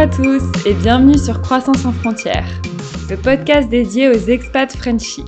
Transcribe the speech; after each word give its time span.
À 0.00 0.06
tous 0.06 0.42
et 0.64 0.72
bienvenue 0.72 1.18
sur 1.18 1.42
Croissance 1.42 1.80
sans 1.80 1.92
frontières, 1.92 2.48
le 3.10 3.18
podcast 3.18 3.68
dédié 3.68 4.08
aux 4.08 4.14
expats 4.30 4.74
Frenchies. 4.74 5.26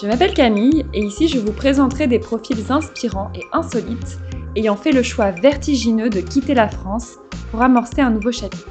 Je 0.00 0.06
m'appelle 0.06 0.32
Camille 0.32 0.86
et 0.94 1.00
ici 1.00 1.26
je 1.26 1.40
vous 1.40 1.50
présenterai 1.50 2.06
des 2.06 2.20
profils 2.20 2.70
inspirants 2.70 3.32
et 3.34 3.42
insolites 3.52 4.20
ayant 4.54 4.76
fait 4.76 4.92
le 4.92 5.02
choix 5.02 5.32
vertigineux 5.32 6.08
de 6.08 6.20
quitter 6.20 6.54
la 6.54 6.68
France 6.68 7.16
pour 7.50 7.60
amorcer 7.60 8.00
un 8.00 8.10
nouveau 8.10 8.30
chapitre. 8.30 8.68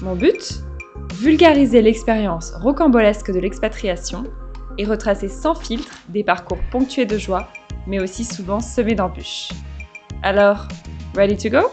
Mon 0.00 0.16
but? 0.16 0.62
Vulgariser 1.20 1.82
l'expérience 1.82 2.54
rocambolesque 2.54 3.30
de 3.30 3.40
l'expatriation 3.40 4.24
et 4.78 4.86
retracer 4.86 5.28
sans 5.28 5.54
filtre 5.54 5.98
des 6.08 6.24
parcours 6.24 6.60
ponctués 6.70 7.04
de 7.04 7.18
joie, 7.18 7.50
mais 7.86 8.00
aussi 8.00 8.24
souvent 8.24 8.60
semés 8.60 8.94
d'embûches. 8.94 9.50
Alors, 10.22 10.66
ready 11.14 11.36
to 11.36 11.50
go? 11.50 11.68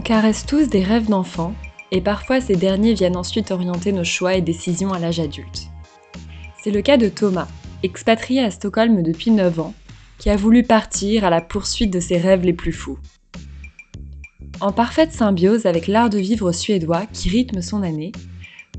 On 0.00 0.02
caresse 0.02 0.46
tous 0.46 0.70
des 0.70 0.82
rêves 0.82 1.10
d'enfants, 1.10 1.54
et 1.90 2.00
parfois 2.00 2.40
ces 2.40 2.56
derniers 2.56 2.94
viennent 2.94 3.18
ensuite 3.18 3.50
orienter 3.50 3.92
nos 3.92 4.02
choix 4.02 4.34
et 4.34 4.40
décisions 4.40 4.94
à 4.94 4.98
l'âge 4.98 5.20
adulte. 5.20 5.68
C'est 6.62 6.70
le 6.70 6.80
cas 6.80 6.96
de 6.96 7.10
Thomas, 7.10 7.48
expatrié 7.82 8.42
à 8.42 8.50
Stockholm 8.50 9.02
depuis 9.02 9.30
9 9.30 9.60
ans, 9.60 9.74
qui 10.16 10.30
a 10.30 10.36
voulu 10.36 10.62
partir 10.62 11.26
à 11.26 11.28
la 11.28 11.42
poursuite 11.42 11.92
de 11.92 12.00
ses 12.00 12.16
rêves 12.16 12.46
les 12.46 12.54
plus 12.54 12.72
fous. 12.72 12.98
En 14.62 14.72
parfaite 14.72 15.12
symbiose 15.12 15.66
avec 15.66 15.86
l'art 15.86 16.08
de 16.08 16.16
vivre 16.16 16.50
suédois 16.50 17.04
qui 17.12 17.28
rythme 17.28 17.60
son 17.60 17.82
année, 17.82 18.12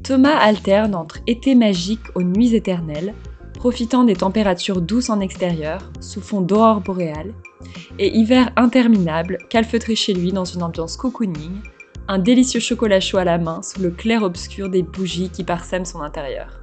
Thomas 0.01 0.39
alterne 0.39 0.95
entre 0.95 1.19
été 1.27 1.53
magique 1.53 2.01
aux 2.15 2.23
nuits 2.23 2.55
éternelles, 2.55 3.13
profitant 3.61 4.03
des 4.03 4.15
températures 4.15 4.81
douces 4.81 5.11
en 5.11 5.19
extérieur, 5.19 5.91
sous 5.99 6.19
fond 6.19 6.41
d'aurore 6.41 6.81
boréale, 6.81 7.35
et 7.99 8.17
hiver 8.17 8.51
interminable, 8.55 9.37
calfeutré 9.51 9.95
chez 9.95 10.15
lui 10.15 10.31
dans 10.31 10.45
une 10.45 10.63
ambiance 10.63 10.97
cocooning, 10.97 11.61
un 12.07 12.17
délicieux 12.17 12.59
chocolat 12.59 12.99
chaud 12.99 13.19
à 13.19 13.23
la 13.23 13.37
main 13.37 13.61
sous 13.61 13.79
le 13.79 13.91
clair-obscur 13.91 14.67
des 14.67 14.81
bougies 14.81 15.29
qui 15.29 15.43
parsèment 15.43 15.85
son 15.85 16.01
intérieur. 16.01 16.59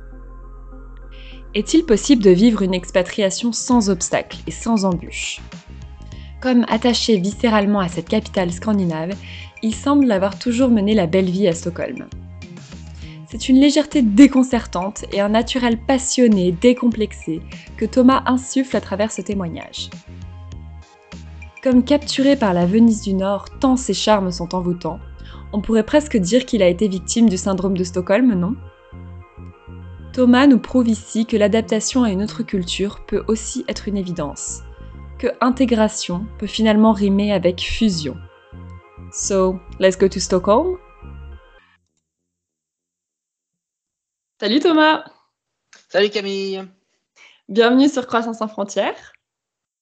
Est-il 1.55 1.85
possible 1.85 2.25
de 2.25 2.31
vivre 2.31 2.63
une 2.63 2.75
expatriation 2.75 3.53
sans 3.53 3.91
obstacles 3.91 4.39
et 4.49 4.51
sans 4.51 4.85
embûches? 4.85 5.41
Comme 6.41 6.67
attaché 6.67 7.17
viscéralement 7.17 7.79
à 7.79 7.87
cette 7.87 8.09
capitale 8.09 8.51
scandinave, 8.51 9.15
il 9.63 9.73
semble 9.73 10.11
avoir 10.11 10.37
toujours 10.37 10.71
mené 10.71 10.95
la 10.95 11.07
belle 11.07 11.31
vie 11.31 11.47
à 11.47 11.53
Stockholm. 11.53 12.09
C'est 13.31 13.51
une 13.51 13.61
légèreté 13.61 14.01
déconcertante 14.01 15.05
et 15.13 15.21
un 15.21 15.29
naturel 15.29 15.77
passionné, 15.77 16.51
décomplexé, 16.51 17.43
que 17.77 17.85
Thomas 17.85 18.23
insuffle 18.25 18.75
à 18.75 18.81
travers 18.81 19.13
ce 19.13 19.21
témoignage. 19.21 19.91
Comme 21.63 21.85
capturé 21.85 22.37
par 22.37 22.55
la 22.55 22.65
Venise 22.65 23.03
du 23.03 23.13
Nord 23.13 23.51
tant 23.61 23.77
ses 23.77 23.93
charmes 23.93 24.31
sont 24.31 24.55
envoûtants, 24.55 24.99
on 25.53 25.61
pourrait 25.61 25.85
presque 25.85 26.17
dire 26.17 26.47
qu'il 26.47 26.63
a 26.63 26.69
été 26.69 26.89
victime 26.89 27.29
du 27.29 27.37
syndrome 27.37 27.77
de 27.77 27.85
Stockholm, 27.85 28.33
non? 28.33 28.55
Thomas 30.15 30.47
nous 30.47 30.59
prouve 30.59 30.89
ici 30.89 31.27
que 31.27 31.37
l'adaptation 31.37 32.05
à 32.05 32.11
une 32.11 32.23
autre 32.23 32.43
culture 32.43 33.05
peut 33.07 33.25
aussi 33.29 33.63
être 33.69 33.89
une 33.89 33.99
évidence, 33.99 34.63
que 35.19 35.29
intégration 35.43 36.25
peut 36.39 36.47
finalement 36.47 36.93
rimer 36.93 37.33
avec 37.33 37.61
fusion. 37.61 38.17
So, 39.13 39.59
let's 39.81 39.99
go 39.99 40.09
to 40.09 40.19
Stockholm? 40.19 40.79
Salut 44.41 44.61
Thomas 44.61 45.05
Salut 45.89 46.11
Camille 46.11 46.63
Bienvenue 47.49 47.89
sur 47.89 48.07
Croissance 48.07 48.39
sans 48.39 48.47
frontières. 48.47 49.13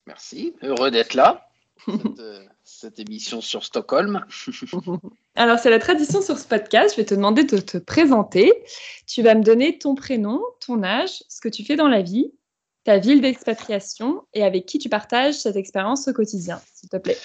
Merci, 0.06 0.54
heureux 0.62 0.90
d'être 0.90 1.12
là 1.12 1.46
cette, 1.84 2.20
euh, 2.20 2.42
cette, 2.64 2.98
émission 2.98 3.42
sur 3.42 3.66
Stockholm. 3.66 4.24
Alors, 5.34 5.58
c'est 5.58 5.68
la 5.68 5.78
tradition 5.78 6.22
sur 6.22 6.38
ce 6.38 6.48
podcast. 6.48 6.94
Je 6.94 7.02
vais 7.02 7.04
te 7.04 7.14
demander 7.14 7.44
de 7.44 7.58
te 7.58 7.76
présenter. 7.76 8.50
Tu 9.06 9.20
vas 9.20 9.34
me 9.34 9.42
donner 9.42 9.76
ton 9.76 9.94
prénom, 9.94 10.40
ton 10.66 10.82
âge, 10.82 11.22
ce 11.28 11.42
que 11.42 11.50
tu 11.50 11.62
fais 11.62 11.76
dans 11.76 11.88
la 11.88 12.00
vie, 12.00 12.32
ta 12.84 12.96
ville 12.96 13.20
d'expatriation 13.20 14.22
et 14.32 14.42
avec 14.42 14.64
qui 14.64 14.78
tu 14.78 14.88
partages 14.88 15.34
cette 15.34 15.56
expérience 15.56 16.08
au 16.08 16.14
quotidien, 16.14 16.62
s'il 16.72 16.88
te 16.88 16.96
plaît. 16.96 17.18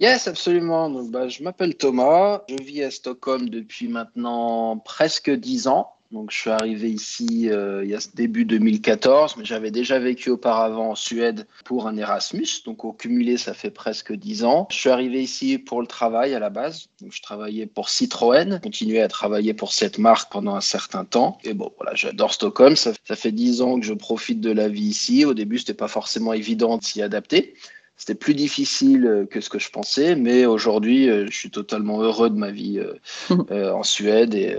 Yes, 0.00 0.26
absolument. 0.26 0.90
Donc, 0.90 1.12
bah, 1.12 1.28
je 1.28 1.44
m'appelle 1.44 1.76
Thomas. 1.76 2.42
Je 2.48 2.60
vis 2.60 2.82
à 2.82 2.90
Stockholm 2.90 3.48
depuis 3.48 3.86
maintenant 3.86 4.78
presque 4.78 5.30
dix 5.30 5.68
ans. 5.68 5.94
Donc, 6.12 6.30
je 6.30 6.38
suis 6.38 6.50
arrivé 6.50 6.90
ici 6.90 7.48
euh, 7.50 7.82
il 7.84 7.90
y 7.90 7.94
a 7.94 8.00
ce 8.00 8.08
début 8.14 8.44
2014, 8.44 9.36
mais 9.36 9.44
j'avais 9.44 9.70
déjà 9.70 9.98
vécu 9.98 10.30
auparavant 10.30 10.90
en 10.90 10.94
Suède 10.94 11.46
pour 11.64 11.88
un 11.88 11.96
Erasmus. 11.96 12.46
Donc, 12.64 12.84
au 12.84 12.92
cumulé, 12.92 13.36
ça 13.36 13.52
fait 13.52 13.70
presque 13.70 14.12
10 14.12 14.44
ans. 14.44 14.68
Je 14.70 14.76
suis 14.76 14.90
arrivé 14.90 15.22
ici 15.22 15.58
pour 15.58 15.80
le 15.80 15.86
travail 15.86 16.34
à 16.34 16.38
la 16.38 16.50
base. 16.50 16.88
Donc, 17.00 17.12
je 17.12 17.22
travaillais 17.22 17.66
pour 17.66 17.88
Citroën, 17.88 18.60
continuais 18.62 19.00
à 19.00 19.08
travailler 19.08 19.54
pour 19.54 19.72
cette 19.72 19.98
marque 19.98 20.30
pendant 20.30 20.54
un 20.54 20.60
certain 20.60 21.04
temps. 21.04 21.38
Et 21.42 21.52
bon, 21.52 21.72
voilà, 21.78 21.96
j'adore 21.96 22.32
Stockholm. 22.32 22.76
Ça, 22.76 22.92
ça 23.04 23.16
fait 23.16 23.32
10 23.32 23.62
ans 23.62 23.80
que 23.80 23.86
je 23.86 23.94
profite 23.94 24.40
de 24.40 24.52
la 24.52 24.68
vie 24.68 24.86
ici. 24.86 25.24
Au 25.24 25.34
début, 25.34 25.58
c'était 25.58 25.74
pas 25.74 25.88
forcément 25.88 26.32
évident 26.32 26.78
de 26.78 26.84
s'y 26.84 27.02
adapter. 27.02 27.54
C'était 27.96 28.16
plus 28.16 28.34
difficile 28.34 29.26
que 29.30 29.40
ce 29.40 29.48
que 29.48 29.60
je 29.60 29.70
pensais, 29.70 30.16
mais 30.16 30.46
aujourd'hui, 30.46 31.08
euh, 31.08 31.26
je 31.30 31.36
suis 31.36 31.50
totalement 31.50 32.00
heureux 32.00 32.28
de 32.28 32.36
ma 32.36 32.50
vie 32.50 32.80
euh, 32.80 33.72
en 33.72 33.84
Suède 33.84 34.34
et 34.34 34.56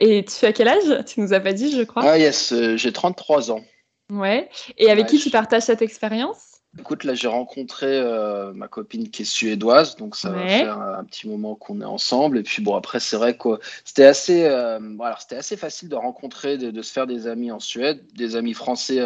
et 0.00 0.24
tu 0.24 0.44
as 0.44 0.52
quel 0.52 0.68
âge? 0.68 1.04
Tu 1.06 1.20
nous 1.20 1.32
as 1.32 1.40
pas 1.40 1.52
dit, 1.52 1.74
je 1.76 1.82
crois. 1.82 2.02
Ah 2.04 2.18
yes, 2.18 2.52
euh, 2.52 2.76
j'ai 2.76 2.92
33 2.92 3.50
ans. 3.50 3.64
Ouais. 4.10 4.48
Et 4.78 4.90
avec 4.90 5.06
qui 5.06 5.18
tu 5.18 5.30
partages 5.30 5.62
cette 5.62 5.82
expérience? 5.82 6.60
Écoute, 6.78 7.04
là, 7.04 7.14
j'ai 7.14 7.28
rencontré 7.28 7.86
euh, 7.86 8.52
ma 8.52 8.68
copine 8.68 9.08
qui 9.10 9.22
est 9.22 9.24
suédoise, 9.24 9.96
donc 9.96 10.14
ça 10.14 10.28
va 10.28 10.46
faire 10.46 10.78
un, 10.78 11.04
petit 11.04 11.26
moment 11.26 11.54
qu'on 11.54 11.80
est 11.80 11.86
ensemble. 11.86 12.36
Et 12.38 12.42
puis 12.42 12.62
bon, 12.62 12.76
après, 12.76 13.00
c'est 13.00 13.16
vrai 13.16 13.38
que 13.38 13.58
c'était 13.84 14.04
assez, 14.04 14.44
euh, 14.44 14.78
voilà, 14.96 15.16
c'était 15.18 15.36
assez 15.36 15.56
facile 15.56 15.88
de 15.88 15.94
rencontrer, 15.94 16.58
de, 16.58 16.82
se 16.82 16.92
faire 16.92 17.06
des 17.06 17.26
amis 17.26 17.50
en 17.50 17.60
Suède, 17.60 18.06
des 18.12 18.36
amis 18.36 18.52
français 18.52 19.02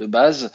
de 0.00 0.06
base 0.06 0.50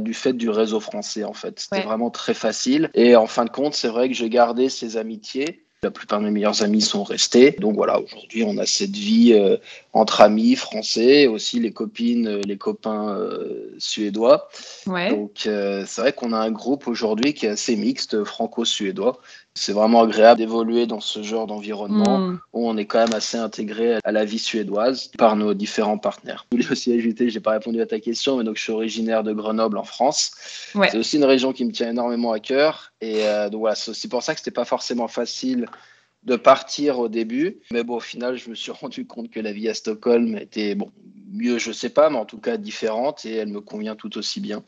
du 0.00 0.12
fait 0.12 0.34
du 0.34 0.50
réseau 0.50 0.78
français 0.78 1.24
en 1.24 1.32
fait. 1.32 1.58
C'était 1.58 1.80
vraiment 1.80 2.10
très 2.10 2.34
facile. 2.34 2.90
Et 2.92 3.16
en 3.16 3.26
fin 3.26 3.46
de 3.46 3.50
compte, 3.50 3.72
c'est 3.72 3.88
vrai 3.88 4.08
que 4.08 4.14
j'ai 4.14 4.28
gardé 4.28 4.68
ces 4.68 4.98
amitiés. 4.98 5.64
La 5.84 5.92
plupart 5.92 6.18
de 6.18 6.24
mes 6.24 6.32
meilleurs 6.32 6.62
amis 6.62 6.80
sont 6.80 7.04
restés. 7.04 7.52
Donc 7.52 7.76
voilà, 7.76 8.00
aujourd'hui, 8.00 8.42
on 8.42 8.58
a 8.58 8.66
cette 8.66 8.96
vie 8.96 9.32
euh, 9.32 9.56
entre 9.98 10.20
amis 10.20 10.54
français, 10.54 11.26
aussi 11.26 11.58
les 11.58 11.72
copines, 11.72 12.28
euh, 12.28 12.40
les 12.46 12.56
copains 12.56 13.08
euh, 13.08 13.74
suédois. 13.78 14.48
Ouais. 14.86 15.10
Donc 15.10 15.40
c'est 15.42 16.00
vrai 16.00 16.12
qu'on 16.12 16.32
a 16.32 16.38
un 16.38 16.50
groupe 16.50 16.86
aujourd'hui 16.86 17.34
qui 17.34 17.46
est 17.46 17.50
assez 17.50 17.76
mixte, 17.76 18.24
franco-suédois. 18.24 19.18
C'est 19.54 19.72
vraiment 19.72 20.02
agréable 20.02 20.38
d'évoluer 20.38 20.86
dans 20.86 21.00
ce 21.00 21.22
genre 21.22 21.48
d'environnement 21.48 22.18
hmm. 22.18 22.40
où 22.52 22.68
on 22.68 22.76
est 22.76 22.84
quand 22.84 23.00
même 23.00 23.14
assez 23.14 23.36
intégré 23.36 23.98
à 24.04 24.12
la 24.12 24.24
vie 24.24 24.38
suédoise 24.38 25.10
par 25.18 25.34
nos 25.34 25.52
différents 25.52 25.98
partenaires. 25.98 26.46
Je 26.52 26.56
voulais 26.58 26.70
aussi 26.70 26.92
ajouter, 26.92 27.28
j'ai 27.28 27.40
pas 27.40 27.52
répondu 27.52 27.80
à 27.80 27.86
ta 27.86 27.98
question, 27.98 28.36
mais 28.36 28.44
donc 28.44 28.56
je 28.56 28.62
suis 28.62 28.72
originaire 28.72 29.24
de 29.24 29.32
Grenoble 29.32 29.78
en 29.78 29.84
France. 29.84 30.30
Ouais. 30.76 30.88
C'est 30.90 30.98
aussi 30.98 31.16
une 31.16 31.24
région 31.24 31.52
qui 31.52 31.64
me 31.64 31.72
tient 31.72 31.90
énormément 31.90 32.30
à 32.30 32.38
cœur. 32.38 32.92
Et 33.00 33.22
donc 33.50 33.60
voilà, 33.60 33.74
c'est 33.74 33.90
aussi 33.90 34.08
pour 34.08 34.22
ça 34.22 34.34
que 34.34 34.40
c'était 34.40 34.52
pas 34.52 34.64
forcément 34.64 35.08
facile 35.08 35.66
de 36.28 36.36
partir 36.36 36.98
au 36.98 37.08
début. 37.08 37.58
Mais 37.72 37.82
bon, 37.82 37.96
au 37.96 38.00
final, 38.00 38.36
je 38.36 38.50
me 38.50 38.54
suis 38.54 38.70
rendu 38.80 39.06
compte 39.06 39.30
que 39.30 39.40
la 39.40 39.52
vie 39.52 39.68
à 39.68 39.74
Stockholm 39.74 40.36
était, 40.38 40.74
bon, 40.74 40.90
mieux, 41.32 41.58
je 41.58 41.72
sais 41.72 41.90
pas, 41.90 42.10
mais 42.10 42.18
en 42.18 42.24
tout 42.24 42.38
cas 42.38 42.56
différente 42.56 43.24
et 43.24 43.34
elle 43.34 43.48
me 43.48 43.60
convient 43.60 43.96
tout 43.96 44.16
aussi 44.18 44.40
bien. 44.40 44.62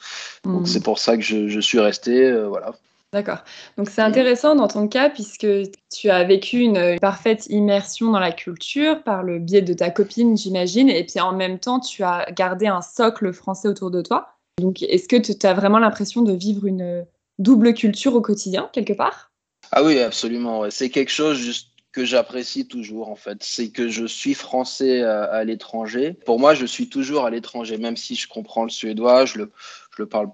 Donc 0.45 0.63
hmm. 0.63 0.67
c'est 0.67 0.83
pour 0.83 0.99
ça 0.99 1.17
que 1.17 1.23
je, 1.23 1.61
suis 1.61 1.79
resté, 1.79 2.27
euh, 2.27 2.49
voilà. 2.49 2.75
D'accord. 3.13 3.39
Donc 3.77 3.89
c'est 3.89 4.03
intéressant 4.03 4.55
dans 4.55 4.69
ton 4.69 4.87
cas 4.87 5.11
puisque 5.11 5.47
tu 5.93 6.11
as 6.11 6.23
vécu 6.23 6.61
une 6.61 6.97
parfaite 7.01 7.47
immersion 7.47 8.13
dans 8.13 8.21
la 8.21 8.31
culture 8.31 9.03
par 9.03 9.25
le 9.25 9.41
biais 9.41 9.63
de 9.63 9.73
ta 9.73 9.91
copine, 9.91 10.37
j'imagine, 10.37 10.89
et 10.89 11.05
puis 11.05 11.19
en 11.19 11.33
même 11.33 11.59
temps, 11.59 11.81
tu 11.81 12.05
as 12.05 12.31
gardé 12.31 12.67
un 12.67 12.83
socle 12.83 13.33
français 13.33 13.67
autour 13.67 13.91
de 13.91 14.01
toi. 14.01 14.37
Donc 14.61 14.83
est-ce 14.83 15.09
que 15.09 15.17
tu 15.17 15.47
as 15.47 15.55
vraiment 15.55 15.79
l'impression 15.79 16.23
de 16.23 16.33
vivre 16.33 16.67
une 16.67 17.05
double 17.41 17.75
culture 17.75 18.15
au 18.15 18.21
quotidien, 18.21 18.69
quelque 18.73 18.93
part? 18.93 19.30
Ah 19.73 19.83
oui, 19.83 19.99
absolument. 20.01 20.71
C'est 20.71 20.91
quelque 20.91 21.13
chose 21.13 21.39
juste 21.39 21.69
que 21.93 22.05
j'apprécie 22.05 22.69
toujours 22.69 23.09
en 23.09 23.17
fait, 23.17 23.39
c'est 23.43 23.71
que 23.71 23.89
je 23.89 24.07
suis 24.07 24.35
français 24.35 25.03
à, 25.03 25.43
l'étranger. 25.45 26.15
Pour 26.25 26.39
moi, 26.39 26.55
je 26.55 26.65
suis 26.65 26.89
toujours 26.89 27.25
à 27.25 27.31
l'étranger, 27.31 27.79
même 27.79 27.97
si 27.97 28.15
je 28.15 28.29
comprends 28.29 28.63
le 28.63 28.71
suédois, 28.71 29.25
je 29.25 29.39
le, 29.39 29.51
je 29.97 30.03
le 30.03 30.09
parle 30.09 30.31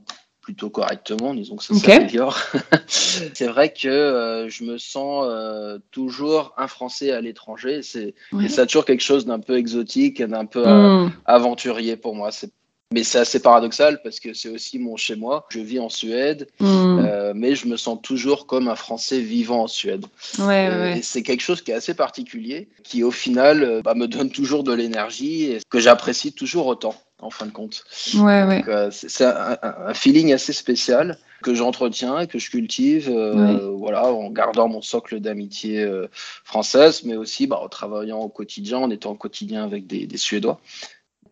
plutôt 0.46 0.70
correctement, 0.70 1.34
disons 1.34 1.56
que 1.56 1.64
ça 1.64 1.74
s'améliore. 1.74 2.38
c'est 2.86 3.48
vrai 3.48 3.72
que 3.72 3.88
euh, 3.88 4.48
je 4.48 4.62
me 4.62 4.78
sens 4.78 5.26
euh, 5.26 5.78
toujours 5.90 6.54
un 6.56 6.68
Français 6.68 7.10
à 7.10 7.20
l'étranger. 7.20 7.82
C'est 7.82 8.14
et 8.40 8.48
ça 8.48 8.64
toujours 8.64 8.84
quelque 8.84 9.02
chose 9.02 9.26
d'un 9.26 9.40
peu 9.40 9.56
exotique 9.58 10.20
et 10.20 10.28
d'un 10.28 10.46
peu 10.46 10.64
euh, 10.64 11.06
hmm. 11.06 11.12
aventurier 11.24 11.96
pour 11.96 12.14
moi. 12.14 12.30
C'est 12.30 12.52
mais 12.92 13.02
c'est 13.02 13.18
assez 13.18 13.40
paradoxal 13.40 14.00
parce 14.02 14.20
que 14.20 14.32
c'est 14.32 14.48
aussi 14.48 14.78
mon 14.78 14.96
chez 14.96 15.16
moi. 15.16 15.46
Je 15.48 15.60
vis 15.60 15.80
en 15.80 15.88
Suède, 15.88 16.48
hmm. 16.60 17.00
euh, 17.04 17.32
mais 17.34 17.54
je 17.54 17.66
me 17.66 17.76
sens 17.76 17.98
toujours 18.00 18.46
comme 18.46 18.68
un 18.68 18.76
Français 18.76 19.20
vivant 19.20 19.64
en 19.64 19.66
Suède. 19.66 20.06
Ouais, 20.38 20.68
euh, 20.68 20.94
ouais. 20.94 21.00
c'est 21.02 21.22
quelque 21.22 21.42
chose 21.42 21.62
qui 21.62 21.72
est 21.72 21.74
assez 21.74 21.94
particulier, 21.94 22.68
qui 22.84 23.02
au 23.02 23.10
final 23.10 23.64
euh, 23.64 23.82
bah, 23.82 23.94
me 23.94 24.06
donne 24.06 24.30
toujours 24.30 24.62
de 24.62 24.72
l'énergie 24.72 25.44
et 25.44 25.58
que 25.68 25.80
j'apprécie 25.80 26.32
toujours 26.32 26.66
autant. 26.66 26.94
en 27.20 27.30
fin 27.30 27.46
de 27.46 27.50
compte. 27.50 27.84
Ouais, 28.14 28.44
ouais. 28.44 28.64
Euh, 28.68 28.90
c'est 28.90 29.24
un, 29.24 29.94
feeling 29.94 30.32
assez 30.32 30.52
spécial 30.52 31.18
que 31.42 31.54
j'entretiens 31.54 32.20
et 32.20 32.26
que 32.26 32.38
je 32.38 32.50
cultive, 32.50 33.08
euh, 33.10 33.70
voilà, 33.76 34.06
en 34.06 34.30
gardant 34.30 34.68
mon 34.68 34.82
socle 34.82 35.20
d'amitié 35.20 35.82
euh, 35.82 36.08
française, 36.44 37.04
mais 37.04 37.16
aussi 37.16 37.46
bah, 37.46 37.60
en 37.62 37.68
travaillant 37.68 38.18
au 38.18 38.28
quotidien, 38.28 38.78
en 38.78 38.90
étant 38.90 39.12
au 39.12 39.16
quotidien 39.16 39.64
avec 39.64 39.86
des, 39.86 40.16
Suédois. 40.16 40.60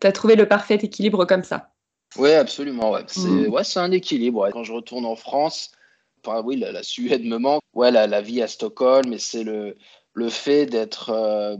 Tu 0.05 0.09
as 0.09 0.11
trouvé 0.11 0.35
le 0.35 0.47
parfait 0.47 0.75
équilibre 0.75 1.25
comme 1.25 1.43
ça 1.43 1.71
Oui, 2.15 2.31
absolument. 2.31 2.91
Ouais. 2.91 3.01
C'est 3.07 3.27
mm. 3.27 3.47
ouais, 3.49 3.63
un 3.77 3.91
équilibre. 3.91 4.47
Quand 4.53 4.63
je 4.63 4.71
retourne 4.71 5.03
en 5.03 5.15
France, 5.15 5.71
enfin, 6.23 6.43
oui, 6.45 6.57
la, 6.57 6.83
Suède 6.83 7.25
me 7.25 7.39
manque. 7.39 7.63
Ouais, 7.73 7.89
la, 7.89 8.05
la 8.05 8.21
vie 8.21 8.43
à 8.43 8.47
Stockholm, 8.47 9.09
mais 9.09 9.17
c'est 9.17 9.43
le, 9.43 9.75
le 10.13 10.29
fait 10.29 10.67
d'être 10.67 11.57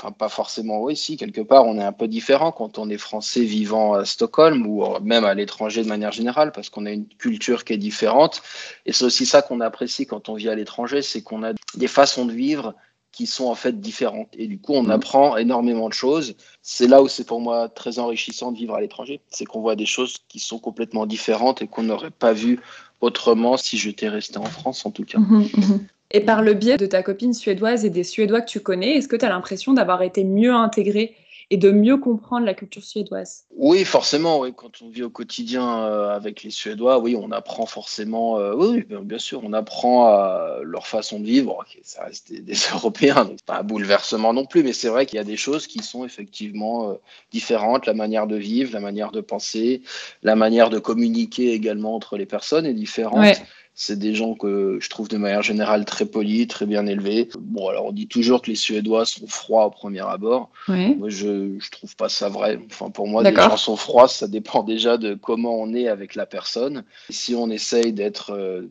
Enfin, 0.00 0.12
pas 0.12 0.28
forcément, 0.28 0.80
oui, 0.80 0.96
si, 0.96 1.16
quelque 1.16 1.40
part, 1.40 1.66
on 1.66 1.76
est 1.76 1.82
un 1.82 1.92
peu 1.92 2.06
différent 2.06 2.52
quand 2.52 2.78
on 2.78 2.88
est 2.88 2.98
français 2.98 3.42
vivant 3.42 3.94
à 3.94 4.04
Stockholm 4.04 4.64
ou 4.64 4.84
même 5.00 5.24
à 5.24 5.34
l'étranger 5.34 5.82
de 5.82 5.88
manière 5.88 6.12
générale, 6.12 6.52
parce 6.52 6.70
qu'on 6.70 6.86
a 6.86 6.92
une 6.92 7.08
culture 7.08 7.64
qui 7.64 7.72
est 7.72 7.78
différente. 7.78 8.40
Et 8.86 8.92
c'est 8.92 9.04
aussi 9.04 9.26
ça 9.26 9.42
qu'on 9.42 9.60
apprécie 9.60 10.06
quand 10.06 10.28
on 10.28 10.34
vit 10.34 10.48
à 10.48 10.54
l'étranger, 10.54 11.02
c'est 11.02 11.22
qu'on 11.22 11.42
a 11.42 11.52
des 11.74 11.88
façons 11.88 12.26
de 12.26 12.32
vivre 12.32 12.74
qui 13.18 13.26
sont 13.26 13.46
en 13.46 13.56
fait 13.56 13.80
différentes. 13.80 14.28
Et 14.38 14.46
du 14.46 14.60
coup, 14.60 14.74
on 14.74 14.84
mmh. 14.84 14.90
apprend 14.92 15.36
énormément 15.36 15.88
de 15.88 15.92
choses. 15.92 16.36
C'est 16.62 16.86
là 16.86 17.02
où 17.02 17.08
c'est 17.08 17.26
pour 17.26 17.40
moi 17.40 17.68
très 17.68 17.98
enrichissant 17.98 18.52
de 18.52 18.56
vivre 18.56 18.76
à 18.76 18.80
l'étranger. 18.80 19.20
C'est 19.28 19.44
qu'on 19.44 19.60
voit 19.60 19.74
des 19.74 19.86
choses 19.86 20.18
qui 20.28 20.38
sont 20.38 20.60
complètement 20.60 21.04
différentes 21.04 21.60
et 21.60 21.66
qu'on 21.66 21.82
n'aurait 21.82 22.12
pas 22.12 22.32
vu 22.32 22.60
autrement 23.00 23.56
si 23.56 23.76
j'étais 23.76 24.08
resté 24.08 24.38
en 24.38 24.44
France, 24.44 24.86
en 24.86 24.92
tout 24.92 25.02
cas. 25.02 25.18
Mmh, 25.18 25.48
mmh. 25.52 25.78
Et 26.12 26.20
par 26.20 26.42
le 26.42 26.54
biais 26.54 26.76
de 26.76 26.86
ta 26.86 27.02
copine 27.02 27.34
suédoise 27.34 27.84
et 27.84 27.90
des 27.90 28.04
Suédois 28.04 28.40
que 28.40 28.48
tu 28.48 28.60
connais, 28.60 28.98
est-ce 28.98 29.08
que 29.08 29.16
tu 29.16 29.24
as 29.24 29.30
l'impression 29.30 29.72
d'avoir 29.72 30.02
été 30.02 30.22
mieux 30.22 30.54
intégré 30.54 31.16
et 31.50 31.56
de 31.56 31.70
mieux 31.70 31.96
comprendre 31.96 32.44
la 32.44 32.52
culture 32.52 32.84
suédoise 32.84 33.44
Oui, 33.56 33.84
forcément. 33.84 34.40
Oui. 34.40 34.52
Quand 34.54 34.82
on 34.82 34.90
vit 34.90 35.02
au 35.02 35.08
quotidien 35.08 35.82
euh, 35.84 36.14
avec 36.14 36.42
les 36.42 36.50
Suédois, 36.50 36.98
oui, 36.98 37.16
on 37.18 37.32
apprend 37.32 37.64
forcément. 37.64 38.38
Euh, 38.38 38.52
oui, 38.54 38.84
bien 39.02 39.18
sûr, 39.18 39.40
on 39.44 39.54
apprend 39.54 40.08
à 40.08 40.58
leur 40.62 40.86
façon 40.86 41.20
de 41.20 41.24
vivre. 41.24 41.64
ça 41.82 42.04
reste 42.04 42.32
des, 42.32 42.54
Européens, 42.74 43.24
donc 43.24 43.40
pas 43.46 43.60
un 43.60 43.62
bouleversement 43.62 44.34
non 44.34 44.44
plus, 44.44 44.62
mais 44.62 44.74
c'est 44.74 44.88
vrai 44.88 45.06
qu'il 45.06 45.16
y 45.16 45.20
a 45.20 45.24
des 45.24 45.38
choses 45.38 45.66
qui 45.66 45.82
sont 45.82 46.04
effectivement 46.04 46.90
euh, 46.90 46.94
différentes. 47.32 47.86
La 47.86 47.94
manière 47.94 48.26
de 48.26 48.36
vivre, 48.36 48.74
la 48.74 48.80
manière 48.80 49.10
de 49.10 49.22
penser, 49.22 49.82
la 50.22 50.36
manière 50.36 50.68
de 50.68 50.78
communiquer 50.78 51.52
également 51.52 51.94
entre 51.94 52.18
les 52.18 52.26
personnes 52.26 52.66
est 52.66 52.74
différente. 52.74 53.40
C'est 53.80 53.96
des 53.96 54.12
gens 54.12 54.34
que 54.34 54.78
je 54.80 54.90
trouve 54.90 55.06
de 55.06 55.18
manière 55.18 55.42
générale 55.42 55.84
très 55.84 56.04
polis, 56.04 56.48
très 56.48 56.66
bien 56.66 56.84
élevés. 56.88 57.28
Bon, 57.38 57.68
alors 57.68 57.86
on 57.86 57.92
dit 57.92 58.08
toujours 58.08 58.42
que 58.42 58.50
les 58.50 58.56
Suédois 58.56 59.06
sont 59.06 59.28
froids 59.28 59.66
au 59.66 59.70
premier 59.70 60.00
abord. 60.00 60.50
Moi, 60.66 61.08
je, 61.10 61.56
je 61.60 61.70
trouve 61.70 61.94
pas 61.94 62.08
ça 62.08 62.28
vrai. 62.28 62.58
Enfin, 62.72 62.90
pour 62.90 63.06
moi, 63.06 63.22
les 63.22 63.32
gens 63.32 63.56
sont 63.56 63.76
froids, 63.76 64.08
ça 64.08 64.26
dépend 64.26 64.64
déjà 64.64 64.96
de 64.96 65.14
comment 65.14 65.60
on 65.60 65.72
est 65.74 65.86
avec 65.86 66.16
la 66.16 66.26
personne. 66.26 66.82
si 67.08 67.36
on 67.36 67.50
essaye 67.50 67.92
d'être 67.92 68.32
euh, 68.32 68.68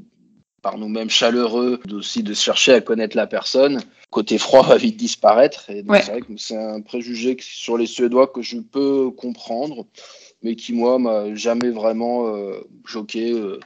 par 0.62 0.78
nous-mêmes 0.78 1.10
chaleureux, 1.10 1.80
aussi 1.94 2.22
de 2.22 2.34
chercher 2.34 2.74
à 2.74 2.82
connaître 2.82 3.16
la 3.16 3.28
personne, 3.28 3.80
côté 4.10 4.38
froid 4.38 4.64
va 4.64 4.76
vite 4.76 4.98
disparaître. 4.98 5.70
Et 5.70 5.86
c'est 5.88 6.12
vrai 6.12 6.20
que 6.20 6.34
c'est 6.36 6.58
un 6.58 6.82
préjugé 6.82 7.38
sur 7.40 7.78
les 7.78 7.86
Suédois 7.86 8.28
que 8.28 8.42
je 8.42 8.58
peux 8.58 9.10
comprendre, 9.12 9.86
mais 10.44 10.58
qui 10.58 10.74
moi 10.74 11.00
m'a 11.00 11.34
jamais 11.34 11.70
vraiment 11.70 12.28
euh, 12.36 12.60
choqué. 12.86 13.32
Euh, 13.32 13.62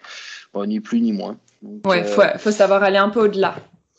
ni 0.65 0.79
plus 0.79 1.01
ni 1.01 1.11
moins. 1.11 1.37
ouais, 1.85 1.99
il 1.99 2.39
faut, 2.39 2.51
savoir 2.51 2.83
aller 2.83 2.97
un 2.97 3.09
peu 3.09 3.21
au-delà. 3.21 3.55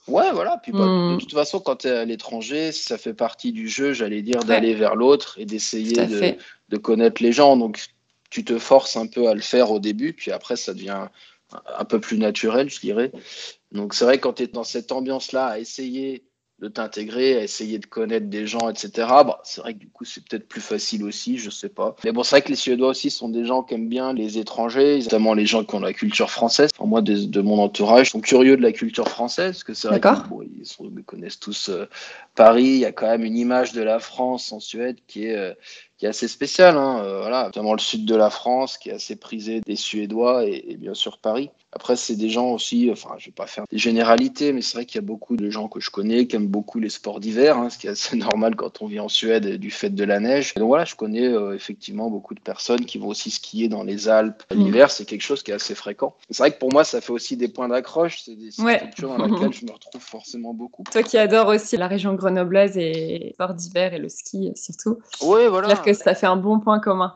Ouais, 0.08 0.32
voilà. 0.32 0.58
Puis 0.62 0.72
bah, 0.72 0.81
de 0.81 1.14
hmm. 1.14 1.19
toute 1.19 1.32
façon, 1.32 1.60
quand 1.60 1.76
tu 1.76 1.88
es 1.88 1.90
à 1.90 2.04
l'étranger, 2.04 2.72
ça 2.72 2.99
fait 2.99 3.14
partie 3.14 3.52
du 3.52 3.69
jeu, 3.69 3.93
j'allais 3.93 4.22
dire, 4.22 4.43
d'aller 4.44 4.75
vers 4.75 4.96
l'autre 4.96 5.37
et 5.38 5.44
d'essayer 5.44 6.06
de, 6.06 6.37
de, 6.69 6.76
connaître 6.76 7.22
les 7.22 7.32
gens. 7.32 7.56
Donc, 7.56 7.87
tu 8.31 8.44
te 8.44 8.58
forces 8.58 8.96
un 8.96 9.06
peu 9.06 9.28
à 9.28 9.34
le 9.34 9.40
faire 9.40 9.70
au 9.70 9.78
début, 9.78 10.12
puis 10.12 10.32
après, 10.32 10.56
ça 10.56 10.75
devient 10.75 11.06
un 11.78 11.84
peu 11.84 12.00
plus 12.00 12.19
naturel, 12.19 12.69
je 12.70 12.81
dirais. 12.81 13.12
Donc, 13.70 13.94
c'est 13.94 14.05
vrai, 14.05 14.19
quand 14.19 14.34
tu 14.34 14.44
es 14.44 14.46
dans 14.46 14.64
cette 14.64 14.90
ambiance-là, 14.93 15.46
à 15.46 15.58
essayer 15.58 16.25
de 16.62 16.69
t'intégrer, 16.69 17.37
à 17.37 17.43
essayer 17.43 17.81
de 17.81 17.87
connaître 17.87 18.26
des 18.26 18.47
gens, 18.47 18.70
etc. 18.70 19.09
Bon, 19.26 19.35
c'est 19.43 19.61
vrai 19.61 19.75
que 19.75 19.81
du 19.81 19.88
coup, 19.88 20.05
c'est 20.05 20.25
peut-être 20.25 20.47
plus 20.47 20.61
facile 20.61 21.03
aussi, 21.03 21.37
je 21.37 21.50
sais 21.50 21.69
pas. 21.69 21.97
Mais 22.05 22.12
bon, 22.12 22.23
c'est 22.23 22.37
vrai 22.37 22.43
que 22.43 22.50
les 22.50 22.55
Suédois 22.56 22.91
aussi 22.91 23.11
sont 23.11 23.29
des 23.29 23.44
gens 23.44 23.64
qui 23.64 23.75
aiment 23.75 23.88
bien 23.88 24.12
les 24.12 24.38
étrangers, 24.38 25.00
notamment 25.00 25.35
les 25.35 25.44
gens 25.44 25.64
qui 25.64 25.75
ont 25.75 25.81
la 25.81 25.93
culture 25.93 26.31
française. 26.31 26.70
moi, 26.79 27.03
de, 27.03 27.41
mon 27.41 27.59
entourage, 27.59 28.12
sont 28.12 28.20
curieux 28.20 28.56
de 28.56 28.62
la 28.62 28.70
culture 28.70 29.09
française, 29.09 29.55
parce 29.55 29.64
que 29.64 29.75
c'est 29.75 29.88
vrai 29.88 30.00
qu'ils 30.00 31.05
connaissent 31.05 31.41
tous 31.41 31.69
euh, 31.69 31.88
Paris. 32.37 32.62
Il 32.62 32.79
y 32.79 32.85
a 32.85 32.93
quand 32.93 33.08
même 33.08 33.25
une 33.25 33.37
image 33.37 33.73
de 33.73 33.82
la 33.82 33.99
France 33.99 34.53
en 34.53 34.61
Suède 34.61 34.99
qui 35.08 35.26
est 35.26 35.37
euh, 35.37 35.55
qui 36.03 36.06
est 36.06 36.08
assez 36.08 36.26
spécial, 36.26 36.76
hein, 36.76 37.00
euh, 37.05 37.20
voilà, 37.20 37.44
notamment 37.44 37.75
le 37.75 37.79
sud 37.79 38.05
de 38.06 38.17
la 38.17 38.29
France, 38.29 38.76
qui 38.76 38.88
est 38.88 38.94
assez 38.94 39.15
prisé 39.15 39.61
des 39.61 39.76
Suédois 39.76 40.44
et, 40.47 40.76
bien 40.76 40.94
sûr 40.94 41.19
Paris. 41.19 41.50
Après, 41.74 41.96
c'est 41.96 42.16
des 42.16 42.28
gens 42.28 42.50
aussi, 42.50 42.90
enfin, 42.92 43.14
je 43.19 43.26
vais 43.26 43.32
pas 43.32 43.46
faire 43.46 43.64
des 43.70 43.78
généralités, 43.78 44.52
mais 44.52 44.60
c'est 44.60 44.76
vrai 44.76 44.84
qu'il 44.84 44.96
y 44.96 45.04
a 45.04 45.06
beaucoup 45.06 45.36
de 45.36 45.48
gens 45.48 45.69
que 45.69 45.80
je 45.80 45.90
connais 45.90 46.26
qui 46.26 46.36
aiment 46.36 46.46
beaucoup 46.46 46.78
les 46.78 46.90
sports 46.90 47.19
d'hiver, 47.19 47.56
hein, 47.56 47.70
ce 47.70 47.78
qui 47.78 47.86
est 47.86 47.90
assez 47.90 48.16
normal 48.16 48.56
quand 48.56 48.82
on 48.82 48.86
vit 48.86 49.00
en 49.00 49.08
Suède 49.08 49.56
du 49.56 49.70
fait 49.70 49.90
de 49.90 50.04
la 50.04 50.20
neige. 50.20 50.54
donc 50.54 50.69
voilà, 50.69 50.84
je 50.84 50.94
connais 50.94 51.26
euh, 51.26 51.54
effectivement 51.54 52.10
beaucoup 52.10 52.34
de 52.34 52.40
personnes 52.40 52.84
qui 52.84 52.98
vont 52.98 53.08
aussi 53.08 53.30
skier 53.30 53.69
dans 53.69 53.84
les 53.84 54.08
Alpes 54.08 54.42
mmh. 54.50 54.54
l'hiver, 54.54 54.90
c'est 54.90 55.04
quelque 55.04 55.22
chose 55.22 55.42
qui 55.42 55.50
est 55.50 55.54
assez 55.54 55.74
fréquent. 55.74 56.14
C'est 56.30 56.42
vrai 56.42 56.52
que 56.52 56.58
pour 56.58 56.72
moi, 56.72 56.84
ça 56.84 57.00
fait 57.00 57.12
aussi 57.12 57.36
des 57.36 57.48
points 57.48 57.69
d'accroche, 57.69 58.22
c'est 58.24 58.36
des 58.36 58.50
structures 58.50 59.16
dans 59.16 59.26
lesquelles 59.26 59.52
je 59.52 59.64
me 59.64 59.72
retrouve 59.72 60.02
forcément 60.02 60.52
beaucoup. 60.52 60.84
Toi 60.90 61.02
qui 61.02 61.16
adores 61.16 61.48
aussi 61.48 61.76
la 61.76 61.88
région 61.88 62.14
grenoblaise 62.14 62.76
et 62.76 63.30
sport 63.34 63.54
d'hiver 63.54 63.94
et 63.94 63.98
le 63.98 64.08
ski 64.08 64.52
surtout. 64.56 64.98
Oui, 65.22 65.46
voilà 65.48 65.74
ça 65.92 66.14
fait 66.14 66.26
un 66.26 66.36
bon 66.36 66.60
point 66.60 66.80
commun. 66.80 67.14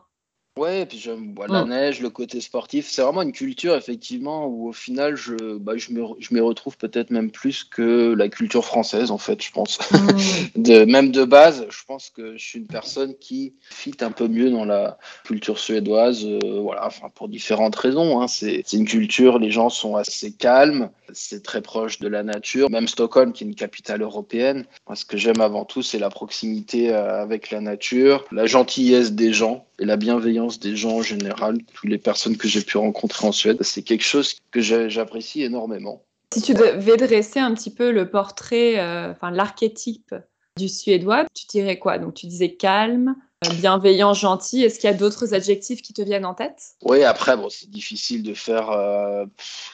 Ouais, 0.56 0.82
et 0.82 0.86
puis 0.86 0.98
j'aime 0.98 1.34
la 1.48 1.64
mm. 1.64 1.68
neige, 1.68 2.00
le 2.00 2.08
côté 2.08 2.40
sportif. 2.40 2.88
C'est 2.88 3.02
vraiment 3.02 3.20
une 3.20 3.32
culture, 3.32 3.74
effectivement, 3.74 4.46
où 4.46 4.68
au 4.68 4.72
final, 4.72 5.14
je, 5.14 5.58
bah, 5.58 5.74
je, 5.76 5.92
me, 5.92 6.02
je 6.18 6.32
m'y 6.32 6.40
retrouve 6.40 6.78
peut-être 6.78 7.10
même 7.10 7.30
plus 7.30 7.62
que 7.62 8.14
la 8.14 8.30
culture 8.30 8.64
française, 8.64 9.10
en 9.10 9.18
fait, 9.18 9.42
je 9.42 9.52
pense. 9.52 9.78
Mm. 9.92 10.08
de, 10.62 10.84
même 10.86 11.12
de 11.12 11.24
base, 11.24 11.66
je 11.68 11.84
pense 11.86 12.08
que 12.08 12.38
je 12.38 12.42
suis 12.42 12.58
une 12.58 12.66
personne 12.66 13.14
qui 13.20 13.52
fit 13.70 13.96
un 14.00 14.10
peu 14.10 14.28
mieux 14.28 14.50
dans 14.50 14.64
la 14.64 14.96
culture 15.24 15.58
suédoise, 15.58 16.24
euh, 16.24 16.60
voilà, 16.62 16.86
enfin, 16.86 17.10
pour 17.14 17.28
différentes 17.28 17.76
raisons. 17.76 18.22
Hein. 18.22 18.26
C'est, 18.26 18.62
c'est 18.64 18.78
une 18.78 18.86
culture, 18.86 19.38
les 19.38 19.50
gens 19.50 19.68
sont 19.68 19.96
assez 19.96 20.32
calmes, 20.32 20.88
c'est 21.12 21.42
très 21.42 21.60
proche 21.60 21.98
de 21.98 22.08
la 22.08 22.22
nature. 22.22 22.70
Même 22.70 22.88
Stockholm, 22.88 23.34
qui 23.34 23.44
est 23.44 23.46
une 23.46 23.54
capitale 23.54 24.00
européenne, 24.00 24.64
moi, 24.86 24.96
ce 24.96 25.04
que 25.04 25.18
j'aime 25.18 25.42
avant 25.42 25.66
tout, 25.66 25.82
c'est 25.82 25.98
la 25.98 26.08
proximité 26.08 26.94
euh, 26.94 27.20
avec 27.20 27.50
la 27.50 27.60
nature, 27.60 28.25
la 28.32 28.46
gentillesse 28.46 29.12
des 29.12 29.34
gens 29.34 29.66
et 29.78 29.84
la 29.84 29.96
bienveillance 29.96 30.45
des 30.48 30.76
gens 30.76 30.96
en 30.96 31.02
général, 31.02 31.58
toutes 31.74 31.90
les 31.90 31.98
personnes 31.98 32.36
que 32.36 32.48
j'ai 32.48 32.62
pu 32.62 32.78
rencontrer 32.78 33.26
en 33.26 33.32
Suède. 33.32 33.58
C'est 33.62 33.82
quelque 33.82 34.04
chose 34.04 34.36
que 34.50 34.60
j'apprécie 34.60 35.42
énormément. 35.42 36.02
Si 36.34 36.42
tu 36.42 36.54
devais 36.54 36.96
dresser 36.96 37.38
un 37.38 37.54
petit 37.54 37.72
peu 37.72 37.90
le 37.90 38.10
portrait, 38.10 38.78
euh, 38.78 39.12
enfin 39.12 39.30
l'archétype 39.30 40.14
du 40.56 40.68
Suédois, 40.68 41.26
tu 41.34 41.46
dirais 41.46 41.78
quoi? 41.78 41.98
Donc 41.98 42.14
tu 42.14 42.26
disais 42.26 42.54
calme, 42.54 43.14
bienveillant, 43.43 44.14
gentil. 44.14 44.62
Est-ce 44.62 44.78
qu'il 44.78 44.88
y 44.90 44.93
a 44.93 44.97
d'autres 44.97 45.35
adjectifs 45.35 45.83
qui 45.83 45.93
te 45.93 46.02
viennent 46.02 46.25
en 46.25 46.35
tête? 46.35 46.75
Oui, 46.83 47.02
après, 47.05 47.37
bon, 47.37 47.49
c'est 47.50 47.71
difficile 47.71 48.23
de 48.23 48.35
faire 48.35 48.71
euh, 48.71 49.26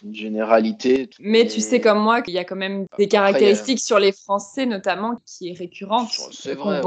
une 0.03 0.15
généralité. 0.15 1.09
Mais, 1.21 1.47
tu 1.47 1.61
sais 1.61 1.81
comme 1.81 2.01
moi 2.01 2.23
qu'il 2.23 2.35
y 2.35 2.39
a 2.39 2.45
quand 2.45 2.57
même 2.57 2.87
des 2.99 3.09
caractéristiques 3.09 3.81
sur 3.81 3.99
les 3.99 4.13
Français, 4.13 4.67
notamment, 4.67 5.17
qui 5.27 5.51
est 5.51 5.59
récurrente. 5.59 6.11
C'est 6.33 6.55
vrai. 6.55 6.81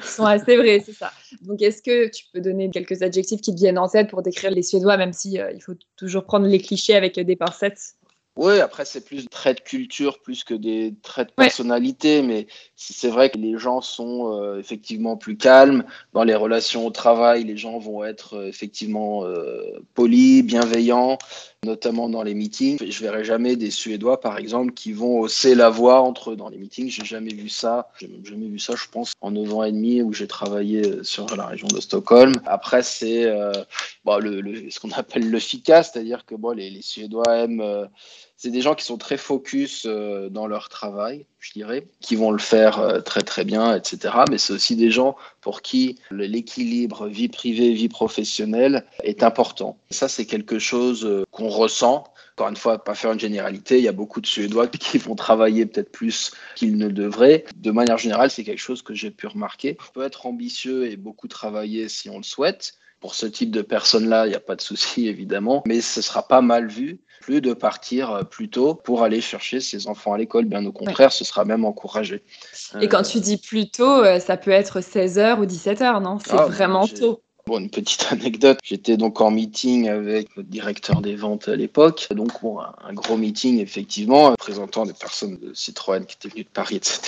sont 0.00 0.24
assez 0.24 0.56
vraies, 0.56 0.82
c'est 0.84 0.94
ça. 0.94 1.12
Donc, 1.42 1.60
est-ce 1.60 1.82
que 1.82 2.08
tu 2.08 2.24
peux 2.32 2.40
donner 2.40 2.70
quelques 2.70 3.02
adjectifs 3.02 3.40
qui 3.40 3.52
te 3.54 3.58
viennent 3.58 3.78
en 3.78 3.88
tête 3.88 4.08
pour 4.08 4.22
décrire 4.22 4.50
les 4.50 4.62
Suédois, 4.62 4.96
même 4.96 5.12
si 5.12 5.38
euh, 5.38 5.52
il 5.52 5.62
faut 5.62 5.74
toujours 5.96 6.24
prendre 6.24 6.46
les 6.46 6.58
clichés 6.58 6.94
avec 6.94 7.18
des 7.18 7.36
pincettes? 7.36 7.96
Oui, 8.34 8.60
après, 8.60 8.86
c'est 8.86 9.04
plus 9.04 9.28
traits 9.28 9.58
de 9.58 9.62
culture 9.62 10.18
plus 10.20 10.42
que 10.42 10.54
des 10.54 10.94
traits 11.02 11.28
de 11.28 11.34
personnalité, 11.34 12.22
mais 12.22 12.46
c'est 12.76 13.10
vrai 13.10 13.28
que 13.28 13.36
les 13.36 13.58
gens 13.58 13.82
sont 13.82 14.40
euh, 14.40 14.58
effectivement 14.58 15.18
plus 15.18 15.36
calmes. 15.36 15.84
Dans 16.14 16.24
les 16.24 16.34
relations 16.34 16.86
au 16.86 16.90
travail, 16.90 17.44
les 17.44 17.58
gens 17.58 17.78
vont 17.78 18.04
être 18.04 18.38
euh, 18.38 18.48
effectivement 18.48 19.26
euh, 19.26 19.84
polis, 19.92 20.42
bienveillants, 20.44 21.18
notamment 21.64 22.08
dans 22.08 22.22
les 22.22 22.34
meetings. 22.34 22.78
Je 22.84 23.00
verrai 23.00 23.24
jamais 23.24 23.56
des 23.56 23.70
Suédois, 23.70 24.20
par 24.20 24.38
exemple, 24.38 24.72
qui 24.72 24.92
vont 24.92 25.20
hausser 25.20 25.54
la 25.54 25.70
voix 25.70 26.00
entre 26.00 26.32
eux 26.32 26.36
dans 26.36 26.48
les 26.48 26.58
meetings. 26.58 26.90
J'ai 26.90 27.04
jamais 27.04 27.32
vu 27.32 27.48
ça. 27.48 27.88
J'ai 28.00 28.10
jamais 28.24 28.48
vu 28.48 28.58
ça, 28.58 28.74
je 28.74 28.88
pense, 28.90 29.12
en 29.20 29.30
9 29.30 29.54
ans 29.54 29.62
et 29.62 29.72
demi 29.72 30.02
où 30.02 30.12
j'ai 30.12 30.26
travaillé 30.26 31.04
sur 31.04 31.36
la 31.36 31.46
région 31.46 31.68
de 31.68 31.80
Stockholm. 31.80 32.34
Après, 32.46 32.82
c'est 32.82 33.32
bon, 34.04 34.18
le, 34.18 34.70
ce 34.70 34.80
qu'on 34.80 34.90
appelle 34.90 35.30
le 35.30 35.38
FICA, 35.38 35.82
c'est-à-dire 35.82 36.26
que 36.26 36.34
bon, 36.34 36.50
les, 36.50 36.68
les 36.68 36.82
Suédois 36.82 37.36
aiment 37.36 37.88
c'est 38.42 38.50
des 38.50 38.60
gens 38.60 38.74
qui 38.74 38.84
sont 38.84 38.98
très 38.98 39.18
focus 39.18 39.86
euh, 39.86 40.28
dans 40.28 40.48
leur 40.48 40.68
travail, 40.68 41.26
je 41.38 41.52
dirais, 41.52 41.86
qui 42.00 42.16
vont 42.16 42.32
le 42.32 42.40
faire 42.40 42.80
euh, 42.80 43.00
très 43.00 43.20
très 43.20 43.44
bien, 43.44 43.76
etc. 43.76 44.14
Mais 44.28 44.36
c'est 44.36 44.52
aussi 44.52 44.74
des 44.74 44.90
gens 44.90 45.14
pour 45.40 45.62
qui 45.62 46.00
l'équilibre 46.10 47.06
vie 47.06 47.28
privée, 47.28 47.72
vie 47.72 47.88
professionnelle 47.88 48.84
est 49.04 49.22
important. 49.22 49.78
Ça, 49.90 50.08
c'est 50.08 50.26
quelque 50.26 50.58
chose 50.58 51.04
euh, 51.04 51.22
qu'on 51.30 51.46
ressent. 51.46 52.02
Encore 52.36 52.48
une 52.48 52.56
fois, 52.56 52.82
pas 52.82 52.96
faire 52.96 53.12
une 53.12 53.20
généralité, 53.20 53.78
il 53.78 53.84
y 53.84 53.88
a 53.88 53.92
beaucoup 53.92 54.20
de 54.20 54.26
Suédois 54.26 54.66
qui 54.66 54.98
vont 54.98 55.14
travailler 55.14 55.64
peut-être 55.64 55.92
plus 55.92 56.32
qu'ils 56.56 56.76
ne 56.76 56.88
devraient. 56.88 57.44
De 57.54 57.70
manière 57.70 57.98
générale, 57.98 58.32
c'est 58.32 58.42
quelque 58.42 58.58
chose 58.58 58.82
que 58.82 58.92
j'ai 58.92 59.12
pu 59.12 59.28
remarquer. 59.28 59.76
On 59.88 59.92
peut 59.92 60.04
être 60.04 60.26
ambitieux 60.26 60.90
et 60.90 60.96
beaucoup 60.96 61.28
travailler 61.28 61.88
si 61.88 62.10
on 62.10 62.16
le 62.16 62.24
souhaite, 62.24 62.74
pour 63.02 63.14
ce 63.14 63.26
type 63.26 63.50
de 63.50 63.62
personnes-là, 63.62 64.26
il 64.26 64.30
n'y 64.30 64.34
a 64.34 64.40
pas 64.40 64.56
de 64.56 64.60
souci 64.62 65.06
évidemment, 65.14 65.62
mais 65.66 65.80
ce 65.80 66.02
sera 66.02 66.26
pas 66.26 66.40
mal 66.40 66.66
vu 66.66 67.00
plus 67.22 67.40
de 67.40 67.54
partir 67.54 68.10
euh, 68.10 68.22
plus 68.22 68.50
tôt 68.50 68.74
pour 68.74 69.02
aller 69.02 69.20
chercher 69.20 69.60
ses 69.60 69.86
enfants 69.86 70.12
à 70.12 70.18
l'école. 70.18 70.44
Bien 70.44 70.64
au 70.66 70.72
contraire, 70.72 71.12
ce 71.12 71.24
sera 71.24 71.44
même 71.44 71.64
encouragé. 71.64 72.22
Et 72.80 72.88
quand 72.88 73.02
tu 73.02 73.20
dis 73.20 73.38
plus 73.38 73.70
tôt, 73.70 74.04
ça 74.20 74.36
peut 74.36 74.50
être 74.50 74.80
16h 74.80 75.38
ou 75.38 75.46
17h, 75.46 76.02
non? 76.02 76.18
C'est 76.18 76.32
ah, 76.32 76.46
vraiment 76.46 76.86
tôt. 76.86 77.20
Bon, 77.46 77.58
une 77.58 77.70
petite 77.70 78.06
anecdote. 78.10 78.58
J'étais 78.62 78.96
donc 78.96 79.20
en 79.20 79.30
meeting 79.30 79.88
avec 79.88 80.28
le 80.36 80.42
directeur 80.42 81.00
des 81.00 81.16
ventes 81.16 81.48
à 81.48 81.56
l'époque. 81.56 82.06
Donc, 82.10 82.30
bon, 82.40 82.60
un, 82.60 82.92
gros 82.92 83.16
meeting, 83.16 83.58
effectivement, 83.60 84.34
présentant 84.34 84.86
des 84.86 84.92
personnes 84.92 85.38
de 85.38 85.52
Citroën 85.52 86.04
qui 86.06 86.16
étaient 86.16 86.28
venues 86.28 86.44
de 86.44 86.48
Paris, 86.48 86.76
etc. 86.76 87.00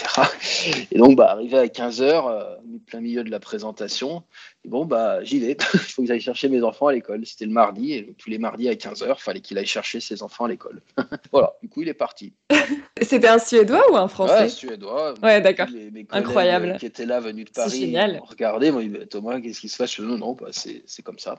Et 0.91 0.99
donc, 0.99 1.17
bah, 1.17 1.31
arrivé 1.31 1.59
à 1.59 1.67
15h, 1.67 2.03
euh, 2.03 2.57
plein 2.79 3.01
milieu 3.01 3.25
de 3.25 3.31
la 3.31 3.41
présentation, 3.41 4.25
bon, 4.65 4.85
bah, 4.85 5.23
j'y 5.25 5.41
vais. 5.41 5.57
Il 5.75 5.79
faut 5.79 6.03
que 6.03 6.09
j'aille 6.09 6.21
chercher 6.21 6.49
mes 6.49 6.63
enfants 6.63 6.89
à 6.89 6.93
l'école. 6.93 7.25
C'était 7.27 7.45
le 7.47 7.53
mardi, 7.53 7.93
et 7.93 8.15
tous 8.19 8.31
les 8.31 8.39
mardis 8.39 8.69
à 8.69 8.75
15h, 8.75 9.15
il 9.17 9.23
fallait 9.23 9.41
qu'il 9.41 9.59
aille 9.59 9.67
chercher 9.67 10.01
ses 10.01 10.23
enfants 10.23 10.45
à 10.45 10.49
l'école. 10.49 10.83
voilà, 11.33 11.55
du 11.63 11.69
coup, 11.69 11.83
il 11.83 11.89
est 11.89 11.95
parti. 11.95 12.33
C'était 13.03 13.29
un 13.29 13.39
Suédois 13.39 13.91
ou 13.91 13.97
un 13.97 14.09
Français? 14.09 14.43
Ouais, 14.45 14.49
Suédois. 14.49 15.15
Ouais, 15.23 15.41
d'accord. 15.41 15.69
Incroyable. 16.11 16.77
Qui 16.79 16.87
étaient 16.87 17.07
là, 17.07 17.21
venus 17.21 17.47
de 17.47 17.51
Paris. 17.51 17.81
Génial. 17.81 18.21
Regardez, 18.25 18.71
moi, 18.71 18.83
Thomas, 19.11 19.41
qu'est-ce 19.41 19.61
qui 19.61 19.69
se 19.69 19.77
passe 19.77 19.99
Non, 19.99 20.19
non, 20.19 20.33
bah, 20.33 20.49
c'est 20.53 21.03
comme 21.03 21.19
ça. 21.19 21.37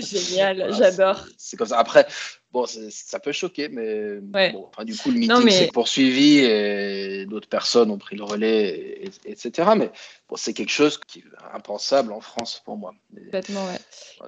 C'est 0.00 0.02
génial, 0.02 0.72
j'adore. 0.74 1.26
C'est 1.36 1.56
comme 1.56 1.66
ça. 1.66 1.78
Après, 1.78 2.06
bon, 2.52 2.66
ça 2.66 3.18
peut 3.18 3.32
choquer, 3.32 3.68
mais 3.68 4.18
bon, 4.20 4.68
enfin, 4.68 4.84
du 4.84 4.96
coup, 4.96 5.10
le 5.10 5.18
meeting 5.18 5.50
s'est 5.50 5.70
poursuivi 5.72 6.38
et 6.38 7.26
d'autres 7.26 7.48
personnes 7.48 7.90
ont 7.90 7.98
pris 7.98 8.16
le 8.16 8.24
relais, 8.24 9.04
etc. 9.24 9.70
Mais 9.76 9.90
bon, 10.28 10.36
c'est 10.36 10.52
quelque 10.52 10.70
chose 10.70 10.98
qui 10.98 11.20
est 11.20 11.24
impensable 11.54 12.12
en 12.12 12.20
France 12.20 12.62
pour 12.64 12.76
moi. 12.76 12.92
Complètement, 13.14 13.64
ouais. 13.64 13.78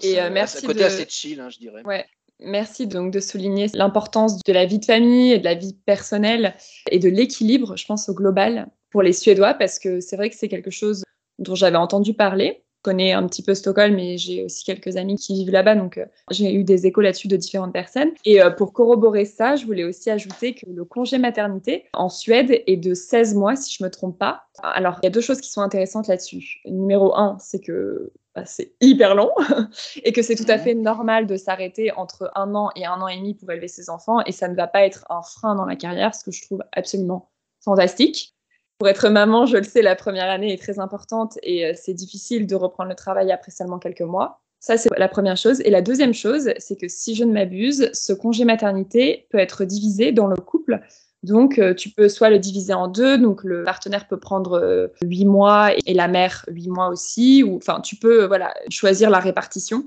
et 0.03 0.21
euh, 0.21 0.31
merci. 0.31 0.65
un 0.65 0.69
côté 0.69 0.85
assez 0.85 1.07
chill, 1.09 1.41
hein, 1.41 1.51
je 1.51 1.59
dirais. 1.59 1.83
Ouais. 1.85 2.07
Merci 2.41 2.89
donc 2.89 3.13
de 3.13 3.21
souligner 3.21 3.69
l'importance 3.75 4.43
de 4.43 4.53
la 4.53 4.67
vie 4.67 4.81
de 4.81 4.85
famille 4.85 5.33
et 5.33 5.39
de 5.39 5.45
la 5.45 5.55
vie 5.55 5.75
personnelle 5.87 6.57
et 6.91 6.99
de 6.99 7.09
l'équilibre, 7.09 7.77
je 7.77 7.87
pense, 7.87 8.09
au 8.09 8.15
global 8.15 8.69
pour 8.91 9.03
les 9.03 9.13
Suédois, 9.13 9.55
parce 9.55 9.79
que 9.79 10.01
c'est 10.01 10.17
vrai 10.17 10.31
que 10.31 10.37
c'est 10.37 10.49
quelque 10.49 10.71
chose 10.71 11.05
dont 11.39 11.55
j'avais 11.55 11.77
entendu 11.77 12.13
parler, 12.13 12.64
connais 12.85 13.13
un 13.13 13.27
petit 13.27 13.43
peu 13.43 13.55
Stockholm, 13.55 13.97
mais 13.97 14.19
j'ai 14.19 14.45
aussi 14.45 14.63
quelques 14.63 14.97
amis 14.97 15.17
qui 15.17 15.35
vivent 15.35 15.51
là-bas, 15.51 15.75
donc 15.75 15.99
euh, 15.99 16.05
j'ai 16.31 16.55
eu 16.55 16.63
des 16.63 16.87
échos 16.87 17.01
là-dessus 17.01 17.29
de 17.29 17.37
différentes 17.37 17.73
personnes. 17.73 18.11
Et 18.25 18.43
euh, 18.43 18.51
pour 18.51 18.73
corroborer 18.73 19.25
ça, 19.25 19.57
je 19.57 19.65
voulais 19.65 19.85
aussi 19.85 20.11
ajouter 20.11 20.55
que 20.55 20.67
le 20.71 20.85
congé 20.85 21.19
maternité 21.19 21.87
en 21.95 22.09
Suède 22.09 22.63
est 22.67 22.77
de 22.77 22.95
16 22.95 23.35
mois, 23.35 23.57
si 23.57 23.75
je 23.77 23.83
me 23.83 23.91
trompe 23.91 24.19
pas. 24.19 24.45
Alors, 24.63 24.99
il 25.03 25.07
y 25.07 25.09
a 25.09 25.11
deux 25.11 25.23
choses 25.23 25.41
qui 25.41 25.51
sont 25.51 25.63
intéressantes 25.63 26.07
là-dessus. 26.07 26.61
Numéro 26.67 27.17
un, 27.17 27.39
c'est 27.41 27.61
que 27.61 28.13
bah, 28.35 28.45
c'est 28.45 28.75
hyper 28.81 29.15
long 29.15 29.31
et 30.05 30.13
que 30.13 30.21
c'est 30.21 30.35
tout 30.35 30.49
à 30.49 30.59
fait 30.59 30.75
normal 30.75 31.27
de 31.27 31.37
s'arrêter 31.37 31.91
entre 31.93 32.31
un 32.35 32.55
an 32.55 32.71
et 32.77 32.85
un 32.85 33.01
an 33.01 33.09
et 33.09 33.17
demi 33.17 33.35
pour 33.35 33.51
élever 33.51 33.69
ses 33.69 33.89
enfants 33.89 34.21
et 34.27 34.33
ça 34.33 34.49
ne 34.49 34.55
va 34.55 34.67
pas 34.67 34.85
être 34.85 35.07
un 35.09 35.23
frein 35.23 35.55
dans 35.55 35.65
la 35.65 35.77
carrière, 35.77 36.15
ce 36.15 36.25
que 36.25 36.33
je 36.33 36.43
trouve 36.43 36.63
absolument 36.73 37.31
fantastique 37.61 38.35
pour 38.79 38.89
être 38.89 39.09
maman, 39.09 39.47
je 39.47 39.57
le 39.57 39.63
sais, 39.63 39.83
la 39.83 39.97
première 39.97 40.31
année 40.31 40.53
est 40.53 40.61
très 40.61 40.79
importante 40.79 41.39
et 41.43 41.67
euh, 41.67 41.73
c'est 41.75 41.95
difficile 41.95 42.47
de 42.47 42.55
reprendre 42.55 42.91
le 42.91 42.97
travail 42.97 43.31
après 43.33 43.53
seulement 43.53 43.79
quelques 43.79 44.01
mois. 44.01 44.41
Ça, 44.61 44.79
c'est 44.79 44.89
la 44.97 45.09
première 45.09 45.37
chose. 45.37 45.61
Et 45.61 45.71
la 45.71 45.83
deuxième 45.83 46.15
chose, 46.15 46.51
c'est 46.57 46.77
que 46.77 46.89
si 46.89 47.15
je 47.15 47.25
ne 47.25 47.33
m'abuse, 47.33 47.91
ce 47.93 48.13
congé 48.15 48.45
maternité 48.45 49.27
peut 49.31 49.39
être 49.39 49.65
divisé 49.65 50.11
dans 50.11 50.27
le 50.27 50.37
couple. 50.37 50.81
Donc, 51.23 51.59
euh, 51.59 51.75
tu 51.75 51.91
peux 51.91 52.09
soit 52.09 52.31
le 52.31 52.39
diviser 52.39 52.73
en 52.73 52.89
deux, 52.89 53.19
donc 53.19 53.45
le 53.45 53.63
partenaire 53.63 54.09
peut 54.09 54.19
prendre 54.19 54.59
euh, 54.59 54.89
huit 55.03 55.27
mois 55.27 55.71
et 55.87 55.95
la 55.95 56.09
mère 56.09 56.45
huit 56.49 56.69
mois 56.69 56.89
aussi, 56.89 57.43
ou 57.43 57.57
enfin, 57.57 57.81
tu 57.81 57.97
peux 57.97 58.25
voilà 58.25 58.55
choisir 58.71 59.11
la 59.11 59.21
répartition 59.21 59.85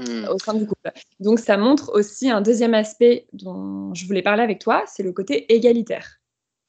mmh. 0.00 0.28
au 0.28 0.38
sein 0.38 0.54
du 0.54 0.66
couple. 0.66 0.90
Donc, 1.20 1.38
ça 1.38 1.56
montre 1.56 1.90
aussi 1.94 2.30
un 2.30 2.42
deuxième 2.42 2.74
aspect 2.74 3.26
dont 3.32 3.92
je 3.94 4.06
voulais 4.06 4.22
parler 4.22 4.42
avec 4.42 4.58
toi, 4.58 4.84
c'est 4.86 5.02
le 5.02 5.12
côté 5.12 5.52
égalitaire. 5.54 6.20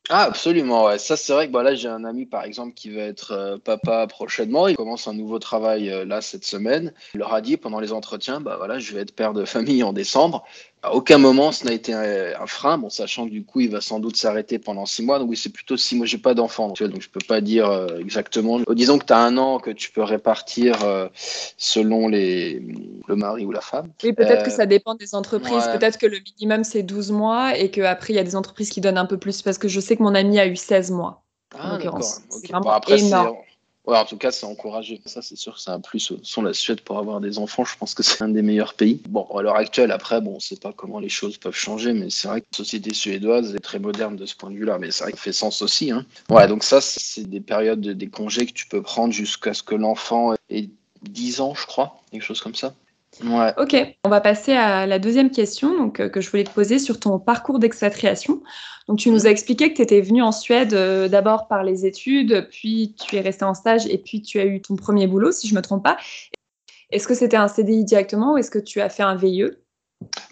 Ah, 0.09 0.23
absolument, 0.25 0.85
ouais. 0.85 0.99
Ça, 0.99 1.17
c'est 1.17 1.33
vrai 1.33 1.47
que 1.47 1.51
bah, 1.51 1.63
là, 1.63 1.73
j'ai 1.73 1.87
un 1.87 2.05
ami, 2.05 2.27
par 2.27 2.43
exemple, 2.43 2.73
qui 2.75 2.91
va 2.91 3.01
être 3.01 3.31
euh, 3.31 3.57
papa 3.57 4.05
prochainement. 4.05 4.67
Il 4.67 4.75
commence 4.75 5.07
un 5.07 5.13
nouveau 5.13 5.39
travail 5.39 5.89
euh, 5.89 6.05
là 6.05 6.21
cette 6.21 6.45
semaine. 6.45 6.93
Il 7.15 7.19
leur 7.19 7.33
a 7.33 7.41
dit 7.41 7.57
pendant 7.57 7.79
les 7.79 7.91
entretiens, 7.91 8.39
bah 8.39 8.55
voilà, 8.57 8.77
je 8.77 8.93
vais 8.93 9.01
être 9.01 9.15
père 9.15 9.33
de 9.33 9.45
famille 9.45 9.81
en 9.81 9.93
décembre. 9.93 10.45
À 10.85 10.93
aucun 10.93 11.17
moment, 11.17 11.51
ce 11.51 11.65
n'a 11.65 11.71
été 11.71 11.93
un, 11.93 12.45
frein, 12.45 12.77
bon, 12.77 12.89
sachant 12.89 13.25
que 13.25 13.31
du 13.31 13.43
coup, 13.43 13.61
il 13.61 13.71
va 13.71 13.81
sans 13.81 13.99
doute 13.99 14.15
s'arrêter 14.17 14.59
pendant 14.59 14.85
six 14.85 15.03
mois. 15.03 15.17
Donc 15.19 15.29
oui, 15.29 15.37
c'est 15.37 15.49
plutôt 15.49 15.77
six 15.77 15.95
mois. 15.95 16.05
J'ai 16.05 16.17
pas 16.17 16.33
d'enfant, 16.33 16.67
donc, 16.67 16.81
donc 16.81 17.01
je 17.01 17.09
peux 17.09 17.25
pas 17.27 17.41
dire 17.41 17.69
euh, 17.69 17.97
exactement. 17.99 18.59
Disons 18.69 18.99
que 18.99 19.05
tu 19.05 19.13
as 19.13 19.19
un 19.19 19.37
an 19.37 19.57
que 19.59 19.71
tu 19.71 19.91
peux 19.91 20.03
répartir 20.03 20.77
selon 21.57 22.07
les, 22.07 22.61
le 23.07 23.15
mari 23.15 23.45
ou 23.45 23.51
la 23.51 23.61
femme. 23.61 23.87
Oui, 24.03 24.13
peut-être 24.13 24.43
que 24.43 24.51
ça 24.51 24.65
dépend 24.65 24.95
des 24.95 25.15
entreprises. 25.15 25.65
Peut-être 25.73 25.97
que 25.97 26.05
le 26.05 26.19
minimum, 26.19 26.63
c'est 26.63 26.83
12 26.83 27.11
mois 27.11 27.57
et 27.57 27.71
qu'après, 27.71 28.13
il 28.13 28.15
y 28.17 28.19
a 28.19 28.23
des 28.23 28.35
entreprises 28.35 28.69
qui 28.69 28.81
donnent 28.81 28.97
un 28.97 29.05
peu 29.05 29.17
plus 29.17 29.41
parce 29.41 29.57
que 29.57 29.67
je 29.67 29.79
sais 29.79 29.97
que 29.97 30.03
mon 30.03 30.13
ami 30.13 30.39
a 30.39 30.45
eu 30.45 30.55
16 30.55 30.91
mois. 30.91 31.23
Ah, 31.57 31.77
d'accord. 31.77 32.03
C'est 32.03 32.51
vraiment 32.51 32.79
énorme. 32.87 33.37
Ouais, 33.87 33.97
en 33.97 34.05
tout 34.05 34.17
cas, 34.17 34.31
c'est 34.31 34.45
encouragé. 34.45 34.99
Ça, 35.05 35.21
c'est 35.21 35.35
sûr 35.35 35.55
que 35.55 35.59
c'est 35.59 35.69
un 35.69 35.79
plus. 35.79 36.13
Sans 36.23 36.41
la 36.41 36.53
Suède, 36.53 36.81
pour 36.81 36.97
avoir 36.97 37.21
des 37.21 37.37
enfants, 37.37 37.65
je 37.65 37.77
pense 37.77 37.93
que 37.93 38.03
c'est 38.03 38.23
un 38.23 38.29
des 38.29 38.41
meilleurs 38.41 38.73
pays. 38.73 39.01
Bon, 39.09 39.25
à 39.37 39.41
l'heure 39.41 39.55
actuelle, 39.55 39.91
après, 39.91 40.21
bon, 40.21 40.31
on 40.31 40.35
ne 40.35 40.39
sait 40.39 40.55
pas 40.55 40.73
comment 40.73 40.99
les 40.99 41.09
choses 41.09 41.37
peuvent 41.37 41.55
changer, 41.55 41.93
mais 41.93 42.09
c'est 42.09 42.27
vrai 42.27 42.41
que 42.41 42.47
la 42.51 42.57
société 42.57 42.93
suédoise 42.93 43.53
est 43.55 43.59
très 43.59 43.79
moderne 43.79 44.15
de 44.15 44.25
ce 44.25 44.35
point 44.35 44.49
de 44.49 44.55
vue-là. 44.55 44.79
Mais 44.79 44.91
c'est 44.91 45.03
vrai 45.03 45.11
qu'il 45.11 45.21
fait 45.21 45.33
sens 45.33 45.61
aussi. 45.61 45.91
Hein. 45.91 46.05
Ouais, 46.29 46.47
donc 46.47 46.63
ça, 46.63 46.81
c'est 46.81 47.29
des 47.29 47.41
périodes, 47.41 47.81
de, 47.81 47.93
des 47.93 48.07
congés 48.07 48.45
que 48.45 48.53
tu 48.53 48.67
peux 48.67 48.81
prendre 48.81 49.13
jusqu'à 49.13 49.53
ce 49.53 49.61
que 49.61 49.75
l'enfant 49.75 50.33
ait 50.49 50.69
10 51.03 51.41
ans, 51.41 51.53
je 51.53 51.65
crois, 51.65 52.01
quelque 52.11 52.23
chose 52.23 52.41
comme 52.41 52.55
ça. 52.55 52.73
Ok, 53.57 53.75
on 54.03 54.09
va 54.09 54.19
passer 54.19 54.53
à 54.53 54.85
la 54.85 54.99
deuxième 54.99 55.31
question 55.31 55.91
euh, 55.99 56.09
que 56.09 56.21
je 56.21 56.29
voulais 56.29 56.43
te 56.43 56.51
poser 56.51 56.79
sur 56.79 56.99
ton 56.99 57.19
parcours 57.19 57.59
d'expatriation. 57.59 58.41
Donc, 58.87 58.99
tu 58.99 59.09
nous 59.09 59.25
as 59.25 59.29
expliqué 59.29 59.71
que 59.71 59.75
tu 59.75 59.81
étais 59.81 60.01
venu 60.01 60.21
en 60.21 60.31
Suède 60.31 60.73
euh, 60.73 61.07
d'abord 61.07 61.47
par 61.47 61.63
les 61.63 61.85
études, 61.85 62.47
puis 62.51 62.95
tu 62.99 63.15
es 63.15 63.21
resté 63.21 63.45
en 63.45 63.53
stage 63.53 63.87
et 63.87 63.97
puis 63.97 64.21
tu 64.21 64.39
as 64.39 64.45
eu 64.45 64.61
ton 64.61 64.75
premier 64.75 65.07
boulot, 65.07 65.31
si 65.31 65.47
je 65.47 65.53
ne 65.53 65.59
me 65.59 65.63
trompe 65.63 65.83
pas. 65.83 65.97
Est-ce 66.91 67.07
que 67.07 67.15
c'était 67.15 67.37
un 67.37 67.47
CDI 67.47 67.83
directement 67.83 68.33
ou 68.33 68.37
est-ce 68.37 68.51
que 68.51 68.59
tu 68.59 68.81
as 68.81 68.89
fait 68.89 69.03
un 69.03 69.15
VIE 69.15 69.45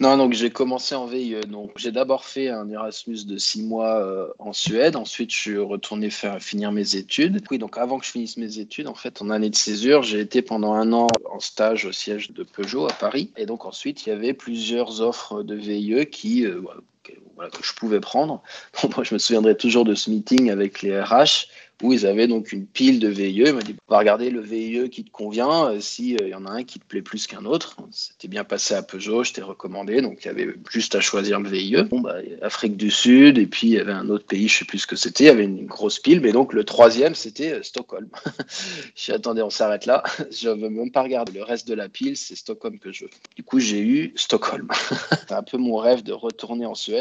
non, 0.00 0.16
donc 0.16 0.32
j'ai 0.32 0.50
commencé 0.50 0.94
en 0.94 1.06
VIE. 1.06 1.40
Donc 1.48 1.72
j'ai 1.76 1.92
d'abord 1.92 2.24
fait 2.24 2.48
un 2.48 2.68
Erasmus 2.68 3.24
de 3.24 3.38
six 3.38 3.62
mois 3.62 4.00
euh, 4.00 4.28
en 4.38 4.52
Suède. 4.52 4.96
Ensuite, 4.96 5.30
je 5.30 5.36
suis 5.36 5.58
retourné 5.58 6.10
finir 6.10 6.72
mes 6.72 6.96
études. 6.96 7.42
Oui, 7.50 7.58
donc 7.58 7.78
avant 7.78 7.98
que 7.98 8.06
je 8.06 8.10
finisse 8.10 8.36
mes 8.36 8.58
études, 8.58 8.88
en 8.88 8.94
fait, 8.94 9.22
en 9.22 9.30
année 9.30 9.50
de 9.50 9.56
césure, 9.56 10.02
j'ai 10.02 10.20
été 10.20 10.42
pendant 10.42 10.74
un 10.74 10.92
an 10.92 11.06
en 11.30 11.40
stage 11.40 11.84
au 11.84 11.92
siège 11.92 12.32
de 12.32 12.42
Peugeot 12.42 12.86
à 12.86 12.92
Paris. 12.92 13.30
Et 13.36 13.46
donc 13.46 13.64
ensuite, 13.64 14.06
il 14.06 14.10
y 14.10 14.12
avait 14.12 14.34
plusieurs 14.34 15.00
offres 15.00 15.42
de 15.42 15.54
VIE 15.54 16.06
qui 16.10 16.44
euh, 16.44 16.62
que 17.04 17.62
je 17.62 17.72
pouvais 17.74 18.00
prendre. 18.00 18.42
je 19.02 19.14
me 19.14 19.18
souviendrai 19.18 19.56
toujours 19.56 19.84
de 19.84 19.94
ce 19.94 20.10
meeting 20.10 20.50
avec 20.50 20.82
les 20.82 21.00
RH 21.00 21.48
où 21.82 21.92
ils 21.92 22.06
avaient 22.06 22.28
donc 22.28 22.52
une 22.52 22.66
pile 22.66 23.00
de 23.00 23.08
VIE. 23.08 23.44
Ils 23.46 23.52
m'ont 23.52 23.58
dit, 23.58 23.76
va 23.88 23.98
regarder 23.98 24.30
le 24.30 24.40
VIE 24.40 24.88
qui 24.90 25.04
te 25.04 25.10
convient, 25.10 25.70
euh, 25.70 25.80
s'il 25.80 26.22
euh, 26.22 26.28
y 26.28 26.34
en 26.34 26.46
a 26.46 26.50
un 26.50 26.64
qui 26.64 26.78
te 26.78 26.84
plaît 26.84 27.02
plus 27.02 27.26
qu'un 27.26 27.44
autre. 27.44 27.76
C'était 27.90 28.28
bien 28.28 28.44
passé 28.44 28.74
à 28.74 28.82
Peugeot, 28.82 29.24
je 29.24 29.32
t'ai 29.32 29.42
recommandé, 29.42 30.00
donc 30.00 30.24
il 30.24 30.26
y 30.26 30.30
avait 30.30 30.54
juste 30.70 30.94
à 30.94 31.00
choisir 31.00 31.40
le 31.40 31.48
VIE. 31.48 31.82
Bon, 31.84 32.00
bah, 32.00 32.16
Afrique 32.42 32.76
du 32.76 32.90
Sud, 32.90 33.38
et 33.38 33.46
puis 33.46 33.68
il 33.68 33.72
y 33.74 33.78
avait 33.78 33.92
un 33.92 34.08
autre 34.08 34.26
pays, 34.26 34.48
je 34.48 34.58
sais 34.58 34.64
plus 34.64 34.80
ce 34.80 34.86
que 34.86 34.96
c'était, 34.96 35.24
il 35.24 35.26
y 35.26 35.30
avait 35.30 35.44
une 35.44 35.66
grosse 35.66 35.98
pile, 35.98 36.20
mais 36.20 36.32
donc 36.32 36.52
le 36.52 36.64
troisième, 36.64 37.14
c'était 37.14 37.52
euh, 37.52 37.62
Stockholm. 37.62 38.08
J'ai 38.94 39.12
attendez, 39.12 39.42
on 39.42 39.50
s'arrête 39.50 39.86
là, 39.86 40.02
je 40.30 40.48
ne 40.48 40.54
veux 40.54 40.70
même 40.70 40.92
pas 40.92 41.02
regarder. 41.02 41.32
Le 41.32 41.42
reste 41.42 41.66
de 41.68 41.74
la 41.74 41.88
pile, 41.88 42.16
c'est 42.16 42.36
Stockholm 42.36 42.78
que 42.78 42.92
je 42.92 43.04
veux. 43.04 43.10
Du 43.36 43.42
coup, 43.42 43.58
j'ai 43.58 43.80
eu 43.80 44.12
Stockholm. 44.16 44.68
C'est 45.10 45.32
un 45.32 45.42
peu 45.42 45.58
mon 45.58 45.76
rêve 45.76 46.02
de 46.02 46.12
retourner 46.12 46.66
en 46.66 46.74
Suède. 46.74 46.93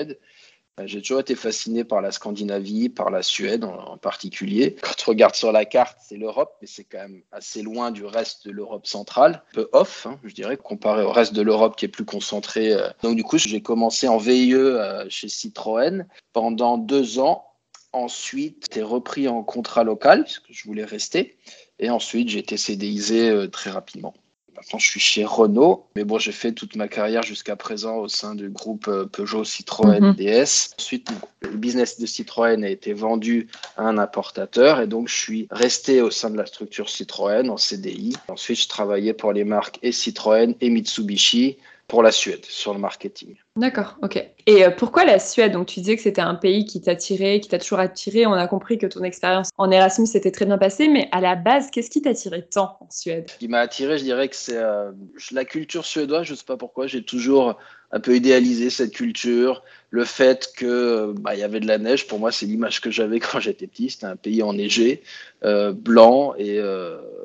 Euh, 0.80 0.88
j'ai 0.88 1.02
toujours 1.02 1.20
été 1.20 1.36
fasciné 1.36 1.84
par 1.84 2.02
la 2.02 2.12
Scandinavie, 2.12 2.90
par 2.90 3.12
la 3.12 3.22
Suède 3.22 3.64
en, 3.64 3.98
particulier. 3.98 4.76
Quand 4.82 4.96
tu 4.96 5.10
regardes 5.10 5.36
sur 5.36 5.52
la 5.52 5.66
carte, 5.66 5.98
c'est 6.02 6.18
l'Europe, 6.18 6.58
mais 6.62 6.68
c'est 6.68 6.84
quand 6.84 6.98
même 6.98 7.22
assez 7.32 7.62
loin 7.62 7.92
du 7.92 8.06
reste 8.06 8.48
de 8.48 8.52
l'Europe 8.52 8.88
centrale. 8.88 9.44
Un 9.52 9.54
peu 9.54 9.70
off, 9.72 10.08
hein, 10.08 10.20
je 10.24 10.34
dirais, 10.34 10.58
comparé 10.58 11.04
au 11.04 11.12
reste 11.12 11.34
de 11.34 11.42
l'Europe 11.42 11.76
qui 11.76 11.86
est 11.86 11.90
plus 11.90 12.06
concentré. 12.06 12.74
Euh. 12.74 12.90
Donc 13.04 13.16
du 13.16 13.24
coup, 13.24 13.38
j'ai 13.38 13.62
commencé 13.62 14.08
en 14.08 14.18
VIE 14.18 14.56
euh, 14.56 15.06
chez 15.10 15.30
Citroën 15.30 16.08
pendant 16.34 16.78
deux 16.78 17.20
ans. 17.20 17.46
Ensuite, 17.92 18.70
j'ai 18.74 18.82
repris 18.82 19.28
en 19.28 19.44
contrat 19.44 19.84
local, 19.84 20.24
parce 20.24 20.40
que 20.40 20.52
je 20.52 20.64
voulais 20.64 20.86
rester. 20.86 21.38
Et 21.78 21.92
ensuite, 21.92 22.30
j'ai 22.30 22.40
été 22.40 22.58
CDIsé 22.58 23.48
très 23.52 23.70
rapidement. 23.70 24.16
Maintenant, 24.56 24.80
je 24.80 24.88
suis 24.88 25.00
chez 25.00 25.26
Renault, 25.26 25.86
mais 25.96 26.04
bon, 26.04 26.20
j'ai 26.20 26.32
fait 26.32 26.52
toute 26.52 26.76
ma 26.76 26.88
carrière 26.88 27.24
jusqu'à 27.24 27.56
présent 27.56 27.98
au 27.98 28.08
sein 28.08 28.36
du 28.36 28.50
groupe 28.50 28.88
euh, 28.88 29.06
Peugeot 29.06 29.44
Citroën 29.44 30.00
mhm. 30.00 30.14
DS. 30.14 30.74
Ensuite, 30.80 31.10
le 31.42 31.50
business 31.50 32.00
de 32.00 32.06
Citroën 32.06 32.64
a 32.64 32.70
été 32.70 32.94
vendu 32.94 33.48
à 33.78 33.84
un 33.84 33.98
importateur 33.98 34.80
et 34.80 34.88
donc 34.88 35.08
je 35.08 35.16
suis 35.16 35.48
resté 35.52 36.02
au 36.02 36.12
sein 36.12 36.30
de 36.30 36.38
la 36.38 36.46
structure 36.46 36.90
Citroën 36.90 37.50
en 37.50 37.58
CDI. 37.58 38.16
Ensuite, 38.28 38.62
je 38.62 38.68
travaillais 38.68 39.14
pour 39.14 39.34
les 39.34 39.44
marques 39.44 39.80
et 39.82 39.92
Citroën 39.92 40.56
et 40.62 40.70
Mitsubishi 40.70 41.58
pour 41.88 42.04
la 42.04 42.12
Suède 42.12 42.46
sur 42.46 42.74
le 42.74 42.80
marketing. 42.80 43.36
D'accord, 43.56 43.98
ok. 44.02 44.24
Et 44.46 44.66
euh, 44.66 44.72
pourquoi 44.72 45.06
la 45.06 45.20
Suède? 45.20 45.54
Donc 45.54 45.68
tu 45.68 45.80
disais 45.80 45.96
que 45.96 46.02
c'était 46.02 46.22
un 46.22 46.36
pays 46.36 46.66
qui 46.66 46.82
t'attirait, 46.82 47.40
qui 47.40 47.50
t'a 47.50 47.60
toujours 47.60 47.80
attiré. 47.80 48.26
On 48.26 48.34
a 48.34 48.48
compris 48.48 48.78
que 48.78 48.86
ton 48.86 49.04
expérience 49.04 49.50
en 49.58 49.72
Erasmus 49.72 50.08
s'était 50.08 50.32
très 50.32 50.46
bien 50.46 50.58
passée, 50.58 50.90
mais 50.90 51.08
à 51.12 51.22
la 51.22 51.36
base, 51.36 51.72
qu'est-ce 51.72 51.90
qui 51.90 52.02
t'attirait 52.02 52.42
tant 52.42 52.78
en 52.82 52.90
Suède? 52.90 53.30
Ce 53.30 53.38
qui 53.38 53.48
m'a 53.48 53.60
attiré, 53.60 53.98
je 53.98 54.04
dirais 54.04 54.28
que 54.28 54.36
c'est 54.36 54.58
euh, 54.58 54.92
la 55.32 55.46
culture 55.46 55.86
suédoise. 55.86 56.26
Je 56.26 56.32
ne 56.34 56.38
sais 56.38 56.46
pas 56.46 56.58
pourquoi, 56.58 56.88
j'ai 56.88 57.04
toujours 57.04 57.58
un 57.94 58.00
peu 58.02 58.16
idéalisé 58.16 58.70
cette 58.70 58.94
culture. 58.94 59.64
Le 59.90 60.04
fait 60.04 60.52
que 60.58 61.14
bah, 61.20 61.36
y 61.36 61.44
avait 61.44 61.62
de 61.62 61.68
la 61.68 61.78
neige, 61.78 62.08
pour 62.08 62.20
moi, 62.20 62.32
c'est 62.32 62.46
l'image 62.46 62.82
que 62.82 62.92
j'avais 62.92 63.20
quand 63.22 63.40
j'étais 63.40 63.68
petit. 63.68 63.90
C'était 63.90 64.08
un 64.08 64.18
pays 64.18 64.44
enneigé, 64.44 65.02
euh, 65.46 65.72
blanc 65.72 66.34
et 66.38 66.60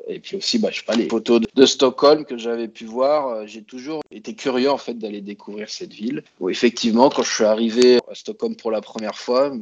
et 0.09 0.19
puis 0.19 0.35
aussi, 0.35 0.57
bah, 0.57 0.69
je 0.71 0.79
sais 0.79 0.85
pas, 0.85 0.95
les 0.95 1.07
photos 1.07 1.41
de, 1.41 1.65
Stockholm 1.65 2.25
que 2.25 2.35
j'avais 2.35 2.67
pu 2.67 2.85
voir, 2.85 3.27
euh, 3.27 3.43
j'ai 3.45 3.61
toujours 3.61 4.01
été 4.11 4.33
curieux 4.33 4.71
en 4.71 4.77
fait 4.77 4.95
d'aller 4.95 5.21
découvrir 5.21 5.69
cette 5.69 5.93
ville. 5.93 6.23
Où 6.39 6.49
effectivement, 6.49 7.09
quand 7.09 7.21
je 7.21 7.31
suis 7.31 7.43
arrivé 7.43 7.99
à 8.09 8.15
Stockholm 8.15 8.55
pour 8.55 8.71
la 8.71 8.81
première 8.81 9.15
fois, 9.15 9.55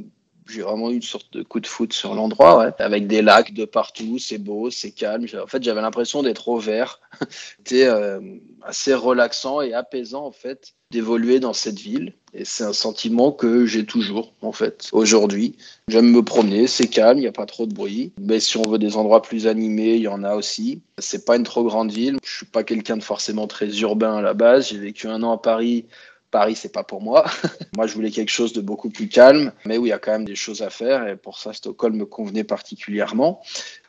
j'ai 0.49 0.61
vraiment 0.61 0.89
eu 0.91 0.95
une 0.95 1.01
sorte 1.01 1.31
de 1.33 1.43
coup 1.43 1.59
de 1.59 1.67
foot 1.67 1.93
sur 1.93 2.13
l'endroit, 2.13 2.73
avec 2.79 3.07
des 3.07 3.21
lacs 3.21 3.53
de 3.53 3.65
partout, 3.65 4.17
c'est 4.19 4.37
beau, 4.37 4.69
c'est 4.69 4.91
calme. 4.91 5.25
En 5.41 5.47
fait, 5.47 5.63
j'avais 5.63 5.81
l'impression 5.81 6.23
d'être 6.23 6.47
au 6.47 6.57
vert. 6.57 6.99
C'était 7.57 7.87
euh, 7.87 8.19
assez 8.61 8.93
relaxant 8.93 9.61
et 9.61 9.73
apaisant 9.73 10.25
en 10.25 10.31
fait 10.31 10.73
d'évoluer 10.91 11.39
dans 11.39 11.53
cette 11.53 11.79
ville. 11.79 12.13
Et 12.33 12.45
c'est 12.45 12.63
un 12.63 12.73
sentiment 12.73 13.31
que 13.31 13.65
j'ai 13.65 13.85
toujours, 13.85 14.33
en 14.41 14.51
fait, 14.51 14.89
aujourd'hui. 14.91 15.55
J'aime 15.87 16.09
me 16.11 16.21
promener, 16.21 16.67
c'est 16.67 16.87
calme, 16.87 17.17
il 17.17 17.21
n'y 17.21 17.27
a 17.27 17.31
pas 17.31 17.45
trop 17.45 17.65
de 17.65 17.73
bruit. 17.73 18.11
Mais 18.19 18.39
si 18.39 18.57
on 18.57 18.69
veut 18.69 18.77
des 18.77 18.95
endroits 18.95 19.21
plus 19.21 19.47
animés, 19.47 19.95
il 19.95 20.03
y 20.03 20.07
en 20.07 20.23
a 20.23 20.35
aussi. 20.35 20.81
C'est 20.97 21.25
pas 21.25 21.35
une 21.35 21.43
trop 21.43 21.63
grande 21.63 21.91
ville. 21.91 22.17
Je 22.23 22.37
suis 22.37 22.45
pas 22.45 22.63
quelqu'un 22.63 22.97
de 22.97 23.03
forcément 23.03 23.47
très 23.47 23.67
urbain 23.79 24.17
à 24.17 24.21
la 24.21 24.33
base. 24.33 24.69
J'ai 24.69 24.77
vécu 24.77 25.07
un 25.07 25.23
an 25.23 25.33
à 25.33 25.37
Paris. 25.37 25.85
Paris, 26.31 26.55
c'est 26.55 26.73
pas 26.73 26.83
pour 26.83 27.01
moi. 27.01 27.25
moi, 27.75 27.87
je 27.87 27.93
voulais 27.93 28.11
quelque 28.11 28.31
chose 28.31 28.53
de 28.53 28.61
beaucoup 28.61 28.89
plus 28.89 29.07
calme, 29.07 29.51
mais 29.65 29.77
où 29.77 29.85
il 29.85 29.89
y 29.89 29.93
a 29.93 29.99
quand 29.99 30.11
même 30.11 30.25
des 30.25 30.35
choses 30.35 30.61
à 30.61 30.69
faire. 30.69 31.07
Et 31.07 31.15
pour 31.15 31.39
ça, 31.39 31.53
Stockholm 31.53 31.95
me 31.95 32.05
convenait 32.05 32.43
particulièrement. 32.43 33.41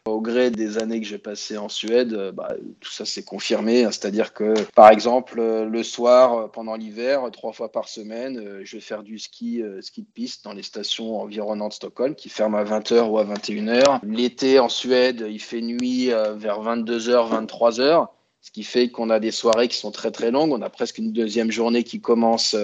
Au 0.04 0.22
gré 0.22 0.50
des 0.50 0.78
années 0.78 1.00
que 1.00 1.06
j'ai 1.06 1.18
passées 1.18 1.58
en 1.58 1.68
Suède, 1.68 2.14
euh, 2.14 2.32
bah, 2.32 2.54
tout 2.80 2.90
ça 2.90 3.04
s'est 3.04 3.24
confirmé. 3.24 3.82
C'est-à-dire 3.84 4.32
que, 4.32 4.54
par 4.74 4.90
exemple, 4.90 5.38
euh, 5.38 5.66
le 5.66 5.82
soir, 5.82 6.34
euh, 6.34 6.48
pendant 6.48 6.76
l'hiver, 6.76 7.28
trois 7.32 7.52
fois 7.52 7.70
par 7.70 7.88
semaine, 7.88 8.60
je 8.62 8.76
vais 8.76 8.80
faire 8.80 9.02
du 9.02 9.18
ski, 9.18 9.62
ski 9.80 10.02
de 10.02 10.06
piste 10.06 10.44
dans 10.44 10.54
les 10.54 10.62
stations 10.62 11.20
environnantes 11.20 11.72
de 11.72 11.74
Stockholm 11.74 12.14
qui 12.14 12.30
ferment 12.30 12.56
à 12.56 12.64
20h 12.64 13.02
ou 13.10 13.18
à 13.18 13.24
21h. 13.24 14.00
L'été 14.02 14.60
en 14.60 14.68
Suède, 14.68 15.26
il 15.28 15.40
fait 15.40 15.60
nuit 15.60 16.06
vers 16.06 16.62
22h, 16.62 17.46
23h 17.46 18.08
ce 18.48 18.50
qui 18.50 18.64
fait 18.64 18.88
qu'on 18.88 19.10
a 19.10 19.20
des 19.20 19.30
soirées 19.30 19.68
qui 19.68 19.76
sont 19.76 19.90
très 19.90 20.10
très 20.10 20.30
longues. 20.30 20.52
On 20.52 20.62
a 20.62 20.70
presque 20.70 20.96
une 20.96 21.12
deuxième 21.12 21.50
journée 21.50 21.84
qui 21.84 22.00
commence 22.00 22.56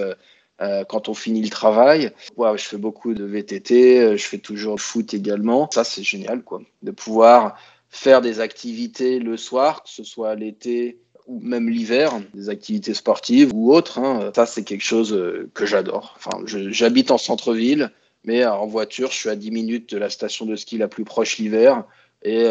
euh, 0.61 0.83
quand 0.83 1.09
on 1.09 1.13
finit 1.13 1.43
le 1.43 1.49
travail. 1.49 2.11
Ouais, 2.37 2.57
je 2.57 2.63
fais 2.63 2.77
beaucoup 2.77 3.13
de 3.13 3.23
VTT, 3.23 3.99
euh, 3.99 4.17
je 4.17 4.23
fais 4.23 4.39
toujours 4.39 4.81
foot 4.81 5.13
également. 5.13 5.69
Ça, 5.71 5.83
c'est 5.83 6.01
génial, 6.01 6.41
quoi, 6.41 6.63
de 6.81 6.89
pouvoir 6.89 7.55
faire 7.89 8.21
des 8.21 8.39
activités 8.39 9.19
le 9.19 9.37
soir, 9.37 9.83
que 9.83 9.89
ce 9.89 10.03
soit 10.03 10.33
l'été 10.33 10.97
ou 11.27 11.39
même 11.39 11.69
l'hiver, 11.69 12.13
des 12.33 12.49
activités 12.49 12.95
sportives 12.95 13.51
ou 13.53 13.71
autres. 13.71 13.99
Hein. 13.99 14.31
Ça, 14.35 14.47
c'est 14.47 14.63
quelque 14.63 14.83
chose 14.83 15.13
euh, 15.13 15.51
que 15.53 15.67
j'adore. 15.67 16.15
Enfin, 16.17 16.41
j'habite 16.47 17.11
en 17.11 17.19
centre-ville, 17.19 17.91
mais 18.23 18.43
en 18.43 18.65
voiture, 18.65 19.11
je 19.11 19.17
suis 19.17 19.29
à 19.29 19.35
10 19.35 19.51
minutes 19.51 19.93
de 19.93 19.99
la 19.99 20.09
station 20.09 20.47
de 20.47 20.55
ski 20.55 20.79
la 20.79 20.87
plus 20.87 21.05
proche 21.05 21.37
l'hiver 21.37 21.83
et 22.23 22.47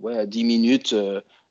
ouais, 0.00 0.18
à 0.18 0.26
10 0.26 0.42
minutes 0.42 0.92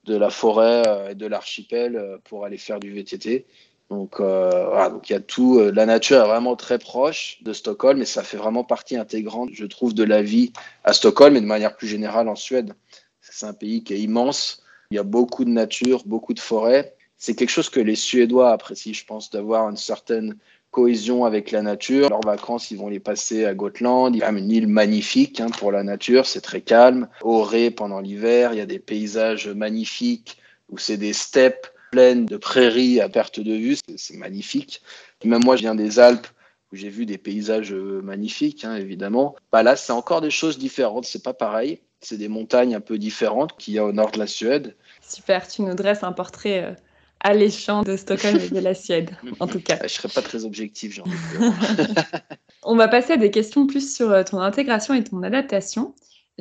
de 0.05 0.15
la 0.15 0.29
forêt 0.29 1.11
et 1.11 1.15
de 1.15 1.25
l'archipel 1.25 2.19
pour 2.23 2.45
aller 2.45 2.57
faire 2.57 2.79
du 2.79 2.91
VTT. 2.91 3.45
Donc, 3.93 4.19
euh, 4.19 4.65
voilà, 4.69 4.89
donc 4.89 5.09
il 5.09 5.13
y 5.13 5.15
a 5.15 5.19
tout. 5.19 5.59
Euh, 5.59 5.71
la 5.71 5.85
nature 5.85 6.17
est 6.17 6.27
vraiment 6.27 6.55
très 6.55 6.79
proche 6.79 7.37
de 7.43 7.53
Stockholm 7.53 8.01
et 8.01 8.05
ça 8.05 8.23
fait 8.23 8.37
vraiment 8.37 8.63
partie 8.63 8.97
intégrante, 8.97 9.49
je 9.53 9.65
trouve, 9.65 9.93
de 9.93 10.03
la 10.03 10.23
vie 10.23 10.51
à 10.83 10.93
Stockholm 10.93 11.35
et 11.35 11.41
de 11.41 11.45
manière 11.45 11.75
plus 11.75 11.87
générale 11.87 12.27
en 12.27 12.35
Suède. 12.35 12.73
C'est 13.21 13.45
un 13.45 13.53
pays 13.53 13.83
qui 13.83 13.93
est 13.93 13.99
immense. 13.99 14.63
Il 14.89 14.95
y 14.95 14.99
a 14.99 15.03
beaucoup 15.03 15.45
de 15.45 15.51
nature, 15.51 16.03
beaucoup 16.05 16.33
de 16.33 16.39
forêts. 16.39 16.95
C'est 17.17 17.35
quelque 17.35 17.49
chose 17.49 17.69
que 17.69 17.79
les 17.79 17.95
Suédois 17.95 18.51
apprécient, 18.51 18.93
je 18.93 19.05
pense, 19.05 19.29
d'avoir 19.29 19.69
une 19.69 19.77
certaine 19.77 20.37
cohésion 20.73 21.23
avec 21.23 21.51
la 21.51 21.61
nature. 21.61 22.09
Leurs 22.09 22.25
vacances, 22.25 22.71
ils 22.71 22.77
vont 22.77 22.89
les 22.89 22.99
passer 22.99 23.45
à 23.45 23.53
Gotland. 23.53 24.13
Il 24.13 24.19
y 24.19 24.23
a 24.23 24.29
une 24.31 24.51
île 24.51 24.67
magnifique 24.67 25.39
hein, 25.39 25.49
pour 25.57 25.71
la 25.71 25.83
nature, 25.83 26.25
c'est 26.25 26.41
très 26.41 26.59
calme. 26.59 27.07
Au 27.21 27.43
Ré, 27.43 27.71
pendant 27.71 28.01
l'hiver, 28.01 28.51
il 28.51 28.57
y 28.57 28.61
a 28.61 28.65
des 28.65 28.79
paysages 28.79 29.47
magnifiques 29.47 30.39
où 30.69 30.77
c'est 30.77 30.97
des 30.97 31.13
steppes 31.13 31.67
pleine 31.91 32.25
de 32.25 32.37
prairies 32.37 32.99
à 32.99 33.07
perte 33.07 33.39
de 33.39 33.53
vue, 33.53 33.77
c'est 33.95 34.17
magnifique. 34.17 34.81
Même 35.23 35.43
moi, 35.43 35.55
je 35.55 35.61
viens 35.61 35.75
des 35.75 35.99
Alpes 35.99 36.27
où 36.71 36.75
j'ai 36.75 36.89
vu 36.89 37.05
des 37.05 37.19
paysages 37.19 37.71
euh, 37.71 38.01
magnifiques, 38.01 38.65
hein, 38.65 38.75
évidemment. 38.75 39.35
Bah 39.51 39.61
là, 39.61 39.75
c'est 39.75 39.93
encore 39.93 40.21
des 40.21 40.31
choses 40.31 40.57
différentes, 40.57 41.05
c'est 41.05 41.23
pas 41.23 41.35
pareil. 41.35 41.81
C'est 42.01 42.17
des 42.17 42.29
montagnes 42.29 42.73
un 42.73 42.81
peu 42.81 42.97
différentes 42.97 43.55
qu'il 43.57 43.75
y 43.75 43.77
a 43.77 43.85
au 43.85 43.93
nord 43.93 44.09
de 44.09 44.17
la 44.17 44.25
Suède. 44.25 44.75
Super, 45.07 45.47
tu 45.47 45.61
nous 45.61 45.75
dresses 45.75 46.03
un 46.03 46.13
portrait 46.13 46.63
euh, 46.63 46.73
alléchant 47.23 47.81
de 47.83 47.95
Stockholm 47.95 48.37
et 48.37 48.49
de 48.49 48.59
la 48.59 48.73
Suède, 48.73 49.11
en 49.39 49.47
tout 49.47 49.59
cas. 49.59 49.79
Je 49.83 49.87
serais 49.89 50.09
pas 50.09 50.21
très 50.21 50.45
objectif, 50.45 50.93
j'en 50.93 51.05
On 52.63 52.75
va 52.75 52.87
passer 52.87 53.13
à 53.13 53.17
des 53.17 53.31
questions 53.31 53.67
plus 53.67 53.95
sur 53.95 54.11
euh, 54.11 54.23
ton 54.23 54.39
intégration 54.39 54.93
et 54.93 55.03
ton 55.03 55.23
adaptation. 55.23 55.95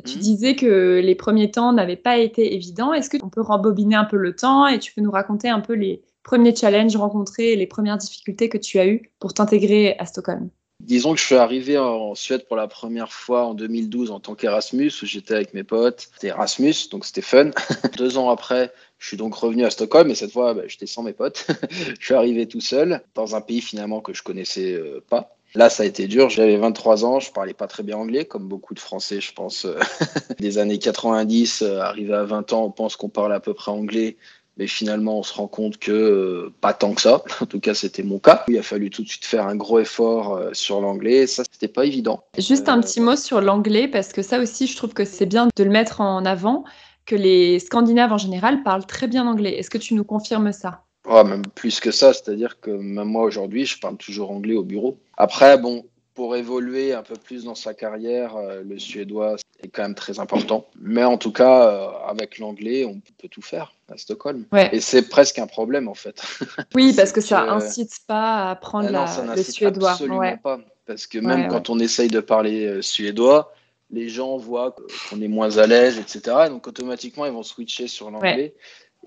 Tu 0.05 0.17
mmh. 0.17 0.21
disais 0.21 0.55
que 0.55 1.01
les 1.03 1.15
premiers 1.15 1.51
temps 1.51 1.71
n'avaient 1.71 1.95
pas 1.95 2.17
été 2.17 2.55
évidents. 2.55 2.93
Est-ce 2.93 3.09
qu'on 3.09 3.29
peut 3.29 3.41
rembobiner 3.41 3.95
un 3.95 4.05
peu 4.05 4.17
le 4.17 4.35
temps 4.35 4.65
et 4.67 4.79
tu 4.79 4.93
peux 4.93 5.01
nous 5.01 5.11
raconter 5.11 5.49
un 5.49 5.59
peu 5.59 5.73
les 5.73 6.01
premiers 6.23 6.55
challenges 6.55 6.95
rencontrés 6.95 7.51
et 7.51 7.55
les 7.55 7.67
premières 7.67 7.97
difficultés 7.97 8.49
que 8.49 8.57
tu 8.57 8.79
as 8.79 8.87
eues 8.87 9.11
pour 9.19 9.33
t'intégrer 9.33 9.95
à 9.99 10.05
Stockholm? 10.05 10.49
Disons 10.83 11.13
que 11.13 11.19
je 11.21 11.25
suis 11.25 11.35
arrivé 11.35 11.77
en 11.77 12.13
Suède 12.13 12.45
pour 12.45 12.57
la 12.57 12.67
première 12.67 13.13
fois 13.13 13.45
en 13.45 13.53
2012 13.53 14.11
en 14.11 14.19
tant 14.19 14.35
qu'Erasmus, 14.35 14.91
où 15.01 15.05
j'étais 15.05 15.33
avec 15.33 15.53
mes 15.53 15.63
potes. 15.63 16.09
C'était 16.13 16.27
Erasmus, 16.27 16.73
donc 16.91 17.05
c'était 17.05 17.21
fun. 17.21 17.51
Deux 17.97 18.17
ans 18.17 18.29
après, 18.29 18.69
je 18.99 19.07
suis 19.07 19.15
donc 19.15 19.33
revenu 19.33 19.63
à 19.63 19.69
Stockholm, 19.69 20.11
et 20.11 20.15
cette 20.15 20.33
fois, 20.33 20.53
bah, 20.53 20.63
j'étais 20.67 20.85
sans 20.85 21.01
mes 21.01 21.13
potes. 21.13 21.47
je 21.99 22.05
suis 22.05 22.13
arrivé 22.13 22.47
tout 22.47 22.59
seul, 22.59 23.01
dans 23.15 23.33
un 23.33 23.39
pays 23.39 23.61
finalement 23.61 24.01
que 24.01 24.13
je 24.13 24.23
connaissais 24.23 24.73
euh, 24.73 25.01
pas. 25.09 25.37
Là, 25.55 25.69
ça 25.69 25.83
a 25.83 25.85
été 25.85 26.07
dur. 26.07 26.29
J'avais 26.29 26.57
23 26.57 27.05
ans, 27.05 27.19
je 27.21 27.31
parlais 27.31 27.53
pas 27.53 27.67
très 27.67 27.83
bien 27.83 27.95
anglais, 27.95 28.25
comme 28.25 28.49
beaucoup 28.49 28.73
de 28.73 28.79
Français, 28.79 29.21
je 29.21 29.31
pense, 29.33 29.63
euh, 29.63 29.79
des 30.39 30.57
années 30.57 30.79
90. 30.79 31.61
Euh, 31.61 31.79
arrivé 31.79 32.13
à 32.13 32.23
20 32.23 32.51
ans, 32.51 32.65
on 32.65 32.71
pense 32.71 32.97
qu'on 32.97 33.09
parle 33.09 33.33
à 33.33 33.39
peu 33.39 33.53
près 33.53 33.71
anglais, 33.71 34.17
mais 34.57 34.67
finalement, 34.67 35.19
on 35.19 35.23
se 35.23 35.33
rend 35.33 35.47
compte 35.47 35.77
que 35.77 35.91
euh, 35.91 36.53
pas 36.61 36.73
tant 36.73 36.93
que 36.93 37.01
ça. 37.01 37.23
En 37.41 37.45
tout 37.45 37.59
cas, 37.59 37.73
c'était 37.73 38.03
mon 38.03 38.19
cas. 38.19 38.43
Il 38.47 38.57
a 38.57 38.63
fallu 38.63 38.89
tout 38.89 39.03
de 39.03 39.09
suite 39.09 39.25
faire 39.25 39.47
un 39.47 39.55
gros 39.55 39.79
effort 39.79 40.39
sur 40.53 40.79
l'anglais. 40.81 41.27
Ça, 41.27 41.43
c'était 41.51 41.67
pas 41.67 41.85
évident. 41.85 42.23
Juste 42.37 42.69
un 42.69 42.79
petit 42.81 43.01
mot 43.01 43.15
sur 43.15 43.41
l'anglais, 43.41 43.87
parce 43.87 44.13
que 44.13 44.21
ça 44.21 44.39
aussi, 44.39 44.67
je 44.67 44.75
trouve 44.77 44.93
que 44.93 45.05
c'est 45.05 45.25
bien 45.25 45.47
de 45.55 45.63
le 45.63 45.69
mettre 45.69 46.01
en 46.01 46.25
avant, 46.25 46.63
que 47.05 47.15
les 47.15 47.59
Scandinaves 47.59 48.13
en 48.13 48.17
général 48.17 48.63
parlent 48.63 48.85
très 48.85 49.07
bien 49.07 49.27
anglais. 49.27 49.57
Est-ce 49.57 49.69
que 49.69 49.77
tu 49.77 49.93
nous 49.93 50.03
confirmes 50.03 50.51
ça? 50.51 50.83
Oh, 51.05 51.23
même 51.23 51.43
plus 51.53 51.79
que 51.81 51.91
ça, 51.91 52.13
c'est-à-dire 52.13 52.59
que 52.61 52.71
même 52.71 53.09
moi 53.09 53.23
aujourd'hui, 53.23 53.65
je 53.65 53.77
parle 53.77 53.97
toujours 53.97 54.31
anglais 54.31 54.55
au 54.55 54.63
bureau. 54.63 54.99
Après, 55.17 55.57
bon, 55.57 55.85
pour 56.13 56.35
évoluer 56.35 56.93
un 56.93 57.03
peu 57.03 57.15
plus 57.15 57.45
dans 57.45 57.55
sa 57.55 57.73
carrière, 57.73 58.35
euh, 58.35 58.61
le 58.63 58.77
suédois 58.77 59.35
est 59.61 59.67
quand 59.69 59.81
même 59.81 59.95
très 59.95 60.19
important. 60.19 60.67
Mais 60.79 61.03
en 61.03 61.17
tout 61.17 61.31
cas, 61.31 61.67
euh, 61.67 61.89
avec 62.07 62.37
l'anglais, 62.37 62.85
on 62.85 63.01
peut 63.21 63.27
tout 63.29 63.41
faire 63.41 63.73
à 63.89 63.97
Stockholm. 63.97 64.45
Et 64.71 64.79
c'est 64.79 65.09
presque 65.09 65.39
un 65.39 65.47
problème 65.47 65.87
en 65.87 65.93
fait. 65.93 66.21
Oui, 66.75 66.93
parce 66.95 67.11
que 67.11 67.21
ça 67.21 67.41
incite 67.41 67.99
pas 68.07 68.47
à 68.47 68.51
apprendre 68.51 68.89
ah 68.93 69.35
le 69.35 69.43
suédois. 69.43 69.91
Absolument 69.91 70.37
pas. 70.37 70.59
Parce 70.85 71.07
que 71.07 71.17
même 71.17 71.47
quand 71.47 71.69
on 71.69 71.79
essaye 71.79 72.09
de 72.09 72.19
parler 72.19 72.65
euh, 72.65 72.81
suédois, 72.81 73.53
les 73.89 74.09
gens 74.09 74.37
voient 74.37 74.75
qu'on 75.09 75.21
est 75.21 75.27
moins 75.27 75.57
à 75.57 75.67
l'aise, 75.67 75.97
etc. 75.97 76.47
Donc 76.49 76.67
automatiquement, 76.67 77.25
ils 77.25 77.31
vont 77.31 77.43
switcher 77.43 77.87
sur 77.87 78.11
l'anglais 78.11 78.53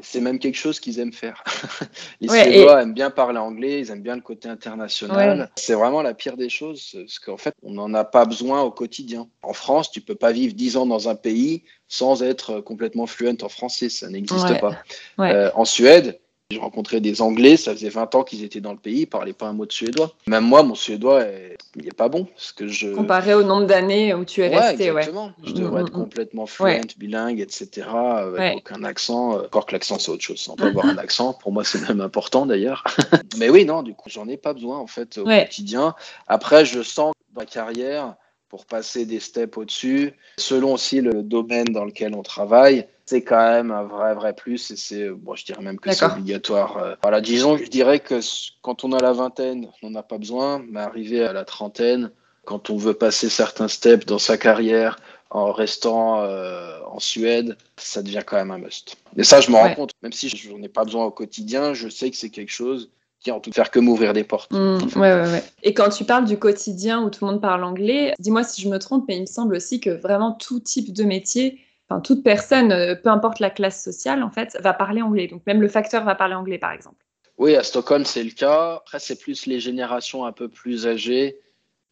c'est 0.01 0.21
même 0.21 0.39
quelque 0.39 0.57
chose 0.57 0.81
qu'ils 0.81 0.99
aiment 1.01 1.13
faire. 1.13 1.43
les 2.21 2.29
Suédois 2.29 2.83
aiment 2.83 2.95
bien 2.95 3.11
parler 3.11 3.39
anglais, 3.39 3.81
ils 3.81 3.91
aiment 3.91 4.03
bien 4.03 4.17
le 4.17 4.23
côté 4.23 4.49
international. 4.49 5.51
C'est 5.57 5.75
vraiment 5.75 6.03
la 6.03 6.15
pire 6.15 6.37
des 6.37 6.49
choses, 6.49 6.97
parce 6.99 7.19
qu'en 7.19 7.37
fait, 7.37 7.55
on 7.63 7.73
n'en 7.73 7.93
a 7.95 8.05
pas 8.05 8.25
besoin 8.25 8.63
au 8.63 8.71
quotidien. 8.71 9.29
En 9.43 9.53
France, 9.53 9.91
tu 9.91 10.01
peux 10.01 10.15
pas 10.15 10.33
vivre 10.33 10.55
dix 10.55 10.77
ans 10.77 10.87
dans 10.87 11.09
un 11.09 11.15
pays 11.15 11.65
sans 11.89 12.23
être 12.23 12.61
complètement 12.61 13.07
fluent 13.07 13.39
en 13.43 13.49
français, 13.49 13.89
ça 13.89 14.09
n'existe 14.09 14.61
pas. 14.61 14.83
Euh, 15.21 15.51
en 15.55 15.65
Suède, 15.65 16.19
j'ai 16.51 16.61
rencontré 16.61 17.01
des 17.01 17.23
Anglais, 17.23 17.57
ça 17.57 17.73
faisait 17.73 17.89
20 17.89 18.15
ans 18.15 18.23
qu'ils 18.23 18.45
étaient 18.45 18.61
dans 18.61 18.71
le 18.71 18.79
pays, 18.79 19.01
ils 19.01 19.07
parlaient 19.07 19.33
pas 19.33 19.47
un 19.47 19.53
mot 19.53 19.67
de 19.67 19.73
suédois. 19.73 20.15
Même 20.29 20.45
moi, 20.45 20.63
mon 20.63 20.77
suédois, 20.77 21.25
il 21.75 21.85
n'est 21.85 21.91
pas 21.91 22.09
bon. 22.09 22.25
Parce 22.25 22.53
que 22.53 22.69
je... 22.69 22.95
Comparé 22.95 23.35
au 23.35 23.43
nombre 23.43 23.67
d'années 23.67 24.15
où 24.15 24.25
tu 24.25 24.43
es 24.43 24.57
resté, 24.57 24.87
exactement. 24.87 25.33
Je 25.43 25.53
devrais 25.53 25.83
être 25.83 25.93
mm, 25.93 25.97
mm, 25.97 25.99
mm. 25.99 26.03
complètement 26.05 26.47
fluent, 26.47 26.97
bilingue, 26.99 27.41
etc., 27.41 27.89
avec 27.89 28.59
aucun 28.59 28.85
accent. 28.85 29.37
Euh, 29.37 29.47
encore 29.47 29.67
que 29.67 29.73
l'accent, 29.73 29.99
c'est 29.99 30.13
autre 30.13 30.23
chose. 30.23 30.47
On 30.49 30.55
peut 30.55 30.69
avoir 30.69 30.87
un 30.87 30.99
accent, 30.99 31.35
pour 31.35 31.51
moi, 31.51 31.65
c'est 31.65 31.81
même 31.89 32.01
important 32.01 32.47
d'ailleurs. 32.47 32.85
Mais 33.39 33.49
oui, 33.49 33.65
non, 33.65 33.83
du 33.83 33.95
coup, 33.95 34.09
j'en 34.09 34.29
ai 34.29 34.37
pas 34.37 34.53
besoin, 34.53 34.79
en 34.79 34.87
fait, 34.87 35.19
au 35.19 35.25
quotidien. 35.25 35.97
Après, 36.29 36.65
je 36.65 36.81
sens 36.81 37.13
que 37.13 37.41
ma 37.41 37.45
carrière, 37.45 38.15
pour 38.49 38.67
passer 38.67 39.05
des 39.05 39.19
steps 39.19 39.59
au-dessus, 39.59 40.13
selon 40.39 40.75
aussi 40.75 41.01
le 41.01 41.25
domaine 41.25 41.67
dans 41.67 41.85
lequel 41.85 42.15
on 42.15 42.23
travaille, 42.23 42.87
c'est 43.07 43.23
quand 43.23 43.51
même 43.53 43.71
un 43.71 43.85
vrai, 43.85 44.15
vrai 44.15 44.35
plus. 44.35 44.71
Et 44.73 44.77
c'est, 44.77 45.09
bon, 45.09 45.35
je 45.35 45.45
dirais 45.45 45.63
même 45.63 45.79
que 45.79 45.93
c'est 45.93 46.05
obligatoire. 46.05 46.77
Euh. 46.77 46.95
Voilà, 47.03 47.21
disons, 47.21 47.57
je 47.57 47.67
dirais 47.67 48.01
que 48.01 48.21
quand 48.63 48.85
on 48.85 48.93
a 48.93 49.01
la 49.01 49.13
vingtaine, 49.13 49.69
on 49.83 49.91
n'a 49.91 50.03
pas 50.03 50.19
besoin, 50.19 50.63
mais 50.69 50.81
arrivé 50.81 51.23
à 51.23 51.33
la 51.33 51.45
trentaine, 51.45 52.11
quand 52.45 52.69
on 52.69 52.77
veut 52.77 52.95
passer 52.95 53.29
certains 53.29 53.69
steps 53.69 54.07
dans 54.07 54.19
sa 54.19 54.37
carrière 54.37 54.99
en 55.31 55.53
restant 55.53 56.23
euh, 56.23 56.79
en 56.87 57.01
Suède, 57.01 57.57
ça 57.77 58.03
devient 58.03 58.23
quand 58.25 58.37
même 58.37 58.51
un 58.51 58.59
must. 58.59 58.97
Et 59.17 59.25
ça, 59.25 59.41
je 59.41 59.51
me 59.51 59.57
rends 59.57 59.75
compte, 59.75 59.93
même 60.03 60.13
si 60.13 60.29
je 60.29 60.51
n'en 60.51 60.63
ai 60.63 60.69
pas 60.69 60.85
besoin 60.85 61.05
au 61.05 61.11
quotidien, 61.11 61.75
je 61.75 61.89
sais 61.89 62.11
que 62.11 62.17
c'est 62.17 62.31
quelque 62.31 62.53
chose 62.53 62.91
qui 63.21 63.31
en 63.33 63.41
tout 63.41 63.51
faire 63.51 63.71
que 63.71 63.81
m'ouvrir 63.81 64.13
des 64.13 64.25
portes. 64.25 64.53
Mmh, 64.53 64.79
ouais, 64.97 65.15
ouais, 65.15 65.33
ouais. 65.33 65.45
Et 65.63 65.75
quand 65.75 65.89
tu 65.89 66.05
parles 66.05 66.27
du 66.27 66.39
quotidien 66.39 67.03
où 67.03 67.11
tout 67.11 67.25
le 67.25 67.33
monde 67.33 67.41
parle 67.41 67.65
anglais, 67.65 68.15
dis-moi 68.21 68.45
si 68.45 68.63
je 68.63 68.69
me 68.69 68.79
trompe, 68.79 69.05
mais 69.09 69.17
il 69.17 69.23
me 69.23 69.27
semble 69.27 69.57
aussi 69.57 69.81
que 69.81 69.91
vraiment 69.91 70.33
tout 70.33 70.61
type 70.61 70.93
de 70.93 71.03
métier, 71.03 71.59
enfin 71.89 72.01
toute 72.01 72.23
personne, 72.23 72.73
euh, 72.73 72.95
peu 72.95 73.11
importe 73.11 73.41
la 73.41 73.51
classe 73.51 73.83
sociale, 73.83 74.23
en 74.23 74.31
fait, 74.31 74.57
va 74.61 74.73
parler 74.73 75.03
anglais. 75.03 75.29
Donc 75.29 75.43
même 75.47 75.61
le 75.61 75.69
facteur 75.69 76.05
va 76.05 76.15
parler 76.15 76.35
anglais, 76.35 76.59
par 76.59 76.73
exemple. 76.73 77.05
Oui, 77.39 77.55
à 77.55 77.63
Stockholm, 77.63 78.05
c'est 78.05 78.25
le 78.25 78.31
cas. 78.31 78.77
Après, 78.77 78.99
c'est 78.99 79.21
plus 79.21 79.47
les 79.47 79.61
générations 79.61 80.25
un 80.25 80.33
peu 80.33 80.49
plus 80.49 80.87
âgées. 80.87 81.39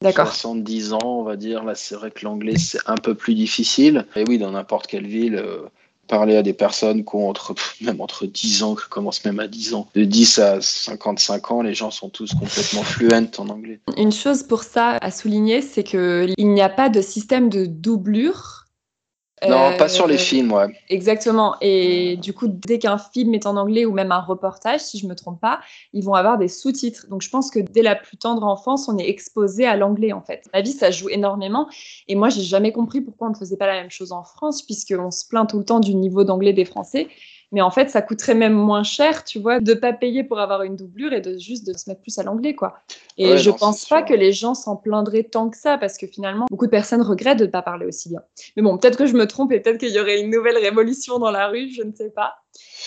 70 0.02 0.94
ans, 0.94 0.98
on 1.02 1.22
va 1.22 1.36
dire. 1.36 1.64
Là, 1.64 1.74
c'est 1.74 1.94
vrai 1.94 2.10
que 2.10 2.24
l'anglais, 2.24 2.58
c'est 2.58 2.80
un 2.86 2.96
peu 2.96 3.14
plus 3.14 3.34
difficile. 3.34 4.06
Et 4.16 4.24
oui, 4.28 4.38
dans 4.38 4.50
n'importe 4.50 4.86
quelle 4.86 5.06
ville, 5.06 5.36
euh, 5.36 5.62
parler 6.08 6.36
à 6.36 6.42
des 6.42 6.52
personnes 6.52 7.04
qui 7.04 7.14
ont 7.14 7.28
entre, 7.28 7.54
même 7.80 8.00
entre 8.00 8.26
10 8.26 8.62
ans, 8.62 8.74
qui 8.74 8.88
commencent 8.88 9.24
même 9.24 9.40
à 9.40 9.48
10 9.48 9.74
ans, 9.74 9.88
de 9.94 10.04
10 10.04 10.38
à 10.38 10.60
55 10.60 11.50
ans, 11.50 11.62
les 11.62 11.74
gens 11.74 11.90
sont 11.90 12.08
tous 12.08 12.32
complètement 12.34 12.82
fluents 12.82 13.30
en 13.38 13.48
anglais. 13.48 13.80
Une 13.96 14.12
chose 14.12 14.42
pour 14.42 14.62
ça 14.62 14.98
à 15.00 15.10
souligner, 15.10 15.62
c'est 15.62 15.84
qu'il 15.84 16.34
n'y 16.38 16.62
a 16.62 16.68
pas 16.68 16.88
de 16.88 17.00
système 17.00 17.48
de 17.48 17.66
doublure 17.66 18.63
non, 19.48 19.76
pas 19.76 19.88
sur 19.88 20.06
les 20.06 20.14
euh, 20.14 20.18
films, 20.18 20.52
ouais. 20.52 20.78
Exactement. 20.88 21.56
Et 21.60 22.16
du 22.16 22.32
coup, 22.32 22.48
dès 22.48 22.78
qu'un 22.78 22.98
film 22.98 23.34
est 23.34 23.46
en 23.46 23.56
anglais 23.56 23.84
ou 23.84 23.92
même 23.92 24.12
un 24.12 24.20
reportage, 24.20 24.80
si 24.80 24.98
je 24.98 25.06
me 25.06 25.14
trompe 25.14 25.40
pas, 25.40 25.60
ils 25.92 26.04
vont 26.04 26.14
avoir 26.14 26.38
des 26.38 26.48
sous-titres. 26.48 27.06
Donc, 27.08 27.22
je 27.22 27.30
pense 27.30 27.50
que 27.50 27.58
dès 27.58 27.82
la 27.82 27.94
plus 27.94 28.16
tendre 28.16 28.44
enfance, 28.44 28.88
on 28.88 28.98
est 28.98 29.08
exposé 29.08 29.66
à 29.66 29.76
l'anglais, 29.76 30.12
en 30.12 30.22
fait. 30.22 30.44
Ma 30.52 30.60
vie, 30.60 30.72
ça 30.72 30.90
joue 30.90 31.08
énormément. 31.08 31.68
Et 32.08 32.14
moi, 32.14 32.28
j'ai 32.28 32.42
jamais 32.42 32.72
compris 32.72 33.00
pourquoi 33.00 33.28
on 33.28 33.30
ne 33.30 33.36
faisait 33.36 33.56
pas 33.56 33.66
la 33.66 33.74
même 33.74 33.90
chose 33.90 34.12
en 34.12 34.24
France, 34.24 34.62
puisqu'on 34.62 35.10
se 35.10 35.26
plaint 35.26 35.48
tout 35.48 35.58
le 35.58 35.64
temps 35.64 35.80
du 35.80 35.94
niveau 35.94 36.24
d'anglais 36.24 36.52
des 36.52 36.64
Français. 36.64 37.08
Mais 37.54 37.60
en 37.60 37.70
fait, 37.70 37.88
ça 37.88 38.02
coûterait 38.02 38.34
même 38.34 38.52
moins 38.52 38.82
cher, 38.82 39.22
tu 39.22 39.38
vois, 39.38 39.60
de 39.60 39.74
pas 39.74 39.92
payer 39.92 40.24
pour 40.24 40.40
avoir 40.40 40.62
une 40.62 40.74
doublure 40.74 41.12
et 41.12 41.20
de 41.20 41.38
juste 41.38 41.64
de 41.64 41.72
se 41.72 41.88
mettre 41.88 42.00
plus 42.00 42.18
à 42.18 42.24
l'anglais, 42.24 42.54
quoi. 42.54 42.80
Et 43.16 43.38
je 43.38 43.50
pense 43.50 43.86
pas 43.86 44.02
que 44.02 44.14
les 44.14 44.32
gens 44.32 44.54
s'en 44.54 44.76
plaindraient 44.76 45.24
tant 45.24 45.48
que 45.48 45.56
ça, 45.56 45.78
parce 45.78 45.98
que 45.98 46.06
finalement, 46.06 46.46
beaucoup 46.50 46.66
de 46.66 46.70
personnes 46.70 47.02
regrettent 47.02 47.38
de 47.38 47.46
ne 47.46 47.50
pas 47.50 47.62
parler 47.62 47.86
aussi 47.86 48.08
bien. 48.08 48.20
Mais 48.56 48.62
bon, 48.62 48.76
peut-être 48.76 48.98
que 48.98 49.06
je 49.06 49.14
me 49.14 49.26
trompe 49.26 49.52
et 49.52 49.60
peut-être 49.60 49.78
qu'il 49.78 49.90
y 49.90 50.00
aurait 50.00 50.20
une 50.20 50.30
nouvelle 50.30 50.58
révolution 50.58 51.18
dans 51.18 51.30
la 51.30 51.48
rue, 51.48 51.70
je 51.70 51.82
ne 51.82 51.92
sais 51.92 52.10
pas. 52.10 52.34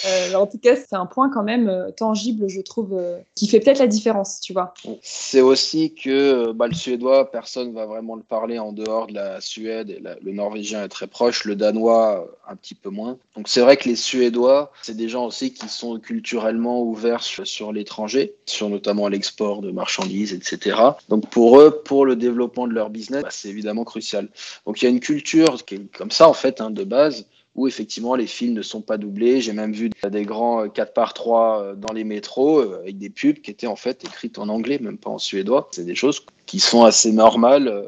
Euh, 0.05 0.33
en 0.35 0.45
tout 0.45 0.59
cas, 0.59 0.75
c'est 0.75 0.95
un 0.95 1.05
point 1.05 1.29
quand 1.29 1.43
même 1.43 1.67
euh, 1.67 1.91
tangible, 1.91 2.47
je 2.47 2.61
trouve, 2.61 2.93
euh, 2.93 3.17
qui 3.35 3.47
fait 3.47 3.59
peut-être 3.59 3.79
la 3.79 3.87
différence, 3.87 4.39
tu 4.39 4.53
vois. 4.53 4.73
C'est 5.01 5.41
aussi 5.41 5.93
que 5.93 6.51
bah, 6.51 6.67
le 6.67 6.75
suédois, 6.75 7.31
personne 7.31 7.73
va 7.73 7.85
vraiment 7.85 8.15
le 8.15 8.23
parler 8.23 8.59
en 8.59 8.71
dehors 8.71 9.07
de 9.07 9.15
la 9.15 9.41
Suède. 9.41 9.89
Et 9.89 10.01
le 10.21 10.31
norvégien 10.31 10.83
est 10.83 10.89
très 10.89 11.07
proche, 11.07 11.45
le 11.45 11.55
danois 11.55 12.27
un 12.47 12.55
petit 12.55 12.75
peu 12.75 12.89
moins. 12.89 13.17
Donc 13.35 13.47
c'est 13.47 13.61
vrai 13.61 13.77
que 13.77 13.89
les 13.89 13.95
Suédois, 13.95 14.71
c'est 14.81 14.95
des 14.95 15.09
gens 15.09 15.25
aussi 15.25 15.53
qui 15.53 15.67
sont 15.67 15.99
culturellement 15.99 16.83
ouverts 16.83 17.23
sur, 17.23 17.73
l'étranger, 17.73 18.35
sur 18.45 18.69
notamment 18.69 19.07
l'export 19.07 19.61
de 19.61 19.71
marchandises, 19.71 20.16
etc. 20.23 20.79
Donc 21.09 21.29
pour 21.29 21.59
eux, 21.59 21.81
pour 21.83 22.05
le 22.05 22.15
développement 22.15 22.67
de 22.67 22.73
leur 22.73 22.89
business, 22.89 23.23
bah, 23.23 23.29
c'est 23.31 23.49
évidemment 23.49 23.83
crucial. 23.83 24.29
Donc 24.65 24.81
il 24.81 24.85
y 24.85 24.87
a 24.87 24.91
une 24.91 24.99
culture 24.99 25.63
qui 25.65 25.75
est 25.75 25.95
comme 25.95 26.11
ça 26.11 26.27
en 26.27 26.33
fait, 26.33 26.61
hein, 26.61 26.71
de 26.71 26.83
base 26.83 27.25
où 27.57 27.67
effectivement 27.67 28.15
les 28.15 28.27
films 28.27 28.53
ne 28.53 28.61
sont 28.61 28.81
pas 28.81 28.97
doublés. 28.97 29.41
J'ai 29.41 29.51
même 29.51 29.73
vu 29.73 29.89
des 30.09 30.23
grands 30.23 30.69
4 30.69 30.93
par 30.93 31.13
3 31.13 31.61
euh, 31.61 31.75
dans 31.75 31.91
les 31.91 32.03
métros 32.03 32.59
euh, 32.59 32.79
avec 32.81 32.97
des 32.99 33.09
pubs 33.09 33.39
qui 33.39 33.51
étaient 33.51 33.67
en 33.67 33.75
fait 33.75 34.05
écrites 34.05 34.37
en 34.37 34.47
anglais, 34.47 34.77
même 34.79 34.99
pas 34.99 35.09
en 35.09 35.17
suédois. 35.17 35.67
C'est 35.71 35.83
des 35.83 35.95
choses 35.95 36.23
qui 36.45 36.59
sont 36.59 36.85
assez 36.85 37.11
normales 37.11 37.67
euh, 37.67 37.81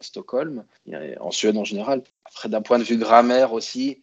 à 0.00 0.04
Stockholm, 0.04 0.64
et 0.86 1.18
en 1.18 1.32
Suède 1.32 1.56
en 1.56 1.64
général. 1.64 2.02
Après, 2.24 2.48
d'un 2.48 2.62
point 2.62 2.78
de 2.78 2.84
vue 2.84 2.96
grammaire 2.96 3.52
aussi, 3.52 3.98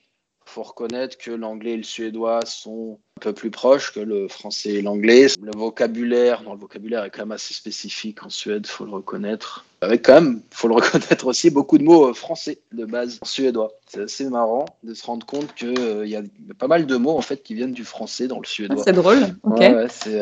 faut 0.47 0.63
reconnaître 0.63 1.17
que 1.17 1.31
l'anglais 1.31 1.73
et 1.73 1.77
le 1.77 1.83
suédois 1.83 2.39
sont 2.45 2.99
un 3.17 3.19
peu 3.19 3.33
plus 3.33 3.51
proches 3.51 3.93
que 3.93 3.99
le 3.99 4.27
français 4.27 4.69
et 4.69 4.81
l'anglais. 4.81 5.27
Le 5.41 5.51
vocabulaire, 5.55 6.43
le 6.43 6.57
vocabulaire 6.57 7.03
est 7.03 7.09
quand 7.09 7.23
même 7.23 7.31
assez 7.31 7.53
spécifique 7.53 8.23
en 8.23 8.29
Suède, 8.29 8.65
faut 8.65 8.85
le 8.85 8.91
reconnaître. 8.91 9.65
Avec 9.81 10.05
quand 10.05 10.15
même, 10.15 10.41
faut 10.51 10.67
le 10.67 10.75
reconnaître 10.75 11.27
aussi, 11.27 11.49
beaucoup 11.49 11.77
de 11.77 11.83
mots 11.83 12.13
français 12.13 12.59
de 12.71 12.85
base 12.85 13.19
en 13.21 13.25
suédois. 13.25 13.71
C'est 13.87 14.01
assez 14.01 14.29
marrant 14.29 14.65
de 14.83 14.93
se 14.93 15.05
rendre 15.05 15.25
compte 15.25 15.53
qu'il 15.53 15.79
euh, 15.79 16.05
y 16.05 16.15
a 16.15 16.21
pas 16.57 16.67
mal 16.67 16.85
de 16.85 16.95
mots 16.95 17.17
en 17.17 17.21
fait 17.21 17.43
qui 17.43 17.53
viennent 17.53 17.73
du 17.73 17.85
français 17.85 18.27
dans 18.27 18.39
le 18.39 18.45
suédois. 18.45 18.77
Ah, 18.79 18.83
c'est 18.85 18.93
drôle. 18.93 19.35
Ok. 19.43 19.61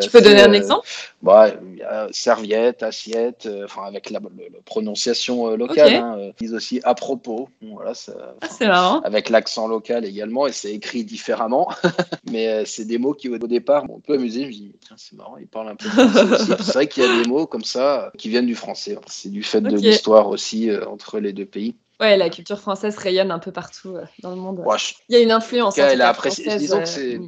tu 0.02 0.10
peux 0.10 0.22
donner 0.22 0.42
un 0.42 0.52
euh, 0.52 0.58
exemple? 0.58 0.88
Bah, 1.26 1.52
a 1.88 2.08
serviette, 2.12 2.84
assiette, 2.84 3.48
euh, 3.48 3.66
enfin 3.66 3.84
avec 3.86 4.10
la, 4.10 4.20
prononciation 4.66 5.56
locale. 5.56 5.94
Hein, 5.94 6.18
ils 6.20 6.34
disent 6.46 6.54
aussi 6.54 6.82
à 6.84 6.94
propos. 6.94 7.50
voilà, 7.62 7.94
ah, 8.42 8.48
c'est 8.50 8.68
marrant. 8.68 9.02
Avec 9.02 9.30
l'accent 9.30 9.68
local 9.68 10.06
également 10.06 10.48
et 10.48 10.52
c'est 10.52 10.72
écrit 10.72 11.04
différemment, 11.04 11.68
mais 12.32 12.66
c'est 12.66 12.86
des 12.86 12.98
mots 12.98 13.14
qui 13.14 13.30
au 13.30 13.38
départ 13.38 13.86
m'ont 13.86 13.98
un 13.98 14.02
peu 14.02 14.14
amusé. 14.14 14.42
Je 14.42 14.48
me 14.48 14.52
dis 14.52 14.76
tiens 14.86 14.96
c'est 14.98 15.16
marrant, 15.16 15.38
ils 15.38 15.48
parlent 15.48 15.70
un 15.70 15.76
peu 15.76 15.90
français 15.90 16.24
aussi. 16.32 16.64
C'est 16.64 16.74
vrai 16.74 16.88
qu'il 16.88 17.04
y 17.04 17.08
a 17.08 17.24
des 17.24 17.28
mots 17.28 17.48
comme 17.48 17.64
ça 17.64 18.12
qui 18.18 18.30
viennent 18.30 18.46
du 18.46 18.56
français. 18.56 18.98
C'est 19.08 19.32
du 19.32 19.44
fait 19.44 19.62
de 19.62 19.76
l'histoire 19.76 20.30
aussi 20.30 20.70
entre 20.88 21.20
les 21.20 21.34
deux 21.34 21.46
pays. 21.46 21.76
Ouais, 22.00 22.18
la 22.18 22.30
culture 22.30 22.60
française 22.60 22.98
rayonne 22.98 23.32
un 23.32 23.40
peu 23.40 23.52
partout 23.52 23.96
euh, 23.96 24.04
dans 24.22 24.32
le 24.32 24.36
monde. 24.36 24.62
Il 25.08 25.16
y 25.16 25.18
a 25.18 25.22
une 25.22 25.32
influence. 25.32 25.76
Cas, 25.76 25.88
elle 25.88 26.02
française, 26.14 26.58
disons 26.58 26.80
que 26.80 26.86
c'est 26.86 27.20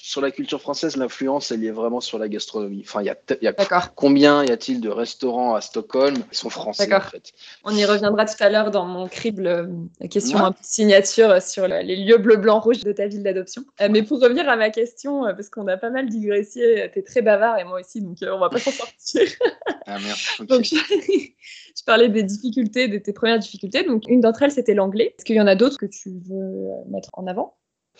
sur 0.00 0.20
la 0.20 0.30
culture 0.30 0.60
française, 0.60 0.96
l'influence, 0.96 1.50
elle 1.50 1.64
est 1.64 1.70
vraiment 1.70 2.00
sur 2.00 2.18
la 2.18 2.28
gastronomie. 2.28 2.82
Enfin, 2.84 3.02
il 3.02 3.06
y 3.06 3.10
a, 3.10 3.16
y 3.40 3.46
a 3.46 3.52
combien 3.94 4.44
y 4.44 4.50
a-t-il 4.50 4.80
de 4.80 4.88
restaurants 4.88 5.54
à 5.54 5.60
Stockholm 5.60 6.14
qui 6.30 6.36
sont 6.36 6.50
français 6.50 6.92
en 6.92 7.00
fait? 7.00 7.32
On 7.64 7.74
y 7.74 7.84
reviendra 7.84 8.24
tout 8.24 8.42
à 8.42 8.48
l'heure 8.48 8.70
dans 8.70 8.84
mon 8.84 9.08
crible, 9.08 9.46
euh, 9.46 9.66
question 10.08 10.38
un 10.38 10.52
peu 10.52 10.58
signature 10.62 11.30
euh, 11.30 11.40
sur 11.40 11.66
les 11.68 11.96
lieux 11.96 12.18
bleu, 12.18 12.36
blanc, 12.36 12.60
rouge 12.60 12.80
de 12.80 12.92
ta 12.92 13.06
ville 13.06 13.22
d'adoption. 13.22 13.64
Euh, 13.80 13.88
mais 13.90 14.02
pour 14.02 14.20
revenir 14.20 14.48
à 14.48 14.56
ma 14.56 14.70
question, 14.70 15.22
parce 15.24 15.48
qu'on 15.48 15.66
a 15.68 15.76
pas 15.76 15.90
mal 15.90 16.08
digressé, 16.08 16.90
tu 16.92 16.98
es 16.98 17.02
très 17.02 17.22
bavard 17.22 17.58
et 17.58 17.64
moi 17.64 17.80
aussi, 17.80 18.00
donc 18.00 18.18
on 18.22 18.38
va 18.38 18.48
pas 18.48 18.58
s'en 18.58 18.70
sortir. 18.70 19.22
ah 19.86 19.98
merde. 19.98 20.48
donc, 20.48 20.64
je 20.64 21.84
parlais 21.84 22.08
des 22.08 22.22
difficultés, 22.22 22.88
de 22.88 22.98
tes 22.98 23.12
premières 23.12 23.38
difficultés. 23.38 23.84
Donc, 23.84 24.04
une 24.08 24.20
d'entre 24.20 24.42
elles, 24.42 24.52
c'était 24.52 24.74
l'anglais. 24.74 25.14
Est-ce 25.16 25.24
qu'il 25.24 25.36
y 25.36 25.40
en 25.40 25.46
a 25.46 25.54
d'autres 25.54 25.78
que 25.78 25.86
tu 25.86 26.10
veux 26.28 26.68
mettre 26.88 27.10
en 27.14 27.26
avant? 27.26 27.56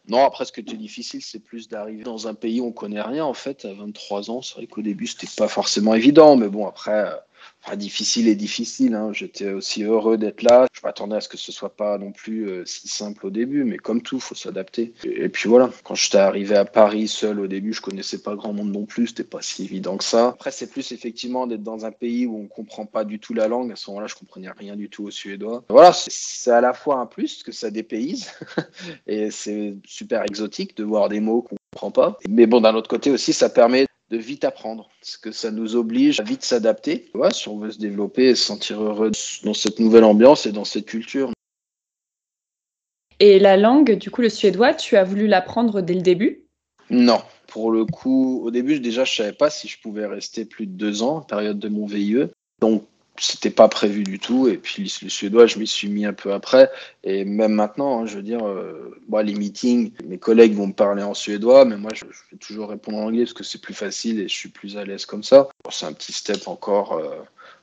Non, 0.08 0.24
après, 0.24 0.44
ce 0.44 0.52
qui 0.52 0.60
était 0.60 0.76
difficile, 0.76 1.22
c'est 1.22 1.38
plus 1.38 1.68
d'arriver 1.68 2.02
dans 2.02 2.26
un 2.26 2.34
pays 2.34 2.60
où 2.60 2.66
on 2.66 2.72
connaît 2.72 3.00
rien, 3.00 3.24
en 3.24 3.34
fait, 3.34 3.64
à 3.64 3.72
23 3.72 4.30
ans. 4.30 4.42
C'est 4.42 4.54
vrai 4.56 4.66
qu'au 4.66 4.82
début, 4.82 5.06
c'était 5.06 5.28
pas 5.36 5.48
forcément 5.48 5.94
évident, 5.94 6.34
mais 6.36 6.48
bon, 6.48 6.66
après, 6.66 7.08
euh, 7.70 7.76
difficile 7.76 8.28
et 8.28 8.34
difficile. 8.34 8.94
Hein. 8.94 9.12
J'étais 9.12 9.50
aussi 9.50 9.84
heureux 9.84 10.16
d'être 10.16 10.42
là. 10.42 10.66
Je 10.72 10.80
m'attendais 10.82 11.16
à 11.16 11.20
ce 11.20 11.28
que 11.28 11.36
ce 11.36 11.52
soit 11.52 11.76
pas 11.76 11.98
non 11.98 12.12
plus 12.12 12.48
euh, 12.48 12.64
si 12.66 12.88
simple 12.88 13.26
au 13.26 13.30
début, 13.30 13.64
mais 13.64 13.76
comme 13.76 14.02
tout, 14.02 14.20
faut 14.20 14.34
s'adapter. 14.34 14.92
Et, 15.04 15.28
puis 15.28 15.48
voilà, 15.48 15.70
quand 15.84 15.94
j'étais 15.94 16.18
arrivé 16.18 16.56
à 16.56 16.64
Paris 16.64 17.08
seul 17.08 17.40
au 17.40 17.46
début, 17.46 17.72
je 17.72 17.80
connaissais 17.80 18.18
pas 18.18 18.34
grand 18.34 18.52
monde 18.52 18.72
non 18.72 18.84
plus. 18.84 19.08
C'était 19.08 19.24
pas 19.24 19.42
si 19.42 19.64
évident 19.64 19.96
que 19.96 20.04
ça. 20.04 20.28
Après, 20.28 20.50
c'est 20.50 20.70
plus 20.70 20.92
effectivement 20.92 21.46
d'être 21.46 21.62
dans 21.62 21.84
un 21.84 21.92
pays 21.92 22.26
où 22.26 22.38
on 22.38 22.46
comprend 22.46 22.86
pas 22.86 23.04
du 23.04 23.18
tout 23.18 23.34
la 23.34 23.48
langue. 23.48 23.72
À 23.72 23.76
ce 23.76 23.90
moment-là, 23.90 24.06
je 24.06 24.14
comprenais 24.14 24.50
rien 24.50 24.76
du 24.76 24.88
tout 24.88 25.04
au 25.04 25.10
suédois. 25.10 25.64
Voilà, 25.68 25.92
c'est 25.92 26.50
à 26.50 26.60
la 26.60 26.72
fois 26.72 26.98
un 26.98 27.06
plus 27.06 27.42
que 27.42 27.52
ça 27.52 27.70
dépayse 27.70 28.30
et 29.06 29.30
c'est 29.30 29.74
super 29.86 30.22
exotique 30.22 30.76
de 30.76 30.84
voir 30.84 31.08
des 31.08 31.20
mots 31.20 31.42
qu'on 31.42 31.56
comprend 31.72 31.90
pas. 31.90 32.18
Mais 32.28 32.46
bon, 32.46 32.60
d'un 32.60 32.74
autre 32.74 32.88
côté 32.88 33.10
aussi, 33.10 33.32
ça 33.32 33.48
permet 33.48 33.86
de 34.12 34.18
vite 34.18 34.44
apprendre, 34.44 34.90
parce 35.00 35.16
que 35.16 35.32
ça 35.32 35.50
nous 35.50 35.74
oblige 35.74 36.20
à 36.20 36.22
vite 36.22 36.44
s'adapter. 36.44 37.10
si 37.32 37.48
on 37.48 37.58
veut 37.58 37.70
se 37.70 37.78
développer 37.78 38.26
et 38.26 38.34
se 38.34 38.44
sentir 38.44 38.82
heureux 38.82 39.10
dans 39.42 39.54
cette 39.54 39.80
nouvelle 39.80 40.04
ambiance 40.04 40.44
et 40.44 40.52
dans 40.52 40.66
cette 40.66 40.84
culture. 40.84 41.30
Et 43.20 43.38
la 43.38 43.56
langue, 43.56 43.92
du 43.92 44.10
coup, 44.10 44.20
le 44.20 44.28
suédois, 44.28 44.74
tu 44.74 44.96
as 44.98 45.04
voulu 45.04 45.26
l'apprendre 45.26 45.80
dès 45.80 45.94
le 45.94 46.02
début? 46.02 46.44
Non. 46.90 47.22
Pour 47.46 47.70
le 47.70 47.86
coup, 47.86 48.42
au 48.44 48.50
début, 48.50 48.80
déjà, 48.80 49.04
je 49.04 49.14
savais 49.14 49.32
pas 49.32 49.48
si 49.48 49.66
je 49.66 49.80
pouvais 49.80 50.04
rester 50.04 50.44
plus 50.44 50.66
de 50.66 50.72
deux 50.72 51.02
ans, 51.02 51.22
période 51.22 51.58
de 51.58 51.68
mon 51.68 51.86
VIE. 51.86 52.26
Donc, 52.60 52.84
c'était 53.18 53.50
pas 53.50 53.68
prévu 53.68 54.02
du 54.02 54.18
tout. 54.18 54.48
Et 54.48 54.56
puis 54.56 54.90
le 55.02 55.08
suédois, 55.08 55.46
je 55.46 55.58
m'y 55.58 55.66
suis 55.66 55.88
mis 55.88 56.06
un 56.06 56.12
peu 56.12 56.32
après. 56.32 56.70
Et 57.04 57.24
même 57.24 57.52
maintenant, 57.52 58.00
hein, 58.00 58.06
je 58.06 58.16
veux 58.16 58.22
dire, 58.22 58.46
euh, 58.46 58.96
les 59.22 59.34
meetings, 59.34 59.92
mes 60.06 60.18
collègues 60.18 60.54
vont 60.54 60.68
me 60.68 60.72
parler 60.72 61.02
en 61.02 61.14
suédois, 61.14 61.64
mais 61.64 61.76
moi, 61.76 61.90
je, 61.94 62.04
vais 62.04 62.38
toujours 62.40 62.70
répondre 62.70 62.98
en 62.98 63.04
anglais 63.04 63.24
parce 63.24 63.32
que 63.32 63.44
c'est 63.44 63.60
plus 63.60 63.74
facile 63.74 64.20
et 64.20 64.28
je 64.28 64.34
suis 64.34 64.48
plus 64.48 64.76
à 64.76 64.84
l'aise 64.84 65.06
comme 65.06 65.22
ça. 65.22 65.48
c'est 65.70 65.86
un 65.86 65.92
petit 65.92 66.12
step 66.12 66.48
encore. 66.48 66.94
Euh, 66.94 67.16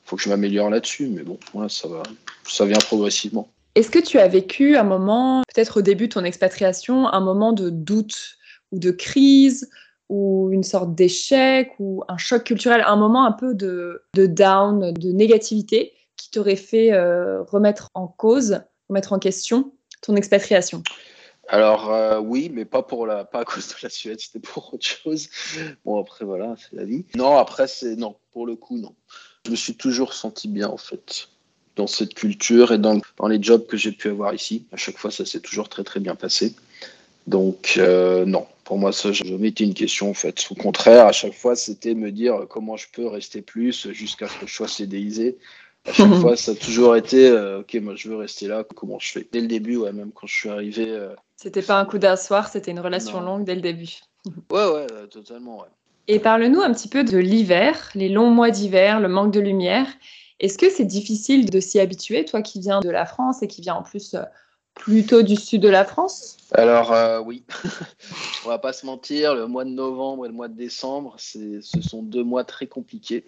faut 0.05 0.15
que 0.15 0.23
je 0.23 0.29
m'améliore 0.29 0.69
là-dessus, 0.69 1.07
mais 1.07 1.23
bon, 1.23 1.37
ça 1.69 1.87
va, 1.87 2.03
ça 2.47 2.65
vient 2.65 2.79
progressivement. 2.79 3.49
Est-ce 3.75 3.91
que 3.91 3.99
tu 3.99 4.17
as 4.17 4.27
vécu 4.27 4.75
un 4.75 4.83
moment, 4.83 5.43
peut-être 5.53 5.77
au 5.77 5.81
début 5.81 6.07
de 6.07 6.13
ton 6.13 6.23
expatriation, 6.23 7.07
un 7.07 7.19
moment 7.19 7.53
de 7.53 7.69
doute 7.69 8.37
ou 8.71 8.79
de 8.79 8.91
crise 8.91 9.69
ou 10.09 10.49
une 10.51 10.63
sorte 10.63 10.95
d'échec 10.95 11.71
ou 11.79 12.03
un 12.07 12.17
choc 12.17 12.43
culturel, 12.43 12.83
un 12.85 12.95
moment 12.95 13.25
un 13.25 13.31
peu 13.31 13.53
de, 13.53 14.03
down, 14.15 14.91
de 14.91 15.11
négativité 15.11 15.93
qui 16.17 16.31
t'aurait 16.31 16.55
fait 16.55 16.91
euh, 16.91 17.43
remettre 17.43 17.89
en 17.93 18.07
cause, 18.07 18.61
remettre 18.89 19.13
en 19.13 19.19
question 19.19 19.71
ton 20.01 20.15
expatriation 20.15 20.81
Alors 21.47 21.93
euh, 21.93 22.19
oui, 22.19 22.51
mais 22.53 22.65
pas 22.65 22.81
pour 22.81 23.05
la, 23.05 23.23
pas 23.23 23.41
à 23.41 23.45
cause 23.45 23.67
de 23.67 23.75
la 23.83 23.89
Suède, 23.89 24.19
c'était 24.19 24.39
pour 24.39 24.73
autre 24.73 24.85
chose. 24.85 25.29
Bon 25.85 25.99
après 25.99 26.25
voilà, 26.25 26.55
c'est 26.57 26.75
la 26.75 26.85
vie. 26.85 27.05
Non, 27.15 27.37
après 27.37 27.67
c'est 27.67 27.95
non, 27.95 28.15
pour 28.31 28.45
le 28.45 28.55
coup 28.55 28.77
non. 28.77 28.95
Je 29.45 29.51
me 29.51 29.55
suis 29.55 29.75
toujours 29.75 30.13
senti 30.13 30.47
bien 30.47 30.67
en 30.67 30.77
fait 30.77 31.29
dans 31.75 31.87
cette 31.87 32.13
culture 32.13 32.73
et 32.73 32.77
dans, 32.77 32.99
dans 33.17 33.27
les 33.27 33.41
jobs 33.41 33.65
que 33.65 33.77
j'ai 33.77 33.93
pu 33.93 34.09
avoir 34.09 34.33
ici. 34.33 34.67
À 34.73 34.75
chaque 34.75 34.97
fois, 34.97 35.11
ça 35.11 35.25
s'est 35.25 35.39
toujours 35.39 35.69
très 35.69 35.85
très 35.85 36.01
bien 36.01 36.13
passé. 36.13 36.53
Donc 37.29 37.75
euh, 37.77 38.25
non, 38.25 38.47
pour 38.63 38.79
moi 38.79 38.91
ça 38.91 39.11
je 39.11 39.23
mettais 39.35 39.63
une 39.63 39.75
question 39.75 40.09
en 40.09 40.13
fait. 40.15 40.47
Au 40.49 40.55
contraire, 40.55 41.05
à 41.05 41.11
chaque 41.11 41.33
fois 41.33 41.55
c'était 41.55 41.93
me 41.93 42.11
dire 42.11 42.47
comment 42.49 42.75
je 42.75 42.87
peux 42.91 43.05
rester 43.05 43.41
plus 43.41 43.91
jusqu'à 43.91 44.27
ce 44.27 44.39
que 44.39 44.47
je 44.47 44.53
sois 44.53 44.67
CDIsé. 44.67 45.37
À 45.85 45.93
chaque 45.93 46.13
fois, 46.15 46.35
ça 46.35 46.51
a 46.51 46.55
toujours 46.55 46.95
été 46.95 47.29
euh, 47.29 47.59
ok, 47.59 47.75
moi 47.75 47.93
je 47.95 48.09
veux 48.09 48.17
rester 48.17 48.47
là. 48.47 48.65
Comment 48.75 48.97
je 48.99 49.11
fais? 49.11 49.27
Dès 49.31 49.41
le 49.41 49.47
début, 49.47 49.77
ouais, 49.77 49.93
même 49.93 50.11
quand 50.11 50.25
je 50.25 50.35
suis 50.35 50.49
arrivé. 50.49 50.89
Euh, 50.89 51.13
c'était 51.35 51.61
pas 51.61 51.79
un 51.79 51.85
coup 51.85 51.99
d'un 51.99 52.15
soir, 52.15 52.49
c'était 52.49 52.71
une 52.71 52.79
relation 52.79 53.21
longue 53.21 53.45
dès 53.45 53.55
le 53.55 53.61
début. 53.61 53.99
ouais, 54.51 54.71
ouais, 54.71 54.87
totalement, 55.09 55.59
ouais. 55.59 55.69
Et 56.07 56.19
parle-nous 56.19 56.61
un 56.61 56.73
petit 56.73 56.89
peu 56.89 57.03
de 57.03 57.17
l'hiver, 57.17 57.91
les 57.93 58.09
longs 58.09 58.31
mois 58.31 58.49
d'hiver, 58.49 58.99
le 58.99 59.07
manque 59.07 59.31
de 59.31 59.39
lumière. 59.39 59.85
Est-ce 60.39 60.57
que 60.57 60.69
c'est 60.69 60.85
difficile 60.85 61.49
de 61.49 61.59
s'y 61.59 61.79
habituer, 61.79 62.25
toi 62.25 62.41
qui 62.41 62.59
viens 62.59 62.79
de 62.79 62.89
la 62.89 63.05
France 63.05 63.43
et 63.43 63.47
qui 63.47 63.61
viens 63.61 63.75
en 63.75 63.83
plus 63.83 64.15
plutôt 64.79 65.21
du 65.21 65.35
sud 65.35 65.61
de 65.61 65.69
la 65.69 65.85
France? 65.85 66.37
Alors 66.51 66.93
euh, 66.93 67.19
oui, 67.19 67.43
on 68.45 68.49
va 68.49 68.57
pas 68.57 68.73
se 68.73 68.83
mentir, 68.85 69.35
le 69.35 69.45
mois 69.45 69.65
de 69.65 69.69
novembre 69.69 70.25
et 70.25 70.29
le 70.29 70.33
mois 70.33 70.47
de 70.47 70.55
décembre, 70.55 71.15
ce 71.19 71.61
sont 71.61 72.01
deux 72.01 72.23
mois 72.23 72.43
très 72.43 72.65
compliqués. 72.65 73.23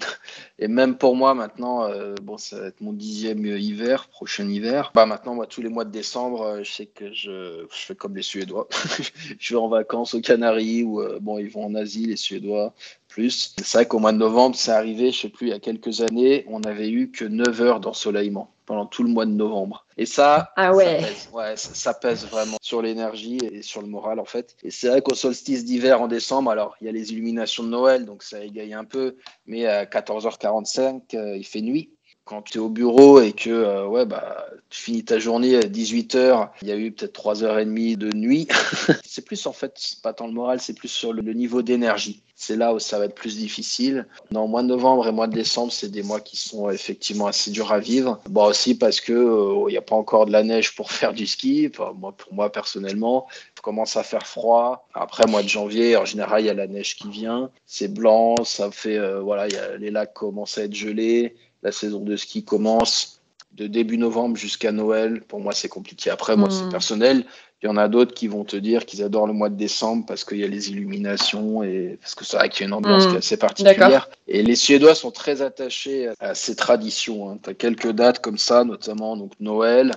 Et 0.58 0.68
même 0.68 0.98
pour 0.98 1.16
moi 1.16 1.36
maintenant, 1.36 1.84
euh, 1.84 2.16
bon, 2.24 2.38
ça 2.38 2.60
va 2.60 2.68
être 2.68 2.82
mon 2.82 2.94
dixième 2.94 3.46
hiver, 3.46 4.08
prochain 4.08 4.50
hiver. 4.50 4.92
Bah 4.96 5.06
maintenant, 5.06 5.36
moi, 5.36 5.46
tous 5.46 5.62
les 5.62 5.70
mois 5.70 5.86
de 5.86 5.92
décembre, 5.92 6.42
euh, 6.42 6.64
je 6.64 6.72
sais 6.72 6.86
que 6.88 7.14
je, 7.14 7.68
fais 7.70 7.94
comme 7.94 8.16
les 8.16 8.24
Suédois. 8.24 8.68
je 9.40 9.54
vais 9.54 9.60
en 9.60 9.68
vacances 9.68 10.16
aux 10.16 10.22
Canaries 10.22 10.84
ou 10.84 11.04
bon, 11.20 11.38
ils 11.38 11.50
vont 11.50 11.66
en 11.66 11.76
Asie, 11.76 12.08
les 12.08 12.16
Suédois 12.18 12.74
plus. 13.08 13.54
C'est 13.58 13.78
vrai 13.78 13.88
qu'au 13.88 14.00
mois 14.00 14.14
de 14.14 14.18
novembre, 14.18 14.56
c'est 14.56 14.72
arrivé, 14.72 15.12
je 15.12 15.22
sais 15.22 15.30
plus, 15.30 15.48
il 15.48 15.50
y 15.52 15.54
a 15.54 15.60
quelques 15.60 16.02
années, 16.02 16.46
on 16.48 16.62
n'avait 16.62 16.90
eu 16.90 17.12
que 17.12 17.26
9 17.26 17.62
heures 17.62 17.80
d'ensoleillement 17.82 18.52
pendant 18.72 18.86
tout 18.86 19.04
le 19.04 19.10
mois 19.10 19.26
de 19.26 19.32
novembre. 19.32 19.86
Et 19.98 20.06
ça, 20.06 20.54
ah 20.56 20.74
ouais. 20.74 21.02
ça, 21.02 21.06
pèse, 21.06 21.30
ouais, 21.34 21.54
ça, 21.58 21.94
pèse 21.94 22.26
vraiment 22.26 22.56
sur 22.62 22.82
l'énergie 22.82 23.38
et 23.52 23.62
sur 23.64 23.82
le 23.82 23.88
moral 23.90 24.18
en 24.18 24.24
fait. 24.24 24.56
Et 24.64 24.72
c'est 24.72 24.88
vrai 24.88 25.02
qu'au 25.02 25.14
solstice 25.14 25.66
d'hiver 25.66 26.02
en 26.02 26.08
décembre, 26.08 26.52
alors 26.52 26.78
il 26.80 26.86
y 26.86 26.88
a 26.88 26.94
les 26.94 27.12
illuminations 27.12 27.66
de 27.66 27.68
Noël, 27.68 28.06
donc 28.06 28.24
ça 28.24 28.42
égaye 28.42 28.74
un 28.74 28.86
peu, 28.86 29.18
mais 29.46 29.66
à 29.66 29.84
14h45, 29.84 31.02
euh, 31.16 31.36
il 31.36 31.46
fait 31.46 31.60
nuit 31.60 31.92
quand 32.26 32.42
tu 32.44 32.58
es 32.58 32.62
au 32.62 32.70
bureau 32.70 33.20
et 33.20 33.34
que 33.34 33.50
euh, 33.50 33.88
ouais, 33.88 34.06
bah, 34.06 34.46
tu 34.70 34.82
finis 34.82 35.04
ta 35.04 35.20
journée 35.20 35.56
à 35.56 35.62
18h, 35.62 36.50
il 36.62 36.68
y 36.68 36.72
a 36.72 36.78
eu 36.78 36.92
peut-être 36.92 37.20
3h30 37.20 37.98
de 37.98 38.16
nuit, 38.16 38.48
c'est 39.06 39.26
plus 39.26 39.46
en 39.48 39.54
fait, 39.54 39.78
pas 40.04 40.14
tant 40.14 40.28
le 40.28 40.34
moral, 40.34 40.60
c'est 40.62 40.74
plus 40.74 40.88
sur 40.88 41.14
le, 41.14 41.22
niveau 41.34 41.62
d'énergie. 41.62 42.22
C'est 42.36 42.56
là 42.56 42.74
où 42.74 42.80
ça 42.80 42.98
va 42.98 43.06
être 43.06 43.16
plus 43.16 43.38
difficile. 43.38 44.08
Le 44.32 44.48
mois 44.48 44.64
de 44.64 44.68
novembre 44.68 45.08
et 45.08 45.12
mois 45.12 45.28
de 45.28 45.34
décembre, 45.34 45.72
c'est 45.72 45.92
des 45.92 46.02
mois 46.04 46.20
qui 46.20 46.38
sont 46.38 46.70
effectivement 46.70 47.28
assez 47.28 47.52
durs 47.52 47.72
à 47.72 47.80
vivre. 47.80 48.20
Bon, 48.30 48.46
aussi 48.46 48.76
parce 48.76 49.00
que 49.00 49.14
euh, 49.14 49.66
il 49.68 49.72
n'y 49.72 49.78
a 49.78 49.82
pas 49.82 49.96
encore 49.96 50.26
de 50.26 50.32
la 50.32 50.44
neige 50.44 50.76
pour 50.76 50.92
faire 50.92 51.14
du 51.14 51.28
ski. 51.28 51.72
moi, 51.98 52.14
pour 52.14 52.34
moi, 52.34 52.52
personnellement, 52.52 53.28
il 53.58 53.62
commence 53.62 53.96
à 53.96 54.04
faire 54.04 54.26
froid. 54.26 54.88
Après, 54.94 55.28
mois 55.28 55.44
de 55.44 55.50
janvier, 55.50 55.98
en 55.98 56.06
général, 56.06 56.42
il 56.42 56.48
y 56.48 56.50
a 56.50 56.54
la 56.54 56.68
neige 56.68 56.96
qui 56.96 57.10
vient. 57.10 57.52
C'est 57.66 57.94
blanc, 57.94 58.36
ça 58.44 58.72
fait, 58.72 58.98
euh, 58.98 59.20
voilà, 59.20 59.48
les 59.78 59.92
lacs 59.92 60.14
commencent 60.14 60.58
à 60.58 60.64
être 60.64 60.74
gelés 60.74 61.36
la 61.64 61.72
saison 61.72 62.02
de 62.02 62.16
ski 62.16 62.44
commence 62.44 63.22
de 63.54 63.68
début 63.68 63.98
novembre 63.98 64.38
jusqu'à 64.38 64.72
Noël. 64.72 65.22
Pour 65.22 65.40
moi, 65.40 65.54
c'est 65.54 65.68
compliqué. 65.68 66.10
Après, 66.10 66.36
moi, 66.36 66.50
c'est 66.50 66.64
hmm. 66.64 66.70
personnel. 66.70 67.26
Il 67.62 67.68
y 67.68 67.70
en 67.70 67.78
a 67.78 67.88
d'autres 67.88 68.14
qui 68.14 68.28
vont 68.28 68.44
te 68.44 68.56
dire 68.56 68.86
qu'ils 68.86 69.04
adorent 69.04 69.28
le 69.28 69.34
mois 69.34 69.50
de 69.50 69.56
décembre 69.56 70.06
parce 70.08 70.24
qu'il 70.24 70.40
y 70.40 70.44
a 70.44 70.48
les 70.48 70.72
illuminations 70.72 71.62
et 71.62 72.00
parce 72.02 72.16
que 72.16 72.26
c'est 72.26 72.38
vrai 72.38 72.50
qu'il 72.50 72.62
y 72.62 72.64
a 72.64 72.68
une 72.68 72.74
ambiance 72.74 73.08
hmm. 73.08 73.18
assez 73.18 73.38
particulière. 73.38 74.10
Et 74.28 74.42
les 74.42 74.56
Suédois 74.56 74.96
sont 74.96 75.12
très 75.12 75.42
attachés 75.42 76.10
à 76.20 76.34
ces 76.34 76.56
traditions. 76.56 77.30
Hein. 77.30 77.40
Tu 77.44 77.50
as 77.52 77.54
quelques 77.54 77.92
dates 77.92 78.20
comme 78.20 78.38
ça, 78.38 78.64
notamment 78.64 79.16
donc 79.16 79.34
Noël, 79.40 79.92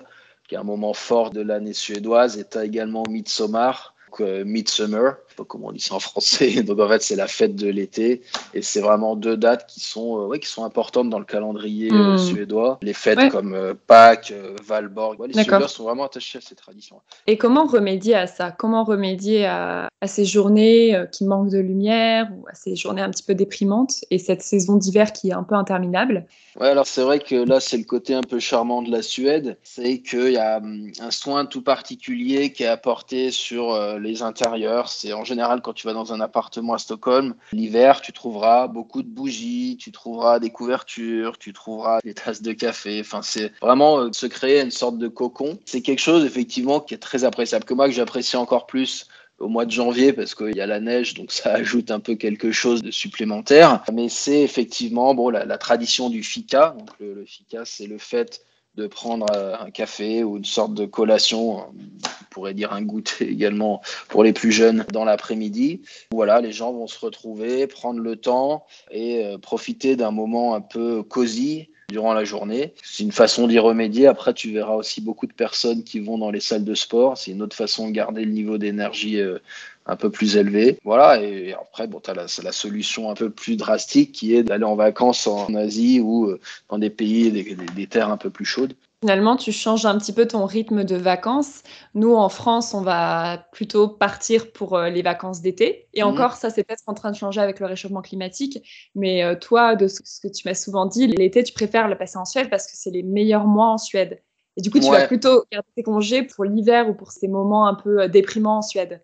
qui 0.48 0.56
est 0.56 0.58
un 0.58 0.64
moment 0.64 0.92
fort 0.92 1.30
de 1.30 1.40
l'année 1.40 1.72
suédoise, 1.72 2.38
et 2.38 2.44
tu 2.44 2.58
as 2.58 2.64
également 2.64 3.04
Midsommar, 3.08 3.94
euh, 4.20 4.44
Midsummer, 4.44 5.16
sais 5.34 5.42
pas 5.42 5.44
comment 5.46 5.68
on 5.68 5.72
dit 5.72 5.80
ça 5.80 5.94
en 5.94 6.00
français. 6.00 6.62
Donc 6.62 6.78
en 6.80 6.88
fait, 6.88 7.02
c'est 7.02 7.16
la 7.16 7.26
fête 7.26 7.56
de 7.56 7.68
l'été 7.68 8.22
et 8.54 8.62
c'est 8.62 8.80
vraiment 8.80 9.16
deux 9.16 9.36
dates 9.36 9.66
qui 9.66 9.80
sont, 9.80 10.20
euh, 10.20 10.26
ouais, 10.26 10.38
qui 10.38 10.48
sont 10.48 10.64
importantes 10.64 11.10
dans 11.10 11.18
le 11.18 11.24
calendrier 11.24 11.92
euh, 11.92 12.14
hmm. 12.14 12.18
suédois. 12.18 12.78
Les 12.82 12.92
fêtes 12.92 13.30
comme 13.30 13.74
Pâques, 13.86 14.32
Valborg, 14.64 15.18
les 15.26 15.42
Suédois 15.42 15.68
sont 15.68 15.84
vraiment 15.84 16.04
attachés 16.04 16.38
à 16.38 16.40
ces 16.40 16.54
traditions. 16.54 17.00
Et 17.26 17.36
comment 17.36 17.66
remédier 17.66 18.14
à 18.14 18.26
ça? 18.26 18.50
Comment 18.50 18.84
remédier 18.84 19.46
à, 19.46 19.88
à 20.00 20.06
ces 20.06 20.24
journées 20.24 21.04
qui 21.12 21.24
manquent 21.24 21.50
de 21.50 21.58
lumière 21.58 22.28
ou 22.36 22.46
à 22.48 22.54
ces 22.54 22.76
journées 22.76 23.02
un 23.02 23.10
petit 23.10 23.22
peu 23.22 23.34
déprimantes 23.34 24.04
et 24.10 24.18
cette 24.18 24.42
saison 24.42 24.76
d'hiver 24.76 25.12
qui 25.12 25.30
est 25.30 25.34
un 25.34 25.42
peu 25.42 25.54
interminable? 25.54 26.26
Ouais, 26.60 26.68
alors 26.68 26.86
c'est 26.86 27.02
vrai 27.02 27.18
que 27.18 27.34
là, 27.34 27.60
c'est 27.60 27.78
le 27.78 27.84
côté 27.84 28.14
un 28.14 28.22
peu 28.22 28.38
charmant 28.38 28.82
de 28.82 28.90
la 28.90 29.02
Suède, 29.02 29.58
c'est 29.62 30.00
qu'il 30.00 30.32
y 30.32 30.36
a 30.36 30.58
hum, 30.58 30.92
un 31.00 31.10
soin 31.10 31.46
tout 31.46 31.62
particulier 31.62 32.52
qui 32.52 32.62
est 32.62 32.68
apporté 32.68 33.30
sur 33.30 33.98
les 33.98 34.22
intérieurs. 34.22 34.88
C'est 34.88 35.12
en 35.12 35.23
général 35.24 35.60
quand 35.62 35.72
tu 35.72 35.86
vas 35.86 35.92
dans 35.92 36.12
un 36.12 36.20
appartement 36.20 36.74
à 36.74 36.78
Stockholm, 36.78 37.34
l'hiver, 37.52 38.00
tu 38.00 38.12
trouveras 38.12 38.68
beaucoup 38.68 39.02
de 39.02 39.08
bougies, 39.08 39.76
tu 39.78 39.92
trouveras 39.92 40.38
des 40.38 40.50
couvertures, 40.50 41.38
tu 41.38 41.52
trouveras 41.52 42.00
des 42.04 42.14
tasses 42.14 42.42
de 42.42 42.52
café. 42.52 43.00
Enfin, 43.00 43.22
c'est 43.22 43.52
vraiment 43.60 44.00
euh, 44.00 44.10
se 44.12 44.26
créer 44.26 44.60
une 44.60 44.70
sorte 44.70 44.98
de 44.98 45.08
cocon. 45.08 45.58
C'est 45.64 45.82
quelque 45.82 46.00
chose 46.00 46.24
effectivement 46.24 46.80
qui 46.80 46.94
est 46.94 46.98
très 46.98 47.24
appréciable, 47.24 47.64
que 47.64 47.74
moi 47.74 47.86
que 47.86 47.94
j'apprécie 47.94 48.36
encore 48.36 48.66
plus 48.66 49.08
au 49.38 49.48
mois 49.48 49.66
de 49.66 49.72
janvier 49.72 50.12
parce 50.12 50.34
qu'il 50.34 50.54
y 50.54 50.60
a 50.60 50.66
la 50.66 50.80
neige, 50.80 51.14
donc 51.14 51.32
ça 51.32 51.52
ajoute 51.54 51.90
un 51.90 52.00
peu 52.00 52.14
quelque 52.14 52.52
chose 52.52 52.82
de 52.82 52.90
supplémentaire. 52.90 53.82
Mais 53.92 54.08
c'est 54.08 54.42
effectivement 54.42 55.14
bon, 55.14 55.30
la, 55.30 55.58
tradition 55.58 56.10
du 56.10 56.22
fika. 56.22 56.74
Donc 56.78 56.90
le, 57.00 57.14
le 57.14 57.24
fika, 57.24 57.64
c'est 57.64 57.86
le 57.86 57.98
fait 57.98 58.42
de 58.76 58.86
prendre 58.86 59.26
euh, 59.34 59.54
un 59.58 59.70
café 59.70 60.24
ou 60.24 60.36
une 60.36 60.44
sorte 60.44 60.74
de 60.74 60.84
collation, 60.84 61.58
on 61.58 61.74
pourrait 62.30 62.54
dire 62.54 62.72
un 62.72 62.82
goûter 62.82 63.28
également 63.30 63.80
pour 64.08 64.24
les 64.24 64.32
plus 64.32 64.52
jeunes 64.52 64.84
dans 64.92 65.04
l'après-midi. 65.04 65.82
Voilà, 66.10 66.40
les 66.40 66.52
gens 66.52 66.72
vont 66.72 66.86
se 66.86 66.98
retrouver, 66.98 67.66
prendre 67.66 68.00
le 68.00 68.16
temps 68.16 68.66
et 68.90 69.24
euh, 69.24 69.38
profiter 69.38 69.96
d'un 69.96 70.10
moment 70.10 70.54
un 70.54 70.60
peu 70.60 71.02
cosy 71.02 71.68
durant 71.90 72.14
la 72.14 72.24
journée. 72.24 72.74
C'est 72.82 73.04
une 73.04 73.12
façon 73.12 73.46
d'y 73.46 73.58
remédier. 73.58 74.06
Après, 74.06 74.34
tu 74.34 74.52
verras 74.52 74.74
aussi 74.74 75.00
beaucoup 75.00 75.26
de 75.26 75.32
personnes 75.32 75.84
qui 75.84 76.00
vont 76.00 76.18
dans 76.18 76.30
les 76.30 76.40
salles 76.40 76.64
de 76.64 76.74
sport. 76.74 77.18
C'est 77.18 77.30
une 77.30 77.42
autre 77.42 77.56
façon 77.56 77.88
de 77.88 77.92
garder 77.92 78.24
le 78.24 78.32
niveau 78.32 78.58
d'énergie 78.58 79.20
euh, 79.20 79.38
un 79.86 79.96
peu 79.96 80.10
plus 80.10 80.36
élevé. 80.36 80.78
Voilà, 80.84 81.20
et 81.22 81.52
après, 81.52 81.86
bon, 81.86 82.00
tu 82.00 82.10
as 82.10 82.14
la, 82.14 82.26
la, 82.42 82.52
solution 82.52 83.10
un 83.10 83.14
peu 83.14 83.30
plus 83.30 83.56
drastique 83.56 84.12
qui 84.12 84.34
est 84.34 84.42
d'aller 84.42 84.64
en 84.64 84.76
vacances 84.76 85.26
en 85.26 85.54
Asie 85.54 86.00
ou 86.00 86.26
euh, 86.26 86.40
dans 86.70 86.78
des 86.78 86.90
pays, 86.90 87.30
des, 87.30 87.54
des, 87.54 87.86
terres 87.86 88.10
un 88.10 88.16
peu 88.16 88.30
plus 88.30 88.44
chaudes. 88.44 88.74
Finalement, 89.02 89.36
tu 89.36 89.52
changes 89.52 89.84
un 89.84 89.98
petit 89.98 90.14
peu 90.14 90.26
ton 90.26 90.46
rythme 90.46 90.84
de 90.84 90.96
vacances. 90.96 91.62
Nous, 91.94 92.14
en 92.14 92.30
France, 92.30 92.72
on 92.72 92.80
va 92.80 93.46
plutôt 93.52 93.86
partir 93.86 94.50
pour 94.52 94.76
euh, 94.76 94.88
les 94.88 95.02
vacances 95.02 95.42
d'été. 95.42 95.88
Et 95.92 96.02
mhm. 96.02 96.08
encore, 96.08 96.36
ça, 96.36 96.48
c'est 96.48 96.64
peut-être 96.64 96.84
en 96.86 96.94
train 96.94 97.10
de 97.10 97.16
changer 97.16 97.42
avec 97.42 97.60
le 97.60 97.66
réchauffement 97.66 98.00
climatique. 98.00 98.90
Mais 98.94 99.22
euh, 99.22 99.34
toi, 99.34 99.76
de 99.76 99.88
ce 99.88 100.00
que 100.22 100.28
tu 100.28 100.48
m'as 100.48 100.54
souvent 100.54 100.86
dit, 100.86 101.06
l'été, 101.06 101.44
tu 101.44 101.52
préfères 101.52 101.88
le 101.88 101.98
passer 101.98 102.16
en 102.16 102.24
Suède 102.24 102.48
parce 102.48 102.66
que 102.66 102.72
c'est 102.74 102.90
les 102.90 103.02
meilleurs 103.02 103.46
mois 103.46 103.66
en 103.66 103.78
Suède. 103.78 104.22
Et 104.56 104.62
du 104.62 104.70
coup, 104.70 104.78
tu 104.78 104.88
vas 104.88 105.06
plutôt 105.06 105.44
garder 105.52 105.68
tes 105.74 105.82
congés 105.82 106.22
pour 106.22 106.44
l'hiver 106.44 106.88
ou 106.88 106.94
pour 106.94 107.10
ces 107.10 107.26
moments 107.26 107.66
un 107.66 107.74
peu 107.74 108.08
déprimants 108.08 108.58
en 108.58 108.62
Suède. 108.62 109.02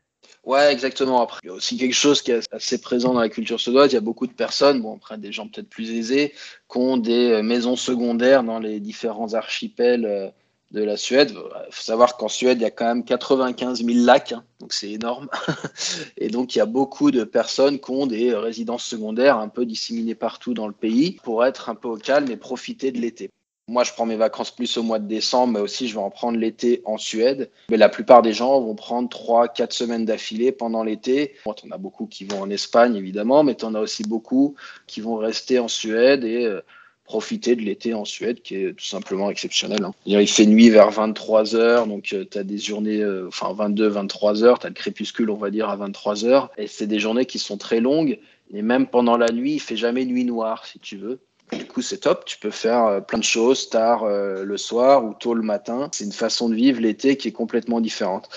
Ouais, 0.50 0.72
exactement. 0.72 1.22
Après, 1.22 1.38
il 1.44 1.46
y 1.46 1.50
a 1.50 1.52
aussi 1.52 1.76
quelque 1.76 1.94
chose 1.94 2.22
qui 2.22 2.32
est 2.32 2.52
assez 2.52 2.80
présent 2.80 3.14
dans 3.14 3.20
la 3.20 3.28
culture 3.28 3.60
suédoise. 3.60 3.92
Il 3.92 3.94
y 3.94 3.98
a 3.98 4.00
beaucoup 4.00 4.26
de 4.26 4.32
personnes, 4.32 4.82
bon, 4.82 4.96
après 4.96 5.16
des 5.16 5.30
gens 5.30 5.46
peut-être 5.46 5.68
plus 5.68 5.92
aisés, 5.92 6.34
qui 6.68 6.76
ont 6.76 6.96
des 6.96 7.30
euh, 7.30 7.42
maisons 7.44 7.76
secondaires 7.76 8.42
dans 8.42 8.58
les 8.58 8.80
différents 8.80 9.34
archipels 9.34 10.04
euh, 10.04 10.28
de 10.72 10.82
la 10.82 10.96
Suède. 10.96 11.30
Il 11.30 11.72
faut 11.72 11.82
savoir 11.82 12.16
qu'en 12.16 12.26
Suède, 12.26 12.58
il 12.58 12.62
y 12.62 12.64
a 12.64 12.72
quand 12.72 12.86
même 12.86 13.04
95 13.04 13.84
000 13.84 14.04
lacs, 14.04 14.32
hein, 14.32 14.42
donc 14.58 14.72
c'est 14.72 14.90
énorme. 14.90 15.28
et 16.16 16.30
donc, 16.30 16.56
il 16.56 16.58
y 16.58 16.62
a 16.62 16.66
beaucoup 16.66 17.12
de 17.12 17.22
personnes 17.22 17.78
qui 17.78 17.90
ont 17.92 18.08
des 18.08 18.34
résidences 18.34 18.84
secondaires 18.84 19.38
un 19.38 19.48
peu 19.48 19.64
disséminées 19.64 20.16
partout 20.16 20.52
dans 20.52 20.66
le 20.66 20.74
pays 20.74 21.20
pour 21.22 21.44
être 21.44 21.68
un 21.68 21.76
peu 21.76 21.86
au 21.86 21.96
calme 21.96 22.28
et 22.28 22.36
profiter 22.36 22.90
de 22.90 22.98
l'été. 22.98 23.30
Moi, 23.70 23.84
je 23.84 23.92
prends 23.92 24.04
mes 24.04 24.16
vacances 24.16 24.50
plus 24.50 24.76
au 24.78 24.82
mois 24.82 24.98
de 24.98 25.06
décembre, 25.06 25.52
mais 25.52 25.60
aussi 25.60 25.86
je 25.86 25.94
vais 25.94 26.00
en 26.00 26.10
prendre 26.10 26.36
l'été 26.36 26.82
en 26.84 26.98
Suède. 26.98 27.50
Mais 27.68 27.76
la 27.76 27.88
plupart 27.88 28.20
des 28.20 28.32
gens 28.32 28.60
vont 28.60 28.74
prendre 28.74 29.08
3-4 29.08 29.70
semaines 29.70 30.04
d'affilée 30.04 30.50
pendant 30.50 30.82
l'été. 30.82 31.34
Bon, 31.44 31.52
en 31.52 31.70
as 31.70 31.78
beaucoup 31.78 32.06
qui 32.06 32.24
vont 32.24 32.40
en 32.40 32.50
Espagne, 32.50 32.96
évidemment, 32.96 33.44
mais 33.44 33.54
tu 33.54 33.64
en 33.64 33.76
as 33.76 33.80
aussi 33.80 34.02
beaucoup 34.02 34.56
qui 34.88 35.00
vont 35.00 35.14
rester 35.14 35.60
en 35.60 35.68
Suède 35.68 36.24
et 36.24 36.46
euh, 36.46 36.62
profiter 37.04 37.54
de 37.54 37.60
l'été 37.60 37.94
en 37.94 38.04
Suède, 38.04 38.42
qui 38.42 38.56
est 38.56 38.72
tout 38.72 38.84
simplement 38.84 39.30
exceptionnel. 39.30 39.84
Hein. 39.84 39.92
Il 40.04 40.26
fait 40.26 40.46
nuit 40.46 40.70
vers 40.70 40.90
23 40.90 41.54
heures, 41.54 41.86
donc 41.86 42.12
euh, 42.12 42.24
tu 42.28 42.38
as 42.38 42.42
des 42.42 42.58
journées, 42.58 43.00
euh, 43.00 43.28
enfin 43.28 43.54
22-23 43.54 44.42
heures, 44.42 44.58
tu 44.58 44.66
as 44.66 44.70
le 44.70 44.74
crépuscule, 44.74 45.30
on 45.30 45.36
va 45.36 45.50
dire, 45.50 45.68
à 45.68 45.76
23 45.76 46.24
heures. 46.24 46.50
Et 46.58 46.66
c'est 46.66 46.88
des 46.88 46.98
journées 46.98 47.24
qui 47.24 47.38
sont 47.38 47.56
très 47.56 47.78
longues. 47.78 48.18
Et 48.52 48.62
même 48.62 48.88
pendant 48.88 49.16
la 49.16 49.30
nuit, 49.30 49.54
il 49.54 49.60
fait 49.60 49.76
jamais 49.76 50.04
nuit 50.04 50.24
noire, 50.24 50.66
si 50.66 50.80
tu 50.80 50.96
veux. 50.96 51.20
Du 51.52 51.66
coup, 51.66 51.82
c'est 51.82 51.98
top. 51.98 52.24
Tu 52.24 52.38
peux 52.38 52.50
faire 52.50 52.84
euh, 52.86 53.00
plein 53.00 53.18
de 53.18 53.24
choses 53.24 53.68
tard 53.70 54.04
euh, 54.04 54.44
le 54.44 54.56
soir 54.56 55.04
ou 55.04 55.14
tôt 55.14 55.34
le 55.34 55.42
matin. 55.42 55.88
C'est 55.92 56.04
une 56.04 56.12
façon 56.12 56.48
de 56.48 56.54
vivre 56.54 56.80
l'été 56.80 57.16
qui 57.16 57.28
est 57.28 57.32
complètement 57.32 57.80
différente. 57.80 58.28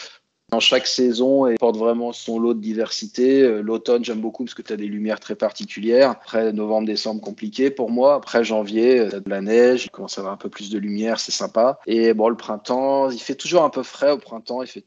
Dans 0.52 0.60
chaque 0.60 0.86
saison, 0.86 1.48
et 1.48 1.56
porte 1.56 1.78
vraiment 1.78 2.14
son 2.14 2.38
lot 2.38 2.54
de 2.54 2.60
diversité. 2.60 3.42
Euh, 3.42 3.62
l'automne, 3.62 4.06
j'aime 4.06 4.22
beaucoup 4.22 4.44
parce 4.46 4.54
que 4.54 4.62
tu 4.62 4.74
as 4.74 4.78
des 4.78 4.88
lumières 4.88 5.20
très 5.20 5.36
particulières. 5.36 6.12
Après, 6.12 6.54
novembre, 6.54 6.88
décembre, 6.88 7.22
compliqué 7.22 7.72
pour 7.72 7.90
moi. 7.90 8.16
Après, 8.16 8.44
janvier, 8.44 9.08
tu 9.10 9.16
as 9.16 9.20
de 9.20 9.30
la 9.30 9.42
neige, 9.42 9.86
il 9.86 9.90
commence 9.90 10.18
à 10.18 10.22
avoir 10.22 10.34
un 10.34 10.38
peu 10.38 10.50
plus 10.50 10.70
de 10.70 10.78
lumière, 10.78 11.20
c'est 11.20 11.32
sympa. 11.32 11.80
Et 11.88 12.14
bon, 12.14 12.30
le 12.30 12.38
printemps, 12.38 13.10
il 13.10 13.20
fait 13.20 13.36
toujours 13.36 13.64
un 13.64 13.70
peu 13.70 13.84
frais 13.84 14.12
au 14.12 14.18
printemps. 14.18 14.62
Il 14.62 14.68
fait... 14.68 14.86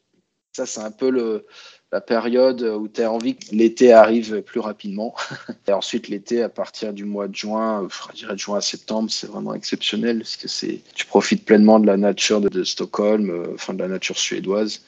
Ça, 0.52 0.66
c'est 0.66 0.80
un 0.80 0.90
peu 0.90 1.10
le, 1.10 1.46
la 1.92 2.00
période 2.00 2.62
où 2.62 2.88
tu 2.88 3.02
as 3.02 3.10
envie 3.10 3.36
que 3.36 3.54
l'été 3.54 3.92
arrive 3.92 4.42
plus 4.42 4.60
rapidement. 4.60 5.14
Et 5.68 5.72
ensuite, 5.72 6.08
l'été, 6.08 6.42
à 6.42 6.48
partir 6.48 6.92
du 6.92 7.04
mois 7.04 7.28
de 7.28 7.34
juin, 7.34 7.86
je 8.12 8.18
dirais 8.18 8.34
de 8.34 8.38
juin 8.38 8.58
à 8.58 8.60
septembre, 8.60 9.10
c'est 9.10 9.28
vraiment 9.28 9.54
exceptionnel 9.54 10.18
parce 10.18 10.36
que 10.36 10.48
c'est, 10.48 10.80
tu 10.94 11.06
profites 11.06 11.44
pleinement 11.44 11.78
de 11.78 11.86
la 11.86 11.96
nature 11.96 12.40
de, 12.40 12.64
Stockholm, 12.64 13.30
euh, 13.30 13.54
enfin 13.54 13.74
de 13.74 13.78
la 13.78 13.88
nature 13.88 14.18
suédoise 14.18 14.82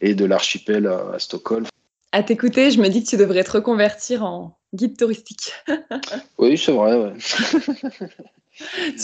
et 0.00 0.14
de 0.14 0.24
l'archipel 0.24 0.86
à, 0.86 1.18
Stockholm. 1.18 1.66
À 2.12 2.22
t'écouter, 2.22 2.70
je 2.70 2.80
me 2.80 2.88
dis 2.88 3.02
que 3.02 3.08
tu 3.08 3.16
devrais 3.16 3.44
te 3.44 3.52
reconvertir 3.52 4.22
en 4.22 4.58
guide 4.74 4.98
touristique. 4.98 5.52
oui, 6.38 6.58
c'est 6.58 6.72
vrai. 6.72 6.96
Ouais. 6.96 7.12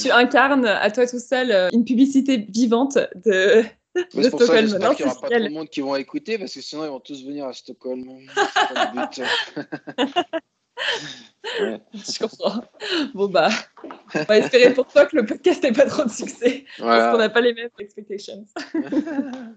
tu 0.01 0.11
incarnes 0.11 0.67
à 0.67 0.91
toi 0.91 1.07
tout 1.07 1.19
seul 1.19 1.51
euh, 1.51 1.69
une 1.73 1.85
publicité 1.85 2.47
vivante 2.51 2.99
de, 3.25 3.65
c'est 4.11 4.31
pour 4.31 4.43
ça 4.43 4.61
j'espère 4.61 4.95
qu'il 4.95 5.07
n'y 5.07 5.11
aura 5.11 5.21
pas 5.21 5.29
trop 5.29 5.41
de 5.41 5.49
monde 5.49 5.69
qui 5.69 5.81
vont 5.81 5.97
écouter 5.97 6.39
parce 6.39 6.55
que 6.55 6.61
sinon 6.61 6.85
ils 6.85 6.91
vont 6.91 7.01
tous 7.01 7.25
venir 7.25 7.47
à 7.47 7.53
Stockholm. 7.53 8.05
Je 11.95 12.19
comprends. 12.19 12.63
Bon 13.15 13.29
bah, 13.29 13.49
on 14.15 14.23
va 14.23 14.39
espérer 14.39 14.73
pour 14.75 14.87
toi 14.87 15.07
que 15.07 15.17
le 15.17 15.27
podcast 15.27 15.63
n'ait 15.63 15.73
pas 15.73 15.87
trop 15.87 16.05
de 16.05 16.11
succès 16.11 16.65
parce 16.79 17.13
qu'on 17.13 17.19
n'a 17.19 17.31
pas 17.31 17.41
les 17.41 17.55
mêmes 17.55 17.71
expectations. 17.79 18.45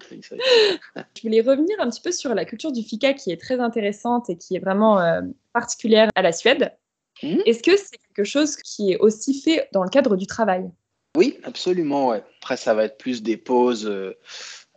Je 0.10 1.22
voulais 1.22 1.42
revenir 1.42 1.80
un 1.80 1.90
petit 1.90 2.02
peu 2.02 2.12
sur 2.12 2.34
la 2.34 2.46
culture 2.46 2.72
du 2.72 2.84
fika 2.84 3.14
qui 3.14 3.32
est 3.32 3.40
très 3.40 3.60
intéressante 3.60 4.30
et 4.30 4.38
qui 4.38 4.56
est 4.56 4.60
vraiment 4.60 5.00
euh, 5.00 5.22
particulière 5.54 6.10
à 6.16 6.22
la 6.22 6.32
Suède. 6.32 6.76
Hmm? 7.24 7.40
Est-ce 7.46 7.62
que 7.62 7.78
c'est 7.78 7.98
quelque 7.98 8.26
chose 8.26 8.56
qui 8.56 8.94
est 8.94 8.98
aussi 8.98 9.40
fait 9.40 9.68
dans 9.74 9.84
le 9.84 9.90
cadre 9.90 10.16
du 10.16 10.26
travail? 10.26 10.72
Oui, 11.18 11.38
absolument. 11.44 12.10
Ouais. 12.10 12.24
Après, 12.42 12.58
ça 12.58 12.74
va 12.74 12.86
être 12.86 12.98
plus 12.98 13.22
des 13.22 13.38
pauses. 13.38 13.86
Euh, 13.86 14.18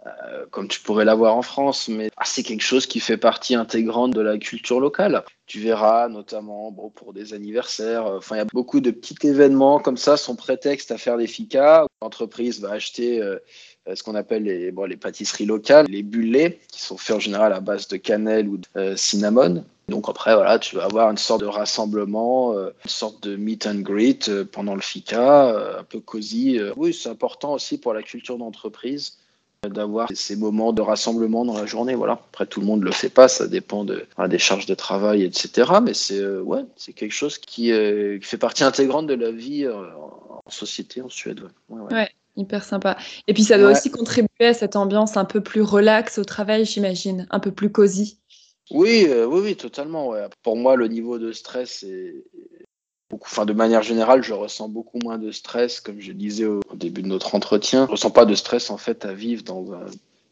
euh, 0.07 0.45
comme 0.51 0.69
tu 0.69 0.81
pourrais 0.81 1.07
l'avoir 1.07 1.35
en 1.35 1.41
France, 1.41 1.89
mais 1.89 2.11
ah, 2.19 2.25
c'est 2.27 2.43
quelque 2.43 2.61
chose 2.61 2.87
qui 2.87 3.01
fait 3.01 3.17
partie 3.17 3.55
intégrante 3.55 4.13
de 4.13 4.21
la 4.21 4.37
culture 4.37 4.79
locale. 4.79 5.25
Tu 5.47 5.61
verras 5.61 6.09
notamment 6.09 6.71
bon, 6.71 6.91
pour 6.91 7.15
des 7.15 7.33
anniversaires, 7.33 8.07
euh, 8.07 8.21
il 8.33 8.37
y 8.37 8.41
a 8.41 8.45
beaucoup 8.45 8.81
de 8.81 8.91
petits 8.91 9.17
événements 9.27 9.79
comme 9.79 9.97
ça, 9.97 10.19
son 10.19 10.37
prétexte 10.37 10.91
à 10.91 10.99
faire 10.99 11.17
des 11.17 11.27
ficas. 11.27 11.87
L'entreprise 12.03 12.61
va 12.61 12.73
acheter 12.73 13.23
ce 13.95 14.03
qu'on 14.03 14.15
appelle 14.15 14.43
les, 14.43 14.73
bon, 14.73 14.85
les 14.85 14.99
pâtisseries 14.99 15.47
locales, 15.47 15.87
les 15.89 16.03
bullets, 16.03 16.59
qui 16.71 16.83
sont 16.83 16.99
faits 16.99 17.17
en 17.17 17.21
général 17.21 17.55
à 17.55 17.61
base 17.61 17.89
de 17.89 17.97
cannelle 17.97 18.47
ou 18.47 18.59
de 18.59 18.97
cinnamon. 18.97 19.65
Donc 19.89 20.09
après, 20.09 20.35
voilà, 20.35 20.59
tu 20.59 20.77
vas 20.77 20.85
avoir 20.85 21.11
une 21.11 21.19
sorte 21.19 21.43
de 21.43 21.47
rassemblement, 21.47 22.55
euh, 22.55 22.71
une 22.85 22.91
sorte 22.91 23.23
de 23.23 23.37
meet 23.37 23.67
and 23.67 23.81
greet 23.81 24.29
euh, 24.29 24.45
pendant 24.51 24.75
le 24.75 24.81
FICA, 24.81 25.49
euh, 25.49 25.81
un 25.81 25.85
peu 25.85 26.01
cosy. 26.01 26.59
Oui, 26.77 26.95
c'est 26.95 27.11
important 27.11 27.53
aussi 27.53 27.79
pour 27.79 27.93
la 27.93 28.03
culture 28.03 28.39
d'entreprise 28.39 29.19
d'avoir 29.67 30.11
ces 30.13 30.37
moments 30.37 30.75
de 30.75 30.83
rassemblement 30.83 31.47
dans 31.47 31.57
la 31.57 31.65
journée. 31.65 31.95
Voilà. 31.95 32.21
Après, 32.31 32.45
tout 32.45 32.61
le 32.61 32.67
monde 32.67 32.81
ne 32.81 32.85
le 32.85 32.93
fait 32.93 33.09
pas, 33.09 33.29
ça 33.29 33.47
dépend 33.47 33.85
de, 33.85 34.07
des 34.29 34.39
charges 34.39 34.67
de 34.67 34.75
travail, 34.75 35.23
etc. 35.23 35.73
Mais 35.83 35.95
c'est 35.95 36.23
ouais, 36.23 36.67
c'est 36.77 36.93
quelque 36.93 37.13
chose 37.13 37.39
qui, 37.39 37.71
fait 38.21 38.37
partie 38.37 38.63
intégrante 38.63 39.07
de 39.07 39.15
la 39.15 39.31
vie 39.31 39.67
en 39.67 40.51
société 40.51 41.01
en 41.01 41.09
Suède. 41.09 41.45
Ouais, 41.71 42.11
hyper 42.37 42.63
sympa. 42.63 42.99
Et 43.27 43.33
puis, 43.33 43.43
ça 43.43 43.57
doit 43.57 43.71
aussi 43.71 43.91
contribuer 43.91 44.29
à 44.41 44.53
cette 44.53 44.77
ambiance 44.77 45.17
un 45.17 45.25
peu 45.25 45.41
plus 45.41 45.63
relax 45.63 46.19
au 46.19 46.25
travail, 46.25 46.67
j'imagine, 46.67 47.27
un 47.31 47.41
peu 47.41 47.51
plus 47.51 47.73
cosy. 47.73 48.19
Oui, 48.71 49.07
euh, 49.09 49.27
oui, 49.27 49.41
oui, 49.43 49.57
totalement. 49.57 50.15
Pour 50.43 50.57
moi, 50.57 50.77
le 50.77 50.89
niveau 50.89 51.19
de 51.19 51.33
stress 51.33 51.83
est 51.83 52.15
beaucoup. 53.11 53.29
Enfin, 53.31 53.45
de 53.45 53.53
manière 53.53 53.83
générale, 53.83 54.23
je 54.23 54.33
ressens 54.33 54.69
beaucoup 54.69 54.99
moins 55.03 55.19
de 55.19 55.31
stress, 55.31 55.81
comme 55.81 56.01
je 56.01 56.13
disais 56.13 56.47
au 56.47 56.61
début 56.75 57.03
de 57.03 57.09
notre 57.09 57.35
entretien. 57.35 57.87
Je 57.87 57.93
ressens 57.93 58.11
pas 58.11 58.25
de 58.25 58.35
stress 58.35 58.71
en 58.71 58.79
fait 58.79 59.05
à 59.05 59.13
vivre 59.13 59.43
dans 59.43 59.73
un 59.73 59.87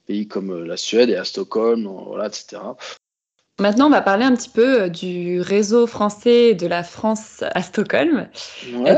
pays 0.06 0.26
comme 0.26 0.50
euh, 0.50 0.66
la 0.66 0.76
Suède 0.76 1.10
et 1.10 1.16
à 1.16 1.24
Stockholm, 1.24 1.86
voilà, 2.06 2.26
etc. 2.26 2.62
Maintenant, 3.60 3.86
on 3.86 3.90
va 3.90 4.00
parler 4.00 4.24
un 4.24 4.34
petit 4.34 4.48
peu 4.48 4.82
euh, 4.82 4.88
du 4.88 5.40
réseau 5.40 5.86
français 5.86 6.54
de 6.54 6.66
la 6.66 6.82
France 6.82 7.44
à 7.54 7.62
Stockholm. 7.62 8.28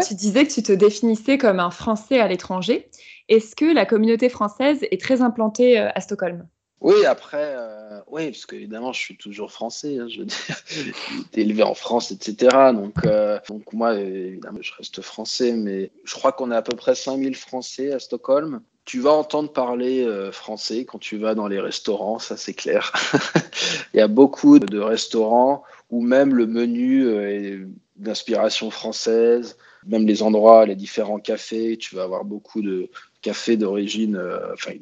tu 0.06 0.14
disais 0.14 0.46
que 0.46 0.52
tu 0.52 0.62
te 0.62 0.72
définissais 0.72 1.38
comme 1.38 1.60
un 1.60 1.70
Français 1.70 2.20
à 2.20 2.28
l'étranger. 2.28 2.88
Est-ce 3.28 3.56
que 3.56 3.64
la 3.64 3.84
communauté 3.84 4.28
française 4.28 4.80
est 4.90 5.00
très 5.00 5.22
implantée 5.22 5.78
à 5.78 5.98
Stockholm? 6.00 6.46
Oui, 6.84 7.06
après, 7.06 7.54
euh, 7.56 8.00
oui, 8.08 8.30
parce 8.30 8.44
qu'évidemment, 8.44 8.92
je 8.92 9.00
suis 9.00 9.16
toujours 9.16 9.50
français, 9.50 9.96
hein, 9.98 10.06
je 10.06 10.18
veux 10.18 10.26
dire, 10.26 10.62
été 11.28 11.40
élevé 11.40 11.62
en 11.62 11.72
France, 11.72 12.10
etc. 12.10 12.72
Donc, 12.74 13.06
euh, 13.06 13.38
donc 13.48 13.72
moi, 13.72 13.94
évidemment, 13.94 14.58
je 14.60 14.70
reste 14.76 15.00
français, 15.00 15.52
mais 15.52 15.90
je 16.04 16.12
crois 16.12 16.32
qu'on 16.32 16.52
est 16.52 16.56
à 16.56 16.60
peu 16.60 16.76
près 16.76 16.94
5000 16.94 17.36
Français 17.36 17.90
à 17.90 17.98
Stockholm. 17.98 18.60
Tu 18.84 19.00
vas 19.00 19.12
entendre 19.12 19.50
parler 19.50 20.04
euh, 20.04 20.30
français 20.30 20.84
quand 20.84 20.98
tu 20.98 21.16
vas 21.16 21.34
dans 21.34 21.48
les 21.48 21.58
restaurants, 21.58 22.18
ça 22.18 22.36
c'est 22.36 22.52
clair. 22.52 22.92
Il 23.94 23.96
y 23.96 24.02
a 24.02 24.08
beaucoup 24.08 24.58
de 24.58 24.78
restaurants 24.78 25.62
où 25.88 26.02
même 26.02 26.34
le 26.34 26.46
menu 26.46 27.08
est 27.08 27.60
d'inspiration 27.96 28.70
française, 28.70 29.56
même 29.86 30.06
les 30.06 30.22
endroits, 30.22 30.66
les 30.66 30.76
différents 30.76 31.18
cafés, 31.18 31.76
tu 31.76 31.94
vas 31.94 32.04
avoir 32.04 32.24
beaucoup 32.24 32.62
de 32.62 32.88
cafés 33.22 33.56
d'origine, 33.56 34.20
enfin, 34.52 34.72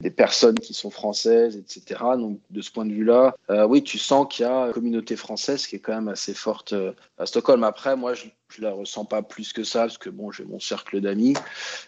des, 0.00 0.10
personnes 0.10 0.58
qui 0.58 0.74
sont 0.74 0.90
françaises, 0.90 1.56
etc. 1.56 2.00
Donc 2.16 2.40
de 2.50 2.60
ce 2.62 2.70
point 2.70 2.86
de 2.86 2.92
vue-là, 2.92 3.34
euh, 3.50 3.66
oui, 3.66 3.82
tu 3.82 3.98
sens 3.98 4.26
qu'il 4.30 4.46
y 4.46 4.48
a 4.48 4.66
une 4.66 4.72
communauté 4.72 5.16
française 5.16 5.66
qui 5.66 5.76
est 5.76 5.80
quand 5.80 5.94
même 5.94 6.08
assez 6.08 6.34
forte 6.34 6.72
euh, 6.72 6.92
à 7.18 7.26
Stockholm. 7.26 7.64
Après, 7.64 7.96
moi, 7.96 8.14
je, 8.14 8.26
ne 8.58 8.64
la 8.64 8.72
ressens 8.72 9.04
pas 9.04 9.22
plus 9.22 9.52
que 9.52 9.64
ça 9.64 9.80
parce 9.80 9.98
que 9.98 10.08
bon, 10.08 10.30
j'ai 10.30 10.44
mon 10.44 10.60
cercle 10.60 11.00
d'amis, 11.00 11.34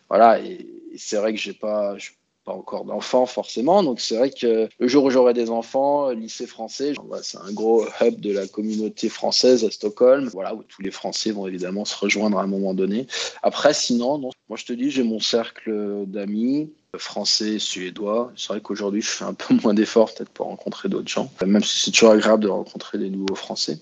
voilà, 0.08 0.40
et, 0.40 0.66
c'est 0.96 1.16
vrai 1.16 1.32
que 1.32 1.40
j'ai 1.40 1.54
pas, 1.54 1.96
pas 2.44 2.52
encore 2.52 2.84
d'enfants 2.84 3.26
forcément. 3.26 3.82
Donc 3.82 4.00
c'est 4.00 4.16
vrai 4.16 4.30
que 4.30 4.68
le 4.78 4.88
jour 4.88 5.04
où 5.04 5.10
j'aurai 5.10 5.34
des 5.34 5.50
enfants, 5.50 6.10
lycée 6.10 6.46
français, 6.46 6.94
c'est 7.22 7.38
un 7.38 7.52
gros 7.52 7.84
hub 8.00 8.20
de 8.20 8.32
la 8.32 8.46
communauté 8.46 9.08
française 9.08 9.64
à 9.64 9.70
Stockholm, 9.70 10.28
voilà, 10.28 10.54
où 10.54 10.62
tous 10.62 10.82
les 10.82 10.90
Français 10.90 11.30
vont 11.32 11.46
évidemment 11.46 11.84
se 11.84 11.96
rejoindre 11.96 12.38
à 12.38 12.42
un 12.42 12.46
moment 12.46 12.74
donné. 12.74 13.06
Après, 13.42 13.74
sinon, 13.74 14.18
non, 14.18 14.30
moi 14.48 14.56
je 14.56 14.64
te 14.64 14.72
dis, 14.72 14.90
j'ai 14.90 15.02
mon 15.02 15.20
cercle 15.20 16.04
d'amis 16.06 16.70
français, 16.98 17.58
suédois. 17.58 18.32
C'est 18.36 18.48
vrai 18.48 18.60
qu'aujourd'hui, 18.60 19.02
je 19.02 19.08
fais 19.08 19.24
un 19.24 19.34
peu 19.34 19.54
moins 19.62 19.74
d'efforts 19.74 20.12
peut-être 20.14 20.30
pour 20.30 20.46
rencontrer 20.46 20.88
d'autres 20.88 21.08
gens, 21.08 21.30
même 21.44 21.62
si 21.62 21.84
c'est 21.84 21.90
toujours 21.90 22.10
agréable 22.10 22.42
de 22.42 22.48
rencontrer 22.48 22.98
des 22.98 23.10
nouveaux 23.10 23.34
Français. 23.34 23.78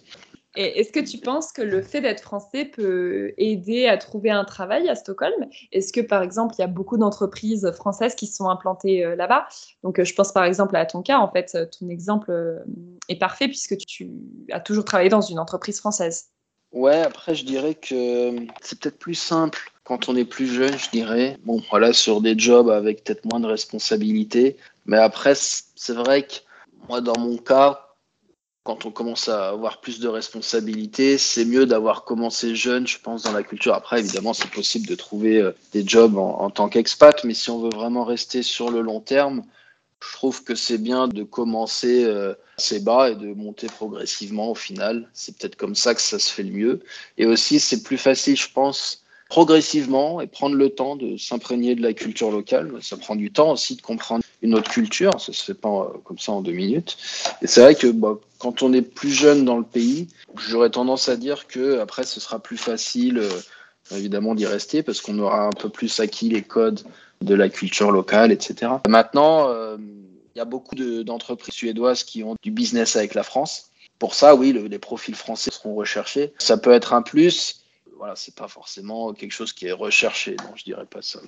Est-ce 0.57 0.91
que 0.91 1.01
tu 1.01 1.19
penses 1.19 1.53
que 1.53 1.63
le 1.63 1.81
fait 1.81 2.01
d'être 2.01 2.23
français 2.23 2.65
peut 2.65 3.33
aider 3.37 3.87
à 3.87 3.97
trouver 3.97 4.31
un 4.31 4.45
travail 4.45 4.89
à 4.89 4.97
Stockholm? 4.97 5.47
Est-ce 5.71 5.93
que, 5.93 6.01
par 6.01 6.23
exemple, 6.23 6.55
il 6.59 6.63
y 6.63 6.65
a 6.65 6.69
beaucoup 6.69 6.99
d'entreprises 6.99 7.71
françaises 7.73 8.17
qui 8.17 8.27
sont 8.27 8.49
implantées 8.49 9.05
euh, 9.05 9.15
là-bas? 9.15 9.47
Donc, 9.85 10.01
euh, 10.01 10.05
je 10.05 10.13
pense 10.13 10.33
par 10.33 10.45
exemple 10.45 10.75
à 10.75 10.87
ton 10.87 11.03
cas. 11.03 11.19
En 11.19 11.31
fait, 11.31 11.57
ton 11.79 11.89
exemple 11.89 12.33
euh, 12.33 12.59
est 13.09 13.19
parfait 13.19 13.47
puisque 13.47 13.77
tu 13.77 14.11
as 14.51 14.59
toujours 14.59 14.85
travaillé 14.85 15.09
dans 15.09 15.21
une 15.21 15.39
entreprise 15.39 15.79
française. 15.79 16.31
Ouais, 16.73 17.01
après, 17.01 17.35
je 17.35 17.45
dirais 17.45 17.75
que 17.75 18.35
c'est 18.61 18.79
peut-être 18.79 18.99
plus 18.99 19.15
simple 19.15 19.71
quand 19.85 20.09
on 20.09 20.17
est 20.17 20.25
plus 20.25 20.47
jeune, 20.47 20.77
je 20.77 20.91
dirais. 20.91 21.37
Bon, 21.45 21.61
voilà, 21.71 21.93
sur 21.93 22.21
des 22.21 22.39
jobs 22.39 22.71
avec 22.71 23.05
peut-être 23.05 23.25
moins 23.25 23.41
de 23.41 23.47
responsabilités. 23.47 24.57
Mais 24.87 24.99
après, 24.99 25.35
c'est 25.35 25.95
vrai 25.95 26.23
que 26.23 26.35
moi, 26.89 27.01
dans 27.01 27.19
mon 27.19 27.37
cas, 27.39 27.90
quand 28.63 28.85
on 28.85 28.91
commence 28.91 29.29
à 29.29 29.49
avoir 29.49 29.81
plus 29.81 30.01
de 30.01 30.09
responsabilités, 30.09 31.17
c'est 31.17 31.45
mieux 31.45 31.65
d'avoir 31.67 32.05
commencé 32.05 32.55
jeune, 32.55 32.87
je 32.87 32.99
pense, 32.99 33.23
dans 33.23 33.33
la 33.33 33.43
culture. 33.43 33.75
Après, 33.75 34.01
évidemment, 34.01 34.35
c'est 34.35 34.51
possible 34.51 34.87
de 34.87 34.95
trouver 34.95 35.39
euh, 35.39 35.53
des 35.73 35.87
jobs 35.87 36.17
en, 36.19 36.51
tant 36.51 36.69
qu'expat, 36.69 37.25
mais 37.25 37.35
si 37.35 37.51
on 37.51 37.61
veut 37.61 37.71
vraiment 37.75 38.05
rester 38.05 38.43
sur 38.43 38.71
le 38.71 38.83
long 38.83 39.01
terme, 39.01 39.45
je 40.03 40.13
trouve 40.13 40.45
que 40.45 40.55
c'est 40.55 40.79
bien 40.79 41.09
de 41.09 41.23
commencer 41.23 42.05
euh, 42.05 42.35
assez 42.59 42.81
bas 42.81 43.11
et 43.11 43.17
de 43.17 43.33
monter 43.33 43.67
progressivement 43.67 44.51
au 44.51 44.55
final. 44.55 45.09
C'est 45.15 45.37
peut-être 45.37 45.57
comme 45.57 45.75
ça 45.75 45.95
que 45.95 46.01
ça 46.03 46.19
se 46.19 46.31
fait 46.31 46.43
le 46.43 46.53
mieux. 46.53 46.81
Et 47.17 47.27
aussi, 47.27 47.61
c'est 47.61 47.83
plus 47.83 47.99
facile, 47.99 48.37
je 48.37 48.51
pense, 48.53 49.00
progressivement 49.31 50.21
et 50.21 50.27
prendre 50.27 50.57
le 50.57 50.71
temps 50.71 50.97
de 50.97 51.17
s'imprégner 51.17 51.77
de 51.77 51.83
la 51.83 51.95
culture 51.95 52.33
locale. 52.33 52.73
Ça 52.83 52.97
prend 52.97 53.15
du 53.15 53.31
temps 53.31 53.53
aussi 53.53 53.77
de 53.77 53.81
comprendre 53.81 54.25
une 54.43 54.55
autre 54.55 54.69
culture. 54.69 55.13
Ça 55.21 55.33
se 55.33 55.45
fait 55.45 55.55
pas 55.55 55.69
euh, 55.69 55.99
comme 56.05 56.19
ça 56.19 56.33
en 56.33 56.43
deux 56.43 56.53
minutes. 56.53 56.99
Et 57.41 57.47
c'est 57.47 57.61
vrai 57.61 57.77
que 57.77 57.87
bah, 57.87 58.19
quand 58.39 58.63
on 58.63 58.73
est 58.73 58.83
plus 58.83 59.13
jeune 59.13 59.45
dans 59.45 59.57
le 59.57 59.65
pays, 59.65 60.09
j'aurais 60.37 60.71
tendance 60.71 61.09
à 61.09 61.17
dire 61.17 61.47
que 61.47 61.79
après 61.79 62.03
ce 62.03 62.19
sera 62.19 62.41
plus 62.41 62.57
facile, 62.57 63.19
euh, 63.19 63.97
évidemment, 63.97 64.35
d'y 64.35 64.47
rester 64.47 64.83
parce 64.83 65.01
qu'on 65.01 65.19
aura 65.21 65.47
un 65.47 65.51
peu 65.51 65.69
plus 65.69 66.01
acquis 66.01 66.29
les 66.29 66.43
codes 66.43 66.81
de 67.23 67.35
la 67.37 67.49
culture 67.49 67.93
locale, 67.93 68.33
etc. 68.33 68.73
Maintenant, 68.89 69.49
euh, 69.49 69.77
il 70.35 70.39
y 70.39 70.41
a 70.41 70.45
beaucoup 70.45 70.75
d'entreprises 70.75 71.55
suédoises 71.55 72.03
qui 72.03 72.25
ont 72.25 72.35
du 72.43 72.51
business 72.51 72.97
avec 72.97 73.15
la 73.15 73.23
France. 73.23 73.71
Pour 74.01 74.15
ça, 74.15 74.35
oui, 74.35 74.53
les 74.53 74.79
profils 74.79 75.15
français 75.15 75.51
seront 75.53 75.75
recherchés. 75.75 76.33
Ça 76.39 76.57
peut 76.57 76.73
être 76.73 76.95
un 76.95 77.03
plus 77.03 77.60
voilà, 78.01 78.17
c'est 78.17 78.35
pas 78.35 78.49
forcément 78.49 79.13
quelque 79.13 79.31
chose 79.31 79.53
qui 79.53 79.67
est 79.67 79.73
recherché, 79.73 80.35
donc 80.35 80.57
je 80.57 80.65
dirais 80.65 80.87
pas 80.87 81.03
ça. 81.03 81.21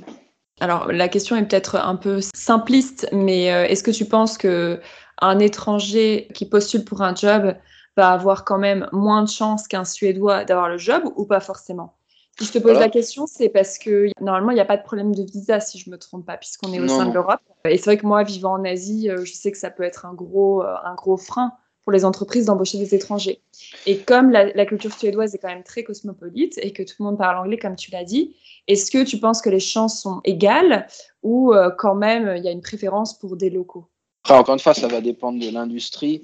Alors, 0.59 0.91
la 0.91 1.09
question 1.09 1.37
est 1.37 1.45
peut-être 1.45 1.77
un 1.77 1.97
peu 1.97 2.21
simpliste, 2.35 3.09
mais 3.13 3.45
est-ce 3.45 3.83
que 3.83 3.91
tu 3.91 4.07
penses 4.07 4.39
que 4.39 4.81
un 5.21 5.39
étranger 5.39 6.29
qui 6.35 6.47
postule 6.47 6.85
pour 6.85 7.03
un 7.03 7.15
job 7.15 7.55
va 7.97 8.11
avoir 8.11 8.45
quand 8.45 8.59
même 8.59 8.89
moins 8.91 9.23
de 9.23 9.29
chances 9.29 9.69
qu'un 9.69 9.85
Suédois 9.85 10.45
d'avoir 10.45 10.69
le 10.69 10.79
job 10.79 11.05
ou 11.17 11.27
pas 11.27 11.41
forcément? 11.41 11.95
Si 12.39 12.47
je 12.47 12.53
te 12.53 12.59
pose 12.59 12.79
la 12.79 12.89
question, 12.89 13.27
c'est 13.27 13.51
parce 13.51 13.79
que 13.79 14.09
normalement, 14.21 14.51
il 14.53 14.55
n'y 14.55 14.61
a 14.61 14.65
pas 14.65 14.79
de 14.79 14.83
problème 14.83 15.15
de 15.15 15.23
visa, 15.23 15.61
si 15.61 15.79
je 15.79 15.91
ne 15.91 15.95
me 15.95 15.99
trompe 15.99 16.25
pas, 16.25 16.39
puisqu'on 16.39 16.73
est 16.73 16.81
au 16.81 16.89
sein 16.89 17.07
de 17.07 17.13
l'Europe. 17.13 17.41
Et 17.67 17.77
c'est 17.77 17.85
vrai 17.85 17.99
que 17.99 18.07
moi, 18.07 18.23
vivant 18.23 18.55
en 18.55 18.65
Asie, 18.65 19.11
euh, 19.11 19.25
je 19.25 19.33
sais 19.35 19.53
que 19.53 19.59
ça 19.59 19.71
peut 19.71 19.83
être 19.83 20.07
un 20.07 20.15
gros, 20.15 20.63
euh, 20.63 20.75
un 20.85 20.95
gros 20.95 21.19
frein 21.19 21.53
pour 21.83 21.93
les 21.93 22.05
entreprises 22.05 22.47
d'embaucher 22.47 22.79
des 22.79 22.95
étrangers. 22.95 23.41
Et 23.87 23.99
comme 23.99 24.31
la, 24.31 24.67
culture 24.67 24.93
suédoise 24.93 25.35
est 25.35 25.39
quand 25.39 25.49
même 25.49 25.65
très 25.65 25.83
cosmopolite 25.83 26.59
et 26.63 26.73
que 26.73 26.83
tout 26.83 26.95
le 27.01 27.05
monde 27.05 27.19
parle 27.19 27.39
anglais, 27.39 27.59
comme 27.59 27.77
tu 27.77 27.91
l'as 27.91 28.05
dit, 28.05 28.37
est-ce 28.69 28.91
que 28.91 29.03
tu 29.05 29.19
penses 29.19 29.43
que 29.43 29.51
les 29.51 29.61
chances 29.61 30.01
sont 30.01 30.21
égales 30.25 30.87
ou 31.23 31.53
euh, 31.53 31.71
quand 31.71 31.95
même 31.95 32.35
il 32.37 32.45
y 32.45 32.49
a 32.49 32.53
une 32.53 32.61
préférence 32.61 33.19
pour 33.19 33.37
des 33.37 33.51
locaux? 33.51 33.87
Après, 34.25 34.35
encore 34.35 34.55
une 34.55 34.61
fois, 34.61 34.75
ça 34.75 34.87
va 34.87 35.01
dépendre 35.01 35.41
de 35.41 35.51
l'industrie. 35.51 36.23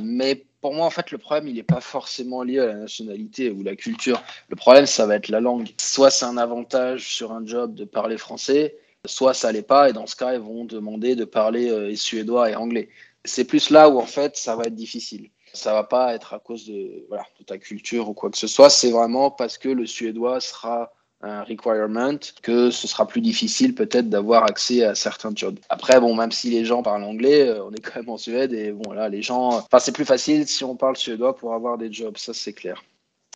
Mais 0.00 0.44
pour 0.60 0.74
moi, 0.74 0.86
en 0.86 0.90
fait, 0.90 1.12
le 1.12 1.18
problème, 1.18 1.46
il 1.46 1.54
n'est 1.54 1.62
pas 1.62 1.80
forcément 1.80 2.42
lié 2.42 2.58
à 2.58 2.66
la 2.66 2.74
nationalité 2.74 3.50
ou 3.50 3.62
la 3.62 3.76
culture. 3.76 4.20
Le 4.48 4.56
problème, 4.56 4.86
ça 4.86 5.06
va 5.06 5.14
être 5.14 5.28
la 5.28 5.40
langue. 5.40 5.68
Soit 5.78 6.10
c'est 6.10 6.24
un 6.24 6.36
avantage 6.36 7.08
sur 7.08 7.32
un 7.32 7.46
job 7.46 7.74
de 7.74 7.84
parler 7.84 8.18
français, 8.18 8.76
soit 9.04 9.34
ça 9.34 9.52
l'est 9.52 9.62
pas, 9.62 9.88
et 9.88 9.92
dans 9.92 10.06
ce 10.06 10.16
cas, 10.16 10.34
ils 10.34 10.40
vont 10.40 10.64
demander 10.64 11.14
de 11.14 11.24
parler 11.24 11.70
euh, 11.70 11.94
suédois 11.94 12.50
et 12.50 12.56
anglais. 12.56 12.88
C'est 13.28 13.44
plus 13.44 13.70
là 13.70 13.88
où, 13.88 13.98
en 13.98 14.06
fait, 14.06 14.36
ça 14.36 14.56
va 14.56 14.64
être 14.64 14.74
difficile. 14.74 15.30
Ça 15.52 15.72
va 15.72 15.84
pas 15.84 16.14
être 16.14 16.34
à 16.34 16.38
cause 16.38 16.66
de, 16.66 17.06
ta 17.46 17.58
culture 17.58 18.08
ou 18.08 18.14
quoi 18.14 18.30
que 18.30 18.38
ce 18.38 18.46
soit. 18.46 18.70
C'est 18.70 18.90
vraiment 18.90 19.30
parce 19.30 19.58
que 19.58 19.68
le 19.68 19.86
suédois 19.86 20.40
sera 20.40 20.92
un 21.20 21.42
requirement 21.42 22.18
que 22.42 22.70
ce 22.70 22.86
sera 22.86 23.06
plus 23.06 23.20
difficile 23.20 23.74
peut-être 23.74 24.08
d'avoir 24.08 24.44
accès 24.44 24.84
à 24.84 24.94
certains 24.94 25.32
jobs. 25.34 25.58
Après, 25.68 25.98
bon, 26.00 26.14
même 26.14 26.30
si 26.30 26.50
les 26.50 26.64
gens 26.64 26.82
parlent 26.82 27.02
anglais, 27.02 27.48
euh, 27.48 27.64
on 27.64 27.72
est 27.72 27.80
quand 27.80 27.96
même 27.96 28.10
en 28.10 28.18
Suède 28.18 28.52
et 28.52 28.70
bon, 28.70 28.92
là, 28.92 29.08
les 29.08 29.22
gens, 29.22 29.48
enfin, 29.48 29.80
c'est 29.80 29.92
plus 29.92 30.04
facile 30.04 30.46
si 30.46 30.62
on 30.62 30.76
parle 30.76 30.96
suédois 30.96 31.34
pour 31.34 31.54
avoir 31.54 31.76
des 31.76 31.92
jobs, 31.92 32.16
ça 32.16 32.32
c'est 32.34 32.52
clair. 32.52 32.84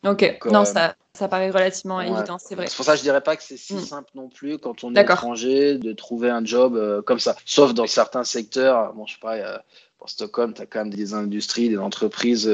Ok, 0.05 0.39
non, 0.47 0.63
euh, 0.63 0.65
ça, 0.65 0.97
ça 1.15 1.29
paraît 1.29 1.51
relativement 1.51 2.01
évident, 2.01 2.39
c'est 2.39 2.55
vrai. 2.55 2.67
C'est 2.67 2.77
pour 2.77 2.85
ça 2.85 2.93
que 2.93 2.99
je 2.99 3.03
dirais 3.03 3.21
pas 3.21 3.37
que 3.37 3.43
c'est 3.43 3.57
si 3.57 3.75
mm. 3.75 3.81
simple 3.81 4.11
non 4.15 4.29
plus 4.29 4.59
quand 4.59 4.83
on 4.85 4.95
est 4.95 5.01
étranger 5.01 5.79
de 5.79 5.93
trouver 5.93 6.31
un 6.31 6.45
job 6.45 6.77
euh, 6.77 7.03
comme 7.03 7.21
ça. 7.21 7.37
Sauf 7.45 7.73
dans 7.75 7.87
certains 7.87 8.25
secteurs, 8.25 8.93
bon, 8.95 9.07
je 9.07 9.15
sais 9.15 9.21
pas, 9.21 9.63
pour 9.99 10.11
Stockholm, 10.11 10.55
tu 10.55 10.63
as 10.63 10.67
quand 10.67 10.81
même 10.81 10.95
des 10.95 11.15
industries, 11.15 11.69
des 11.69 11.79
entreprises 11.79 12.51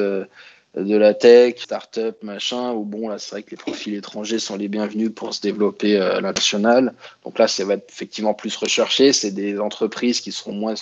de 0.75 0.97
la 0.97 1.15
tech, 1.15 1.57
start-up, 1.59 2.23
machin, 2.23 2.73
où 2.73 2.85
bon, 2.85 3.09
là, 3.09 3.19
c'est 3.19 3.31
vrai 3.31 3.43
que 3.43 3.51
les 3.51 3.57
profils 3.57 3.95
étrangers 3.95 4.39
sont 4.39 4.57
les 4.57 4.69
bienvenus 4.69 5.11
pour 5.15 5.35
se 5.35 5.41
développer 5.41 5.97
euh, 5.97 6.17
à 6.17 6.21
l'international. 6.21 6.95
Donc 7.25 7.39
là, 7.39 7.49
ça 7.49 7.65
va 7.65 7.75
être 7.75 7.91
effectivement 7.91 8.35
plus 8.35 8.55
recherché. 8.57 9.13
C'est 9.13 9.31
des 9.31 9.59
entreprises 9.59 10.21
qui 10.21 10.33
seront 10.33 10.53
moins 10.53 10.75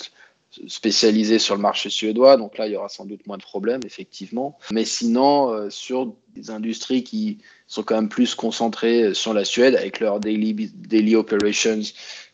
spécialisées 0.67 1.39
sur 1.39 1.55
le 1.55 1.61
marché 1.61 1.89
suédois. 1.89 2.37
Donc 2.37 2.57
là, 2.57 2.67
il 2.67 2.73
y 2.73 2.75
aura 2.75 2.89
sans 2.89 3.05
doute 3.05 3.25
moins 3.27 3.37
de 3.37 3.43
problèmes, 3.43 3.81
effectivement. 3.85 4.57
Mais 4.71 4.85
sinon, 4.85 5.51
euh, 5.53 5.69
sur 5.69 6.13
industries 6.49 7.03
qui 7.03 7.39
sont 7.67 7.83
quand 7.83 7.95
même 7.95 8.09
plus 8.09 8.35
concentrées 8.35 9.13
sur 9.13 9.33
la 9.33 9.45
Suède, 9.45 9.75
avec 9.75 9.99
leur 9.99 10.19
daily, 10.19 10.71
daily 10.73 11.15
operations 11.15 11.81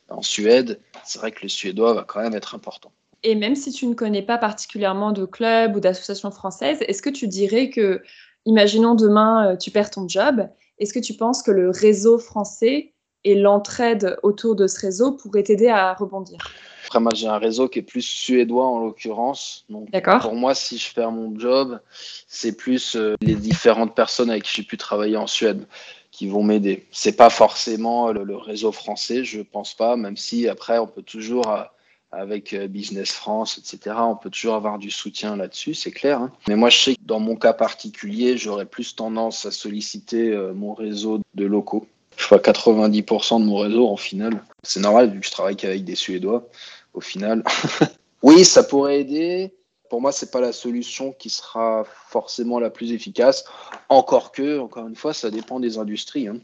en 0.09 0.21
Suède, 0.21 0.79
c'est 1.03 1.19
vrai 1.19 1.31
que 1.31 1.41
le 1.43 1.49
suédois 1.49 1.93
va 1.93 2.03
quand 2.03 2.21
même 2.21 2.35
être 2.35 2.55
important. 2.55 2.91
Et 3.23 3.35
même 3.35 3.55
si 3.55 3.71
tu 3.71 3.87
ne 3.87 3.93
connais 3.93 4.21
pas 4.21 4.37
particulièrement 4.37 5.11
de 5.11 5.25
clubs 5.25 5.75
ou 5.75 5.79
d'associations 5.79 6.31
françaises, 6.31 6.79
est-ce 6.87 7.01
que 7.01 7.09
tu 7.09 7.27
dirais 7.27 7.69
que, 7.69 8.01
imaginons 8.45 8.95
demain, 8.95 9.47
euh, 9.53 9.55
tu 9.55 9.71
perds 9.71 9.91
ton 9.91 10.07
job, 10.07 10.47
est-ce 10.79 10.93
que 10.93 10.99
tu 10.99 11.13
penses 11.13 11.41
que 11.41 11.51
le 11.51 11.69
réseau 11.69 12.17
français 12.17 12.92
et 13.23 13.35
l'entraide 13.35 14.17
autour 14.23 14.55
de 14.55 14.67
ce 14.67 14.79
réseau 14.79 15.13
pourraient 15.13 15.43
t'aider 15.43 15.69
à 15.69 15.93
rebondir 15.93 16.51
Après, 16.85 16.99
moi, 16.99 17.11
j'ai 17.15 17.27
un 17.27 17.37
réseau 17.37 17.67
qui 17.67 17.79
est 17.79 17.83
plus 17.83 18.01
suédois 18.01 18.65
en 18.65 18.79
l'occurrence. 18.79 19.65
D'accord. 19.69 20.19
Pour 20.19 20.35
moi, 20.35 20.55
si 20.55 20.77
je 20.77 20.93
perds 20.93 21.11
mon 21.11 21.37
job, 21.39 21.79
c'est 22.27 22.55
plus 22.55 22.95
euh, 22.95 23.15
les 23.21 23.35
différentes 23.35 23.95
personnes 23.95 24.29
avec 24.29 24.43
qui 24.43 24.53
j'ai 24.55 24.63
pu 24.63 24.77
travailler 24.77 25.17
en 25.17 25.27
Suède 25.27 25.65
qui 26.11 26.27
vont 26.27 26.43
m'aider. 26.43 26.85
C'est 26.91 27.15
pas 27.15 27.29
forcément 27.29 28.11
le, 28.11 28.23
le, 28.23 28.35
réseau 28.35 28.71
français, 28.71 29.23
je 29.23 29.41
pense 29.41 29.73
pas, 29.73 29.95
même 29.95 30.17
si 30.17 30.47
après, 30.47 30.77
on 30.77 30.85
peut 30.85 31.01
toujours 31.01 31.49
euh, 31.49 31.63
avec 32.11 32.53
euh, 32.53 32.67
Business 32.67 33.11
France, 33.11 33.57
etc. 33.57 33.95
On 33.99 34.15
peut 34.15 34.29
toujours 34.29 34.53
avoir 34.53 34.77
du 34.77 34.91
soutien 34.91 35.35
là-dessus, 35.35 35.73
c'est 35.73 35.91
clair. 35.91 36.21
Hein. 36.21 36.31
Mais 36.47 36.55
moi, 36.55 36.69
je 36.69 36.77
sais 36.77 36.95
que 36.95 37.01
dans 37.03 37.19
mon 37.19 37.35
cas 37.35 37.53
particulier, 37.53 38.37
j'aurais 38.37 38.67
plus 38.67 38.95
tendance 38.95 39.47
à 39.47 39.51
solliciter 39.51 40.37
mon 40.53 40.73
réseau 40.75 41.19
de 41.33 41.45
locaux. 41.45 41.87
Je 42.17 42.25
crois 42.25 42.37
90% 42.37 43.39
de 43.39 43.45
mon 43.45 43.57
réseau, 43.57 43.87
en 43.87 43.97
final. 43.97 44.43
C'est 44.63 44.79
normal, 44.79 45.11
vu 45.11 45.19
que 45.19 45.25
je 45.25 45.31
travaille 45.31 45.55
qu'avec 45.55 45.83
des 45.83 45.95
Suédois, 45.95 46.47
au 46.93 47.01
final. 47.01 47.43
oui, 48.23 48.45
ça 48.45 48.63
pourrait 48.63 49.01
aider. 49.01 49.53
Pour 49.89 50.01
moi, 50.01 50.11
c'est 50.11 50.31
pas 50.31 50.41
la 50.41 50.53
solution 50.53 51.11
qui 51.11 51.29
sera 51.29 51.85
forcément 52.09 52.59
la 52.59 52.69
plus 52.69 52.91
efficace. 52.91 53.45
Encore 53.89 54.31
que, 54.31 54.59
encore 54.59 54.87
une 54.87 54.95
fois, 54.95 55.13
ça 55.13 55.29
dépend 55.29 55.59
des 55.59 55.77
industries. 55.77 56.27
Hein. 56.27 56.37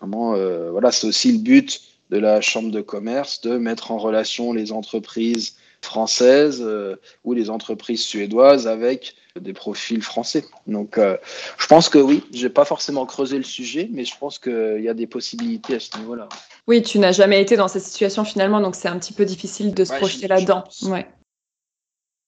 Vraiment, 0.00 0.34
euh, 0.34 0.70
voilà, 0.70 0.92
c'est 0.92 1.06
aussi 1.06 1.32
le 1.32 1.38
but 1.38 1.80
de 2.10 2.18
la 2.18 2.40
Chambre 2.40 2.70
de 2.70 2.80
commerce 2.80 3.40
de 3.40 3.56
mettre 3.56 3.90
en 3.90 3.98
relation 3.98 4.52
les 4.52 4.70
entreprises 4.70 5.56
françaises 5.84 6.62
euh, 6.64 6.96
ou 7.24 7.34
les 7.34 7.50
entreprises 7.50 8.02
suédoises 8.02 8.66
avec 8.66 9.14
des 9.38 9.52
profils 9.52 10.02
français. 10.02 10.44
Donc, 10.66 10.98
euh, 10.98 11.16
je 11.58 11.66
pense 11.66 11.88
que 11.88 11.98
oui, 11.98 12.22
je 12.32 12.44
n'ai 12.44 12.52
pas 12.52 12.64
forcément 12.64 13.06
creusé 13.06 13.36
le 13.36 13.44
sujet, 13.44 13.88
mais 13.92 14.04
je 14.04 14.16
pense 14.18 14.38
qu'il 14.38 14.80
y 14.80 14.88
a 14.88 14.94
des 14.94 15.06
possibilités 15.06 15.76
à 15.76 15.80
ce 15.80 15.98
niveau-là. 15.98 16.28
Oui, 16.66 16.82
tu 16.82 16.98
n'as 16.98 17.12
jamais 17.12 17.40
été 17.40 17.56
dans 17.56 17.68
cette 17.68 17.82
situation 17.82 18.24
finalement, 18.24 18.60
donc 18.60 18.74
c'est 18.74 18.88
un 18.88 18.98
petit 18.98 19.12
peu 19.12 19.24
difficile 19.24 19.74
de 19.74 19.84
se 19.84 19.92
projeter 19.94 20.28
là-dedans. 20.28 20.64
Ouais. 20.82 21.06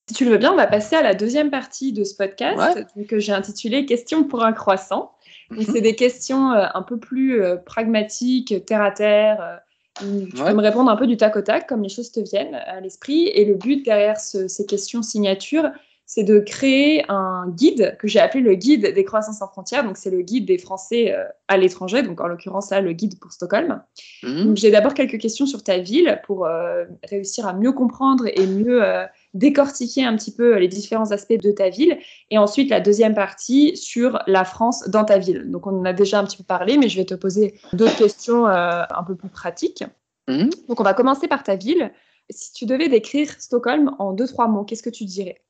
Si 0.09 0.15
tu 0.15 0.25
le 0.25 0.33
veux 0.33 0.39
bien, 0.39 0.53
on 0.53 0.57
va 0.57 0.67
passer 0.67 0.97
à 0.97 1.03
la 1.03 1.15
deuxième 1.15 1.51
partie 1.51 1.93
de 1.93 2.05
ce 2.05 2.15
podcast 2.15 2.85
que 3.09 3.19
j'ai 3.19 3.33
intitulé 3.33 3.87
Questions 3.87 4.25
pour 4.25 4.45
un 4.45 4.53
croissant. 4.53 5.13
Mhm. 5.51 5.63
C'est 5.63 5.81
des 5.81 5.95
questions 5.95 6.53
euh, 6.53 6.67
un 6.75 6.83
peu 6.83 6.99
plus 6.99 7.43
pragmatiques, 7.65 8.65
terre 8.67 8.83
à 8.83 8.91
terre 8.91 9.61
tu 10.01 10.43
peux 10.43 10.55
me 10.55 10.63
répondre 10.63 10.91
un 10.91 10.97
peu 10.97 11.07
du 11.07 11.17
tac 11.17 11.37
au 11.37 11.43
tac, 11.43 11.69
comme 11.69 11.83
les 11.83 11.89
choses 11.89 12.11
te 12.11 12.21
viennent 12.21 12.55
à 12.55 12.81
l'esprit. 12.81 13.29
Et 13.29 13.45
le 13.45 13.55
but 13.55 13.85
derrière 13.85 14.19
ces 14.19 14.67
questions 14.67 15.03
signatures, 15.03 15.71
c'est 16.07 16.25
de 16.25 16.39
créer 16.39 17.05
un 17.09 17.49
guide 17.49 17.97
que 17.99 18.07
j'ai 18.07 18.21
appelé 18.21 18.43
le 18.43 18.55
guide 18.55 18.93
des 18.95 19.05
croissances 19.05 19.39
sans 19.39 19.49
frontières. 19.49 19.85
Donc, 19.85 19.97
c'est 19.97 20.11
le 20.11 20.21
guide 20.21 20.45
des 20.45 20.59
Français 20.59 21.13
euh, 21.13 21.25
à 21.49 21.57
l'étranger. 21.57 22.03
Donc, 22.03 22.21
en 22.21 22.27
l'occurrence, 22.27 22.71
là, 22.71 22.81
le 22.81 22.93
guide 22.93 23.19
pour 23.19 23.33
Stockholm. 23.33 23.83
Mmh. 24.23 24.55
j'ai 24.55 24.71
d'abord 24.71 24.93
quelques 24.93 25.19
questions 25.19 25.47
sur 25.47 25.63
ta 25.63 25.79
ville 25.79 26.21
pour 26.25 26.45
euh, 26.45 26.85
réussir 27.09 27.47
à 27.47 27.55
mieux 27.55 27.73
comprendre 27.73 28.27
et 28.27 28.47
mieux 28.47 28.85
euh, 28.85 29.07
décortiquer 29.35 30.05
un 30.05 30.17
petit 30.17 30.33
peu 30.33 30.57
les 30.59 30.69
différents 30.69 31.11
aspects 31.11 31.41
de 31.41 31.51
ta 31.51 31.69
ville. 31.69 31.99
Et 32.31 32.39
ensuite, 32.39 32.71
la 32.71 32.81
deuxième 32.81 33.15
partie 33.15 33.77
sur 33.77 34.21
la 34.27 34.45
France 34.45 34.89
dans 34.89 35.05
ta 35.05 35.19
ville. 35.19 35.51
Donc, 35.51 35.67
on 35.67 35.79
en 35.79 35.85
a 35.85 35.93
déjà 35.93 36.21
un 36.21 36.25
petit 36.25 36.37
peu 36.37 36.45
parlé, 36.45 36.79
mais 36.79 36.89
je 36.89 36.97
vais 36.97 37.05
te 37.05 37.15
poser 37.15 37.59
d'autres 37.73 37.97
questions 37.97 38.47
un 38.47 39.05
peu 39.07 39.15
plus 39.15 39.29
pratiques. 39.29 39.85
Mmh. 40.29 40.49
Donc, 40.69 40.81
on 40.81 40.85
va 40.85 40.95
commencer 40.95 41.29
par 41.29 41.43
ta 41.43 41.57
ville. 41.57 41.93
Si 42.31 42.53
tu 42.53 42.65
devais 42.65 42.89
décrire 42.89 43.31
Stockholm 43.39 43.95
en 43.99 44.13
deux, 44.13 44.27
trois 44.27 44.49
mots, 44.49 44.65
qu'est-ce 44.65 44.83
que 44.83 44.91
tu 44.91 45.05
dirais? 45.05 45.43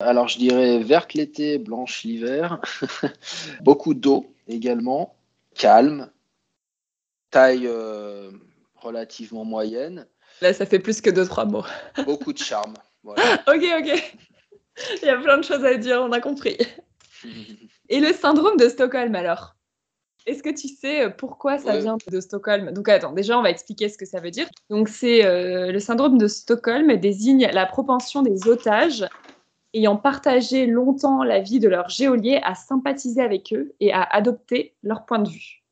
Alors, 0.00 0.28
je 0.28 0.38
dirais 0.38 0.78
verte 0.78 1.14
l'été, 1.14 1.58
blanche 1.58 2.04
l'hiver. 2.04 2.60
Beaucoup 3.62 3.94
d'eau 3.94 4.32
également. 4.46 5.16
Calme. 5.54 6.10
Taille 7.30 7.66
euh, 7.66 8.30
relativement 8.76 9.44
moyenne. 9.44 10.06
Là, 10.40 10.52
ça 10.54 10.66
fait 10.66 10.78
plus 10.78 11.00
que 11.00 11.10
deux, 11.10 11.26
trois 11.26 11.44
mots. 11.44 11.64
Beaucoup 12.06 12.32
de 12.32 12.38
charme. 12.38 12.74
ok, 13.46 13.64
ok. 13.80 14.18
Il 15.02 15.06
y 15.06 15.10
a 15.10 15.16
plein 15.16 15.38
de 15.38 15.44
choses 15.44 15.64
à 15.64 15.74
dire, 15.74 16.00
on 16.02 16.12
a 16.12 16.20
compris. 16.20 16.56
Et 17.88 18.00
le 18.00 18.12
syndrome 18.12 18.56
de 18.56 18.68
Stockholm, 18.68 19.14
alors? 19.14 19.54
Est-ce 20.26 20.42
que 20.42 20.50
tu 20.50 20.68
sais 20.68 21.08
pourquoi 21.16 21.56
ça 21.56 21.78
vient 21.78 21.96
de 22.06 22.20
Stockholm? 22.20 22.72
Donc 22.72 22.86
attends, 22.90 23.12
déjà 23.12 23.38
on 23.38 23.42
va 23.42 23.48
expliquer 23.48 23.88
ce 23.88 23.96
que 23.96 24.04
ça 24.04 24.20
veut 24.20 24.30
dire. 24.30 24.46
Donc 24.68 24.90
c'est 24.90 25.24
euh, 25.24 25.72
le 25.72 25.78
syndrome 25.80 26.18
de 26.18 26.26
Stockholm 26.26 26.94
désigne 26.96 27.48
la 27.50 27.64
propension 27.64 28.20
des 28.20 28.46
otages 28.46 29.06
ayant 29.72 29.96
partagé 29.96 30.66
longtemps 30.66 31.22
la 31.22 31.40
vie 31.40 31.60
de 31.60 31.68
leur 31.68 31.88
géolier 31.88 32.40
à 32.42 32.54
sympathiser 32.54 33.22
avec 33.22 33.54
eux 33.54 33.74
et 33.80 33.90
à 33.92 34.02
adopter 34.02 34.74
leur 34.82 35.06
point 35.06 35.18
de 35.18 35.30
vue. 35.30 35.62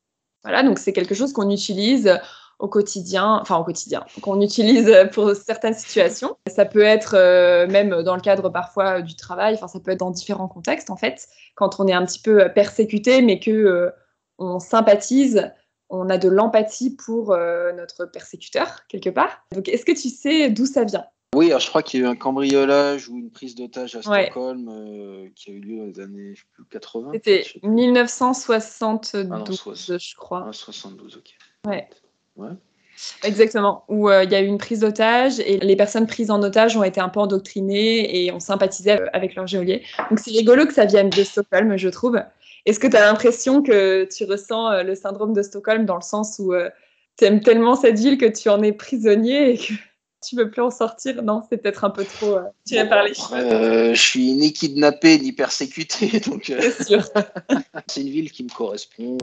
Voilà, 0.43 0.63
donc 0.63 0.79
c'est 0.79 0.93
quelque 0.93 1.13
chose 1.13 1.33
qu'on 1.33 1.51
utilise 1.51 2.19
au 2.59 2.67
quotidien, 2.67 3.39
enfin 3.41 3.57
au 3.57 3.63
quotidien, 3.63 4.05
qu'on 4.21 4.41
utilise 4.41 4.91
pour 5.13 5.35
certaines 5.35 5.75
situations. 5.75 6.37
Ça 6.47 6.65
peut 6.65 6.81
être 6.81 7.15
euh, 7.15 7.67
même 7.67 8.01
dans 8.01 8.15
le 8.15 8.21
cadre 8.21 8.49
parfois 8.49 9.01
du 9.01 9.15
travail, 9.15 9.55
enfin 9.55 9.67
ça 9.67 9.79
peut 9.79 9.91
être 9.91 9.99
dans 9.99 10.11
différents 10.11 10.47
contextes 10.47 10.89
en 10.89 10.97
fait, 10.97 11.27
quand 11.55 11.79
on 11.79 11.87
est 11.87 11.93
un 11.93 12.05
petit 12.05 12.19
peu 12.19 12.51
persécuté 12.53 13.21
mais 13.21 13.39
que 13.39 13.51
euh, 13.51 13.91
on 14.39 14.59
sympathise, 14.59 15.51
on 15.89 16.09
a 16.09 16.17
de 16.17 16.29
l'empathie 16.29 16.95
pour 16.95 17.31
euh, 17.31 17.71
notre 17.73 18.05
persécuteur 18.05 18.87
quelque 18.87 19.09
part. 19.09 19.43
Donc 19.53 19.69
est-ce 19.69 19.85
que 19.85 19.91
tu 19.91 20.09
sais 20.09 20.49
d'où 20.49 20.65
ça 20.65 20.83
vient? 20.83 21.05
Oui, 21.35 21.51
je 21.57 21.67
crois 21.67 21.83
qu'il 21.83 21.99
y 21.99 22.03
a 22.03 22.07
eu 22.07 22.09
un 22.09 22.15
cambriolage 22.15 23.09
ou 23.09 23.17
une 23.17 23.29
prise 23.29 23.53
d'otage 23.53 23.95
à 23.95 24.01
Stockholm 24.01 24.69
euh, 24.69 25.27
qui 25.35 25.51
a 25.51 25.53
eu 25.53 25.59
lieu 25.59 25.77
dans 25.77 25.85
les 25.85 25.99
années 25.99 26.33
80. 26.71 27.11
C'était 27.13 27.45
1972, 27.63 29.91
ah 29.91 29.97
je 29.97 30.15
crois. 30.15 30.45
Ah, 30.47 30.53
72, 30.53 31.17
ok. 31.17 31.35
Ouais. 31.67 31.87
Exactement, 33.23 33.83
où 33.89 34.09
il 34.09 34.31
y 34.31 34.35
a 34.35 34.41
eu 34.41 34.45
une 34.45 34.57
prise 34.57 34.79
d'otage 34.79 35.39
et 35.39 35.57
les 35.57 35.75
personnes 35.75 36.07
prises 36.07 36.31
en 36.31 36.41
otage 36.41 36.75
ont 36.75 36.83
été 36.83 36.99
un 36.99 37.09
peu 37.09 37.19
endoctrinées 37.19 38.25
et 38.25 38.31
ont 38.31 38.39
sympathisé 38.39 38.97
avec 39.13 39.35
leur 39.35 39.45
geôlier. 39.45 39.83
Donc 40.09 40.19
c'est 40.19 40.31
rigolo 40.31 40.65
que 40.65 40.73
ça 40.73 40.85
vienne 40.85 41.09
de 41.09 41.23
Stockholm, 41.23 41.77
je 41.77 41.89
trouve. 41.89 42.19
Est-ce 42.65 42.79
que 42.79 42.87
tu 42.87 42.97
as 42.97 43.05
l'impression 43.05 43.61
que 43.61 44.07
tu 44.11 44.25
ressens 44.25 44.81
le 44.83 44.95
syndrome 44.95 45.33
de 45.33 45.43
Stockholm 45.43 45.85
dans 45.85 45.95
le 45.95 46.01
sens 46.01 46.39
où 46.39 46.53
tu 47.17 47.25
aimes 47.25 47.41
tellement 47.41 47.75
cette 47.75 47.99
ville 47.99 48.17
que 48.17 48.25
tu 48.25 48.49
en 48.49 48.63
es 48.63 48.71
prisonnier 48.71 49.59
tu 50.27 50.35
veux 50.35 50.49
plus 50.49 50.61
en 50.61 50.71
sortir? 50.71 51.23
Non, 51.23 51.41
c'est 51.49 51.57
peut-être 51.57 51.83
un 51.83 51.89
peu 51.89 52.03
trop 52.03 52.35
euh, 52.35 52.41
tiré 52.65 52.87
par 52.87 53.03
les 53.03 53.13
cheveux. 53.13 53.37
Euh, 53.37 53.93
je 53.93 54.01
suis 54.01 54.33
ni 54.33 54.51
kidnappé 54.51 55.17
ni 55.19 55.31
persécuté, 55.31 56.19
donc 56.27 56.49
euh, 56.49 56.59
c'est 56.59 56.83
sûr. 56.83 57.03
c'est 57.87 58.01
une 58.01 58.09
ville 58.09 58.31
qui 58.31 58.43
me 58.43 58.49
correspond, 58.49 59.17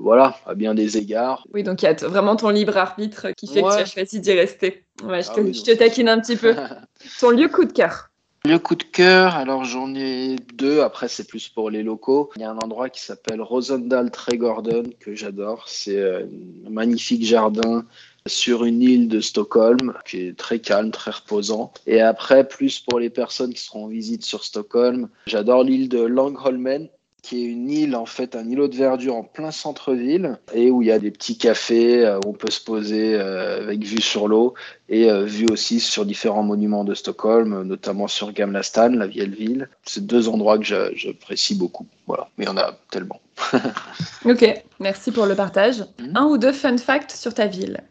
voilà, 0.00 0.36
à 0.46 0.54
bien 0.54 0.74
des 0.74 0.98
égards. 0.98 1.46
Oui, 1.54 1.62
donc 1.62 1.82
il 1.82 1.86
y 1.86 1.88
a 1.88 1.94
vraiment 1.94 2.36
ton 2.36 2.50
libre 2.50 2.76
arbitre 2.76 3.28
qui 3.36 3.46
fait 3.46 3.62
que 3.62 3.74
tu 3.74 3.82
as 3.82 3.86
choisi 3.86 4.20
d'y 4.20 4.32
rester. 4.32 4.84
je, 5.00 5.06
ah 5.08 5.22
te, 5.22 5.52
je 5.52 5.62
te 5.62 5.70
taquine 5.72 6.08
un 6.08 6.20
petit 6.20 6.36
peu. 6.36 6.54
ton 7.20 7.30
lieu 7.30 7.48
coup 7.48 7.64
de 7.64 7.72
cœur 7.72 8.10
le 8.46 8.58
coup 8.58 8.74
de 8.74 8.82
cœur, 8.82 9.36
alors 9.36 9.64
j'en 9.64 9.94
ai 9.94 10.36
deux, 10.52 10.82
après 10.82 11.08
c'est 11.08 11.26
plus 11.26 11.48
pour 11.48 11.70
les 11.70 11.82
locaux. 11.82 12.28
Il 12.36 12.42
y 12.42 12.44
a 12.44 12.50
un 12.50 12.58
endroit 12.58 12.90
qui 12.90 13.00
s'appelle 13.00 13.40
Rosendal 13.40 14.10
Tregorden 14.10 14.92
que 15.00 15.14
j'adore. 15.14 15.64
C'est 15.66 15.98
un 15.98 16.68
magnifique 16.68 17.24
jardin 17.24 17.86
sur 18.26 18.64
une 18.64 18.80
île 18.80 19.08
de 19.08 19.20
Stockholm 19.20 19.92
qui 20.06 20.28
est 20.28 20.36
très 20.36 20.58
calme, 20.58 20.90
très 20.90 21.10
reposant. 21.10 21.72
Et 21.86 22.00
après, 22.00 22.48
plus 22.48 22.80
pour 22.80 22.98
les 22.98 23.10
personnes 23.10 23.52
qui 23.52 23.62
seront 23.62 23.84
en 23.84 23.88
visite 23.88 24.24
sur 24.24 24.44
Stockholm, 24.44 25.08
j'adore 25.26 25.62
l'île 25.62 25.88
de 25.90 26.00
Langholmen 26.00 26.88
qui 27.24 27.42
est 27.42 27.46
une 27.46 27.70
île, 27.70 27.96
en 27.96 28.04
fait, 28.04 28.36
un 28.36 28.46
îlot 28.46 28.68
de 28.68 28.76
verdure 28.76 29.16
en 29.16 29.24
plein 29.24 29.50
centre-ville, 29.50 30.38
et 30.52 30.70
où 30.70 30.82
il 30.82 30.88
y 30.88 30.92
a 30.92 30.98
des 30.98 31.10
petits 31.10 31.38
cafés 31.38 32.04
euh, 32.04 32.18
où 32.18 32.28
on 32.28 32.32
peut 32.34 32.50
se 32.50 32.62
poser 32.62 33.14
euh, 33.14 33.62
avec 33.62 33.82
vue 33.82 34.02
sur 34.02 34.28
l'eau, 34.28 34.52
et 34.90 35.10
euh, 35.10 35.24
vue 35.24 35.46
aussi 35.50 35.80
sur 35.80 36.04
différents 36.04 36.42
monuments 36.42 36.84
de 36.84 36.92
Stockholm, 36.92 37.62
notamment 37.62 38.08
sur 38.08 38.30
Gamla 38.32 38.62
stan, 38.62 38.90
la 38.90 39.06
vieille 39.06 39.30
ville. 39.30 39.70
C'est 39.86 40.06
deux 40.06 40.28
endroits 40.28 40.58
que 40.58 40.64
j'apprécie 40.64 41.54
beaucoup. 41.54 41.86
Voilà, 42.06 42.28
mais 42.36 42.44
il 42.44 42.48
y 42.48 42.50
en 42.50 42.58
a 42.58 42.78
tellement. 42.90 43.22
ok, 44.26 44.62
merci 44.78 45.10
pour 45.10 45.24
le 45.24 45.34
partage. 45.34 45.80
Mhm. 45.98 46.12
Un 46.16 46.26
ou 46.26 46.36
deux 46.36 46.52
fun 46.52 46.76
facts 46.76 47.12
sur 47.12 47.32
ta 47.32 47.46
ville 47.46 47.82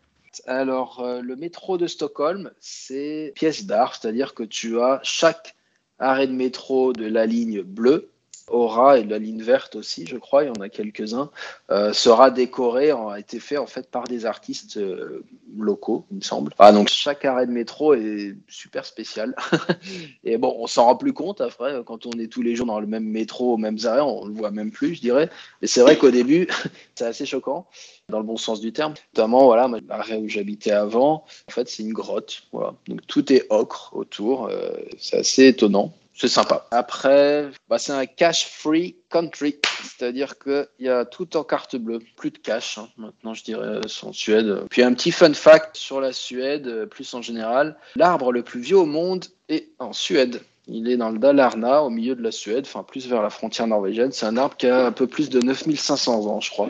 alors, 0.45 1.05
le 1.21 1.36
métro 1.36 1.77
de 1.77 1.88
Stockholm, 1.88 2.51
c'est 2.59 3.34
pièce 3.36 3.65
d'art, 3.65 3.95
c'est-à-dire 3.95 4.34
que 4.34 4.43
tu 4.43 4.79
as 4.79 4.99
chaque 5.03 5.55
arrêt 5.99 6.27
de 6.27 6.34
métro 6.34 6.93
de 6.93 7.05
la 7.05 7.25
ligne 7.25 7.61
bleue 7.61 8.12
Aura 8.47 8.99
et 8.99 9.03
la 9.03 9.19
ligne 9.19 9.41
verte 9.41 9.75
aussi, 9.75 10.05
je 10.05 10.17
crois, 10.17 10.43
il 10.43 10.47
y 10.47 10.49
en 10.49 10.61
a 10.61 10.67
quelques-uns, 10.67 11.29
euh, 11.71 11.93
sera 11.93 12.29
décoré, 12.29 12.91
a 12.91 13.17
été 13.17 13.39
fait 13.39 13.57
en 13.57 13.67
fait 13.67 13.89
par 13.89 14.03
des 14.03 14.25
artistes 14.25 14.77
euh, 14.77 15.23
locaux, 15.57 16.05
il 16.11 16.17
me 16.17 16.21
semble. 16.21 16.53
Ah, 16.59 16.73
donc 16.73 16.89
chaque 16.89 17.23
arrêt 17.23 17.47
de 17.47 17.51
métro 17.51 17.93
est 17.93 18.35
super 18.49 18.85
spécial. 18.85 19.33
et 20.25 20.37
bon, 20.37 20.55
on 20.59 20.67
s'en 20.67 20.85
rend 20.85 20.97
plus 20.97 21.13
compte 21.13 21.39
après, 21.39 21.73
quand 21.85 22.05
on 22.05 22.11
est 22.19 22.27
tous 22.27 22.41
les 22.41 22.55
jours 22.55 22.67
dans 22.67 22.81
le 22.81 22.87
même 22.87 23.05
métro, 23.05 23.53
aux 23.53 23.57
mêmes 23.57 23.79
arrêts, 23.85 24.01
on 24.01 24.25
le 24.25 24.33
voit 24.33 24.51
même 24.51 24.71
plus, 24.71 24.95
je 24.95 25.01
dirais. 25.01 25.29
Mais 25.61 25.67
c'est 25.67 25.81
vrai 25.81 25.97
qu'au 25.97 26.11
début, 26.11 26.47
c'est 26.95 27.05
assez 27.05 27.25
choquant, 27.25 27.65
dans 28.09 28.19
le 28.19 28.25
bon 28.25 28.37
sens 28.37 28.59
du 28.59 28.73
terme. 28.73 28.93
Notamment, 29.15 29.45
voilà, 29.45 29.69
l'arrêt 29.87 30.17
où 30.17 30.27
j'habitais 30.27 30.71
avant, 30.71 31.23
en 31.47 31.51
fait, 31.51 31.69
c'est 31.69 31.83
une 31.83 31.93
grotte. 31.93 32.43
Donc 32.87 33.07
tout 33.07 33.31
est 33.31 33.45
ocre 33.49 33.95
autour, 33.95 34.47
euh, 34.47 34.71
c'est 34.97 35.17
assez 35.17 35.47
étonnant 35.47 35.93
c'est 36.24 36.30
sympa. 36.30 36.65
Après, 36.71 37.49
bah, 37.67 37.78
c'est 37.78 37.91
un 37.91 38.05
cash-free 38.05 38.95
country, 39.09 39.57
c'est-à-dire 39.82 40.39
qu'il 40.39 40.65
y 40.80 40.88
a 40.88 41.03
tout 41.03 41.36
en 41.36 41.43
carte 41.43 41.76
bleue, 41.76 41.99
plus 42.15 42.32
de 42.32 42.38
cash 42.38 42.78
hein, 42.78 42.88
maintenant, 42.95 43.34
je 43.34 43.43
dirais, 43.43 43.82
en 44.03 44.13
Suède. 44.13 44.61
Puis 44.69 44.84
un 44.84 44.93
petit 44.93 45.11
fun 45.11 45.34
fact 45.34 45.76
sur 45.76 45.99
la 45.99 46.13
Suède, 46.13 46.67
euh, 46.67 46.86
plus 46.86 47.13
en 47.13 47.21
général, 47.21 47.76
l'arbre 47.97 48.32
le 48.32 48.41
plus 48.41 48.61
vieux 48.61 48.78
au 48.78 48.86
monde 48.86 49.26
est 49.49 49.71
en 49.80 49.91
Suède. 49.91 50.41
Il 50.67 50.89
est 50.89 50.95
dans 50.95 51.09
le 51.09 51.19
Dalarna, 51.19 51.84
au 51.84 51.89
milieu 51.89 52.15
de 52.15 52.24
la 52.24 52.32
Suède, 52.32 52.63
enfin 52.65 52.84
plus 52.84 53.05
vers 53.09 53.21
la 53.21 53.30
frontière 53.30 53.67
norvégienne. 53.67 54.13
C'est 54.13 54.26
un 54.26 54.38
arbre 54.38 54.55
qui 54.55 54.67
a 54.67 54.86
un 54.86 54.93
peu 54.93 55.07
plus 55.07 55.30
de 55.30 55.41
9500 55.41 56.26
ans, 56.26 56.39
je 56.39 56.51
crois. 56.51 56.69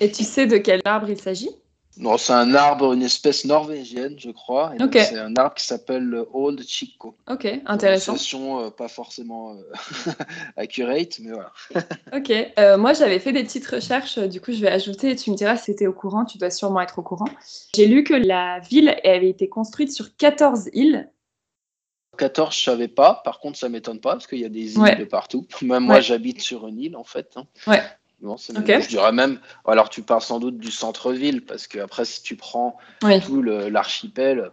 Et 0.00 0.10
tu 0.10 0.24
sais 0.24 0.46
de 0.46 0.56
quel 0.56 0.80
arbre 0.86 1.10
il 1.10 1.20
s'agit? 1.20 1.50
Non, 1.98 2.16
c'est 2.16 2.32
un 2.32 2.54
arbre, 2.54 2.94
une 2.94 3.02
espèce 3.02 3.44
norvégienne, 3.44 4.14
je 4.18 4.30
crois. 4.30 4.72
C'est 4.92 5.18
un 5.18 5.36
arbre 5.36 5.54
qui 5.54 5.66
s'appelle 5.66 6.04
le 6.04 6.26
Old 6.32 6.62
Chico. 6.66 7.16
Ok, 7.30 7.46
intéressant. 7.66 8.16
Une 8.16 8.66
euh, 8.66 8.70
pas 8.70 8.88
forcément 8.88 9.54
euh, 9.54 10.10
accurate, 10.56 11.18
mais 11.20 11.32
voilà. 11.32 11.52
ok, 12.16 12.32
euh, 12.58 12.78
moi 12.78 12.94
j'avais 12.94 13.18
fait 13.18 13.32
des 13.32 13.44
petites 13.44 13.66
recherches, 13.66 14.18
du 14.18 14.40
coup 14.40 14.52
je 14.52 14.60
vais 14.60 14.70
ajouter, 14.70 15.14
tu 15.16 15.30
me 15.30 15.36
diras 15.36 15.56
si 15.56 15.76
tu 15.76 15.86
au 15.86 15.92
courant, 15.92 16.24
tu 16.24 16.38
dois 16.38 16.50
sûrement 16.50 16.80
être 16.80 16.98
au 16.98 17.02
courant. 17.02 17.28
J'ai 17.74 17.86
lu 17.86 18.04
que 18.04 18.14
la 18.14 18.60
ville 18.60 18.96
avait 19.04 19.28
été 19.28 19.48
construite 19.48 19.92
sur 19.92 20.16
14 20.16 20.70
îles. 20.72 21.10
14, 22.18 22.54
je 22.54 22.62
savais 22.62 22.88
pas. 22.88 23.20
Par 23.24 23.40
contre, 23.40 23.58
ça 23.58 23.68
m'étonne 23.68 24.00
pas 24.00 24.12
parce 24.12 24.26
qu'il 24.26 24.38
y 24.38 24.44
a 24.44 24.50
des 24.50 24.76
îles 24.76 24.98
de 24.98 25.04
partout. 25.04 25.46
Même 25.62 25.84
moi, 25.84 26.00
j'habite 26.00 26.40
sur 26.40 26.66
une 26.68 26.78
île 26.78 26.96
en 26.96 27.04
fait. 27.04 27.32
Hein. 27.36 27.44
Ouais. 27.66 27.82
Je 28.80 28.88
dirais 28.88 29.12
même, 29.12 29.38
alors 29.66 29.88
tu 29.88 30.02
parles 30.02 30.22
sans 30.22 30.38
doute 30.38 30.58
du 30.58 30.70
centre-ville, 30.70 31.44
parce 31.44 31.66
que 31.66 31.80
après, 31.80 32.04
si 32.04 32.22
tu 32.22 32.36
prends 32.36 32.76
tout 33.24 33.42
l'archipel, 33.42 34.50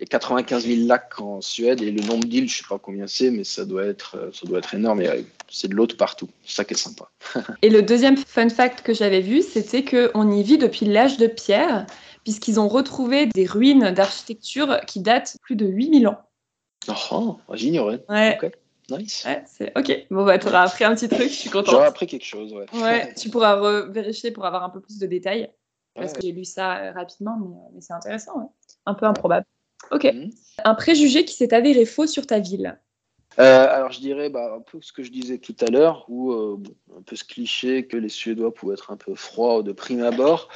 a 0.00 0.04
95 0.04 0.66
000 0.66 0.86
lacs 0.88 1.20
en 1.20 1.40
Suède, 1.40 1.82
et 1.82 1.90
le 1.90 2.02
nombre 2.02 2.24
d'îles, 2.26 2.48
je 2.48 2.58
sais 2.58 2.64
pas 2.68 2.78
combien 2.78 3.06
c'est, 3.06 3.30
mais 3.30 3.44
ça 3.44 3.64
doit 3.64 3.84
être, 3.84 4.30
ça 4.32 4.46
doit 4.46 4.58
être 4.58 4.74
énorme, 4.74 5.02
et 5.02 5.24
c'est 5.48 5.68
de 5.68 5.74
l'autre 5.74 5.96
partout. 5.96 6.28
C'est 6.44 6.56
ça 6.56 6.64
qui 6.64 6.74
est 6.74 6.76
sympa. 6.76 7.10
et 7.62 7.70
le 7.70 7.82
deuxième 7.82 8.16
fun 8.16 8.48
fact 8.48 8.82
que 8.82 8.92
j'avais 8.92 9.20
vu, 9.20 9.42
c'était 9.42 9.84
qu'on 9.84 10.30
y 10.30 10.42
vit 10.42 10.58
depuis 10.58 10.86
l'âge 10.86 11.16
de 11.16 11.28
pierre, 11.28 11.86
puisqu'ils 12.24 12.58
ont 12.58 12.68
retrouvé 12.68 13.26
des 13.26 13.46
ruines 13.46 13.92
d'architecture 13.92 14.80
qui 14.86 15.00
datent 15.00 15.36
plus 15.42 15.56
de 15.56 15.66
8000 15.66 16.08
ans. 16.08 16.18
Oh, 17.10 17.38
j'ignorais. 17.52 18.04
Ouais. 18.08 18.38
Nice. 18.98 19.26
c'est 19.46 19.72
ok. 19.76 20.06
Bon, 20.10 20.24
bah, 20.24 20.38
tu 20.38 20.46
auras 20.48 20.62
appris 20.62 20.84
un 20.84 20.94
petit 20.94 21.08
truc, 21.08 21.28
je 21.28 21.34
suis 21.34 21.50
contente. 21.50 21.70
J'aurais 21.70 21.86
appris 21.86 22.06
quelque 22.06 22.24
chose, 22.24 22.52
ouais. 22.52 22.66
Ouais, 22.74 23.14
tu 23.14 23.30
pourras 23.30 23.86
vérifier 23.88 24.30
pour 24.30 24.44
avoir 24.44 24.64
un 24.64 24.70
peu 24.70 24.80
plus 24.80 24.98
de 24.98 25.06
détails. 25.06 25.50
Parce 25.94 26.12
que 26.12 26.20
j'ai 26.22 26.32
lu 26.32 26.44
ça 26.44 26.78
euh, 26.78 26.92
rapidement, 26.92 27.36
mais, 27.36 27.78
euh, 27.78 27.80
c'est 27.80 27.92
intéressant, 27.92 28.54
Un 28.86 28.94
peu 28.94 29.06
improbable. 29.06 29.46
Ok. 29.90 30.04
Mhm. 30.04 30.30
Un 30.64 30.74
préjugé 30.74 31.24
qui 31.24 31.34
s'est 31.34 31.52
avéré 31.54 31.84
faux 31.84 32.06
sur 32.06 32.26
ta 32.26 32.38
ville 32.38 32.78
euh, 33.38 33.68
alors 33.70 33.92
je 33.92 34.00
dirais 34.00 34.28
bah, 34.28 34.56
un 34.56 34.60
peu 34.60 34.80
ce 34.82 34.92
que 34.92 35.04
je 35.04 35.12
disais 35.12 35.38
tout 35.38 35.54
à 35.60 35.70
l'heure, 35.70 36.04
ou 36.08 36.32
un 36.32 37.02
peu 37.06 37.14
ce 37.14 37.22
cliché 37.22 37.86
que 37.86 37.96
les 37.96 38.08
Suédois 38.08 38.52
pouvaient 38.52 38.74
être 38.74 38.90
un 38.90 38.96
peu 38.96 39.14
froids 39.14 39.62
de 39.62 39.70
prime 39.70 40.02
abord 40.02 40.48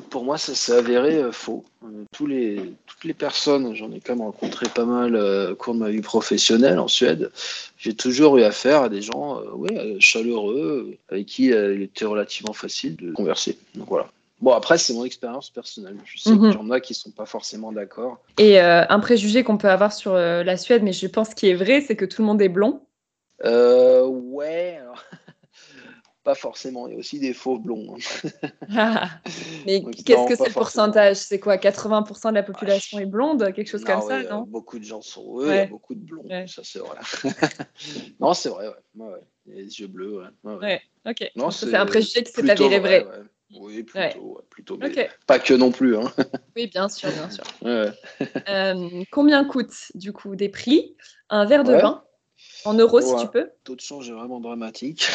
pour 0.00 0.24
moi, 0.24 0.38
ça 0.38 0.54
s'est 0.54 0.72
avéré 0.72 1.16
euh, 1.16 1.32
faux. 1.32 1.64
Euh, 1.84 2.04
tous 2.12 2.26
les, 2.26 2.74
toutes 2.86 3.04
les 3.04 3.14
personnes, 3.14 3.74
j'en 3.74 3.90
ai 3.92 4.00
quand 4.00 4.14
même 4.14 4.24
rencontré 4.24 4.66
pas 4.68 4.84
mal 4.84 5.14
euh, 5.14 5.52
au 5.52 5.54
cours 5.56 5.74
de 5.74 5.80
ma 5.80 5.90
vie 5.90 6.00
professionnelle 6.00 6.78
en 6.78 6.88
Suède, 6.88 7.30
j'ai 7.76 7.94
toujours 7.94 8.38
eu 8.38 8.42
affaire 8.42 8.82
à 8.82 8.88
des 8.88 9.02
gens 9.02 9.40
ouais, 9.52 9.96
chaleureux, 10.00 10.96
avec 11.08 11.26
qui 11.26 11.46
il 11.46 11.82
était 11.82 12.04
relativement 12.04 12.52
facile 12.52 12.96
de 12.96 13.12
converser. 13.12 13.58
Donc 13.74 13.88
voilà. 13.88 14.08
Bon, 14.40 14.52
après, 14.52 14.78
c'est 14.78 14.92
mon 14.92 15.04
expérience 15.04 15.50
personnelle. 15.50 15.96
Je 16.04 16.18
sais 16.18 16.30
qu'il 16.30 16.52
y 16.52 16.56
en 16.56 16.70
a 16.70 16.80
qui 16.80 16.92
ne 16.92 16.96
sont 16.96 17.10
pas 17.10 17.26
forcément 17.26 17.72
d'accord. 17.72 18.18
Et 18.38 18.58
un 18.58 19.00
préjugé 19.00 19.44
qu'on 19.44 19.58
peut 19.58 19.70
avoir 19.70 19.92
sur 19.92 20.14
la 20.14 20.56
Suède, 20.56 20.82
mais 20.82 20.92
je 20.92 21.06
pense 21.06 21.34
qu'il 21.34 21.50
est 21.50 21.54
vrai, 21.54 21.80
c'est 21.80 21.96
que 21.96 22.04
tout 22.04 22.22
le 22.22 22.26
monde 22.26 22.42
est 22.42 22.48
blond. 22.48 22.80
ouais. 23.42 24.78
Alors... 24.80 25.04
Pas 26.24 26.34
forcément, 26.34 26.86
il 26.88 26.94
y 26.94 26.96
a 26.96 26.98
aussi 26.98 27.18
des 27.18 27.34
faux 27.34 27.58
blonds. 27.58 27.96
Hein. 27.96 28.30
Ah, 28.76 29.10
mais 29.66 29.82
qu'est-ce 29.82 30.26
que 30.26 30.36
c'est 30.36 30.48
le 30.48 30.54
pourcentage? 30.54 31.16
C'est 31.16 31.38
quoi? 31.38 31.56
80% 31.56 32.30
de 32.30 32.34
la 32.34 32.42
population 32.42 32.98
est 32.98 33.06
blonde 33.06 33.52
Quelque 33.52 33.68
chose 33.68 33.84
comme 33.84 34.00
ça, 34.00 34.22
non? 34.22 34.42
Beaucoup 34.42 34.78
de 34.78 34.84
gens 34.84 35.02
sont 35.02 35.40
eux, 35.40 35.48
il 35.48 35.54
y 35.54 35.58
a 35.58 35.66
beaucoup 35.66 35.94
de 35.94 36.00
blonds, 36.00 36.24
ça 36.46 36.62
c'est 36.64 36.78
vrai. 36.78 36.98
non, 38.20 38.32
c'est 38.32 38.48
vrai, 38.48 38.68
ouais. 38.68 39.20
Les 39.46 39.80
yeux 39.80 39.86
bleus, 39.86 40.22
ouais. 40.44 40.80
ok. 41.06 41.30
c'est 41.50 41.74
un 41.74 41.84
préjugé 41.86 42.22
qui 42.22 42.32
s'est 42.32 42.50
avéré 42.50 42.78
vrai. 42.78 43.04
Oui, 43.60 43.82
plutôt, 43.82 44.40
plutôt 44.50 44.76
mais 44.78 45.10
pas 45.26 45.38
que 45.38 45.54
non 45.54 45.70
plus. 45.70 45.96
Hein. 45.96 46.10
oui, 46.56 46.66
bien 46.66 46.88
sûr, 46.88 47.10
bien 47.10 47.30
sûr. 47.30 47.44
Euh, 47.64 49.04
combien 49.12 49.44
coûte 49.44 49.92
du 49.94 50.12
coup 50.12 50.34
des 50.34 50.48
prix? 50.48 50.96
Un 51.28 51.44
verre 51.44 51.64
de 51.64 51.74
vin? 51.74 52.02
En 52.64 52.74
euros, 52.74 53.00
si 53.00 53.14
tu 53.16 53.28
peux. 53.28 53.50
Taux 53.64 53.76
de 53.76 53.80
change 53.80 54.08
est 54.08 54.12
vraiment 54.12 54.40
dramatique. 54.40 55.08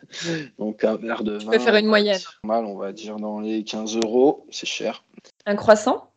Donc, 0.58 0.84
un 0.84 0.96
verre 0.96 1.24
de 1.24 1.32
vin. 1.32 1.52
Tu 1.52 1.58
peux 1.58 1.58
faire 1.58 1.76
une 1.76 1.86
moyenne. 1.86 2.20
Mal, 2.44 2.64
on 2.64 2.76
va 2.76 2.92
dire 2.92 3.16
dans 3.16 3.40
les 3.40 3.64
15 3.64 3.96
euros. 3.96 4.46
C'est 4.50 4.66
cher. 4.66 5.04
Un 5.46 5.56
croissant? 5.56 6.10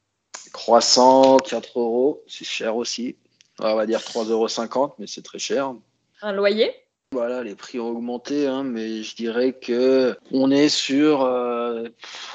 Croissant, 0.54 1.38
4 1.38 1.80
euros. 1.80 2.24
C'est 2.28 2.46
cher 2.46 2.76
aussi. 2.76 3.16
On 3.60 3.76
va 3.76 3.86
dire 3.86 4.00
3,50 4.00 4.32
euros, 4.32 4.94
mais 4.98 5.08
c'est 5.08 5.22
très 5.22 5.40
cher. 5.40 5.74
Un 6.22 6.32
loyer? 6.32 6.72
Voilà, 7.14 7.44
les 7.44 7.56
prix 7.56 7.78
ont 7.78 7.90
augmenté, 7.90 8.48
hein, 8.48 8.64
mais 8.64 9.04
je 9.04 9.18
dirais 9.18 9.52
que 9.52 10.18
on 10.32 10.50
est 10.50 10.70
sur, 10.70 11.24
euh, 11.24 11.90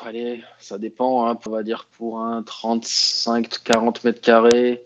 allez, 0.05 0.44
ça 0.59 0.76
dépend, 0.76 1.26
hein, 1.26 1.38
on 1.47 1.51
va 1.51 1.62
dire 1.62 1.88
pour 1.92 2.20
un 2.20 2.42
35-40 2.42 4.05
mètres 4.05 4.20
carrés, 4.20 4.84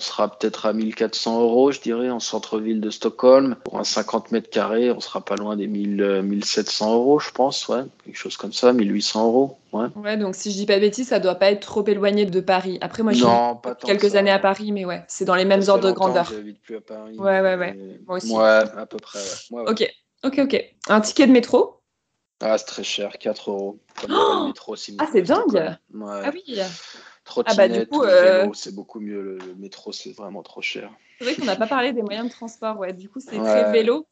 On 0.00 0.02
sera 0.02 0.34
peut-être 0.34 0.64
à 0.64 0.72
1400 0.72 1.42
euros, 1.42 1.72
je 1.72 1.80
dirais, 1.82 2.08
en 2.08 2.20
centre-ville 2.20 2.80
de 2.80 2.88
Stockholm. 2.88 3.56
Pour 3.64 3.78
un 3.78 3.84
50 3.84 4.32
mètres 4.32 4.48
carrés, 4.48 4.90
on 4.90 4.98
sera 4.98 5.22
pas 5.22 5.36
loin 5.36 5.58
des 5.58 5.66
1000, 5.66 6.22
1700 6.22 6.94
euros, 6.94 7.18
je 7.18 7.30
pense, 7.32 7.68
ouais. 7.68 7.82
Quelque 8.06 8.16
chose 8.16 8.38
comme 8.38 8.54
ça, 8.54 8.72
1800 8.72 9.26
euros. 9.26 9.58
Ouais. 9.74 9.88
ouais, 9.96 10.16
donc 10.16 10.36
si 10.36 10.52
je 10.52 10.56
dis 10.56 10.64
pas 10.64 10.76
de 10.76 10.80
bêtises, 10.80 11.08
ça 11.08 11.20
doit 11.20 11.34
pas 11.34 11.50
être 11.50 11.60
trop 11.60 11.86
éloigné 11.86 12.24
de 12.24 12.40
Paris. 12.40 12.78
Après, 12.80 13.02
moi, 13.02 13.12
j'ai 13.12 13.26
quelques 13.84 14.16
années 14.16 14.30
à 14.30 14.38
Paris, 14.38 14.72
mais 14.72 14.86
ouais, 14.86 15.04
c'est 15.06 15.26
dans 15.26 15.34
les 15.34 15.44
mêmes 15.44 15.64
ordres 15.68 15.86
de 15.86 15.92
grandeur. 15.92 16.32
plus 16.62 16.76
à 16.76 16.80
Paris. 16.80 17.18
Ouais, 17.18 17.42
ouais, 17.42 17.56
ouais. 17.56 17.98
Moi 18.06 18.16
aussi. 18.16 18.32
Ouais, 18.32 18.62
à 18.74 18.86
peu 18.86 18.96
près. 18.96 19.18
Ouais. 19.50 19.64
Ok, 19.68 19.86
ok, 20.24 20.38
ok. 20.44 20.64
Un 20.88 21.02
ticket 21.02 21.26
de 21.26 21.32
métro? 21.32 21.82
Ah, 22.40 22.56
c'est 22.56 22.64
très 22.64 22.84
cher, 22.84 23.18
4 23.18 23.50
euros. 23.50 23.78
oh 24.08 24.46
métro, 24.46 24.74
ah, 24.98 25.06
c'est 25.12 25.20
dingue 25.20 25.76
ouais. 25.92 26.22
Ah 26.24 26.30
oui 26.32 26.58
ah 27.46 27.54
bah, 27.54 27.68
du 27.68 27.86
coup, 27.86 28.02
euh, 28.02 28.48
c'est 28.54 28.74
beaucoup 28.74 29.00
mieux. 29.00 29.22
Le, 29.22 29.54
métro, 29.56 29.92
c'est 29.92 30.12
vraiment 30.12 30.42
trop 30.42 30.62
cher. 30.62 30.90
C'est 31.18 31.24
vrai 31.24 31.34
qu'on 31.36 31.44
n'a 31.44 31.56
pas 31.56 31.66
parlé 31.66 31.92
des 31.92 32.02
moyens 32.02 32.26
de 32.26 32.32
transport. 32.32 32.78
Ouais. 32.78 32.92
Du 32.92 33.08
coup, 33.08 33.20
c'est 33.20 33.38
très 33.38 33.72
vélo. 33.72 34.06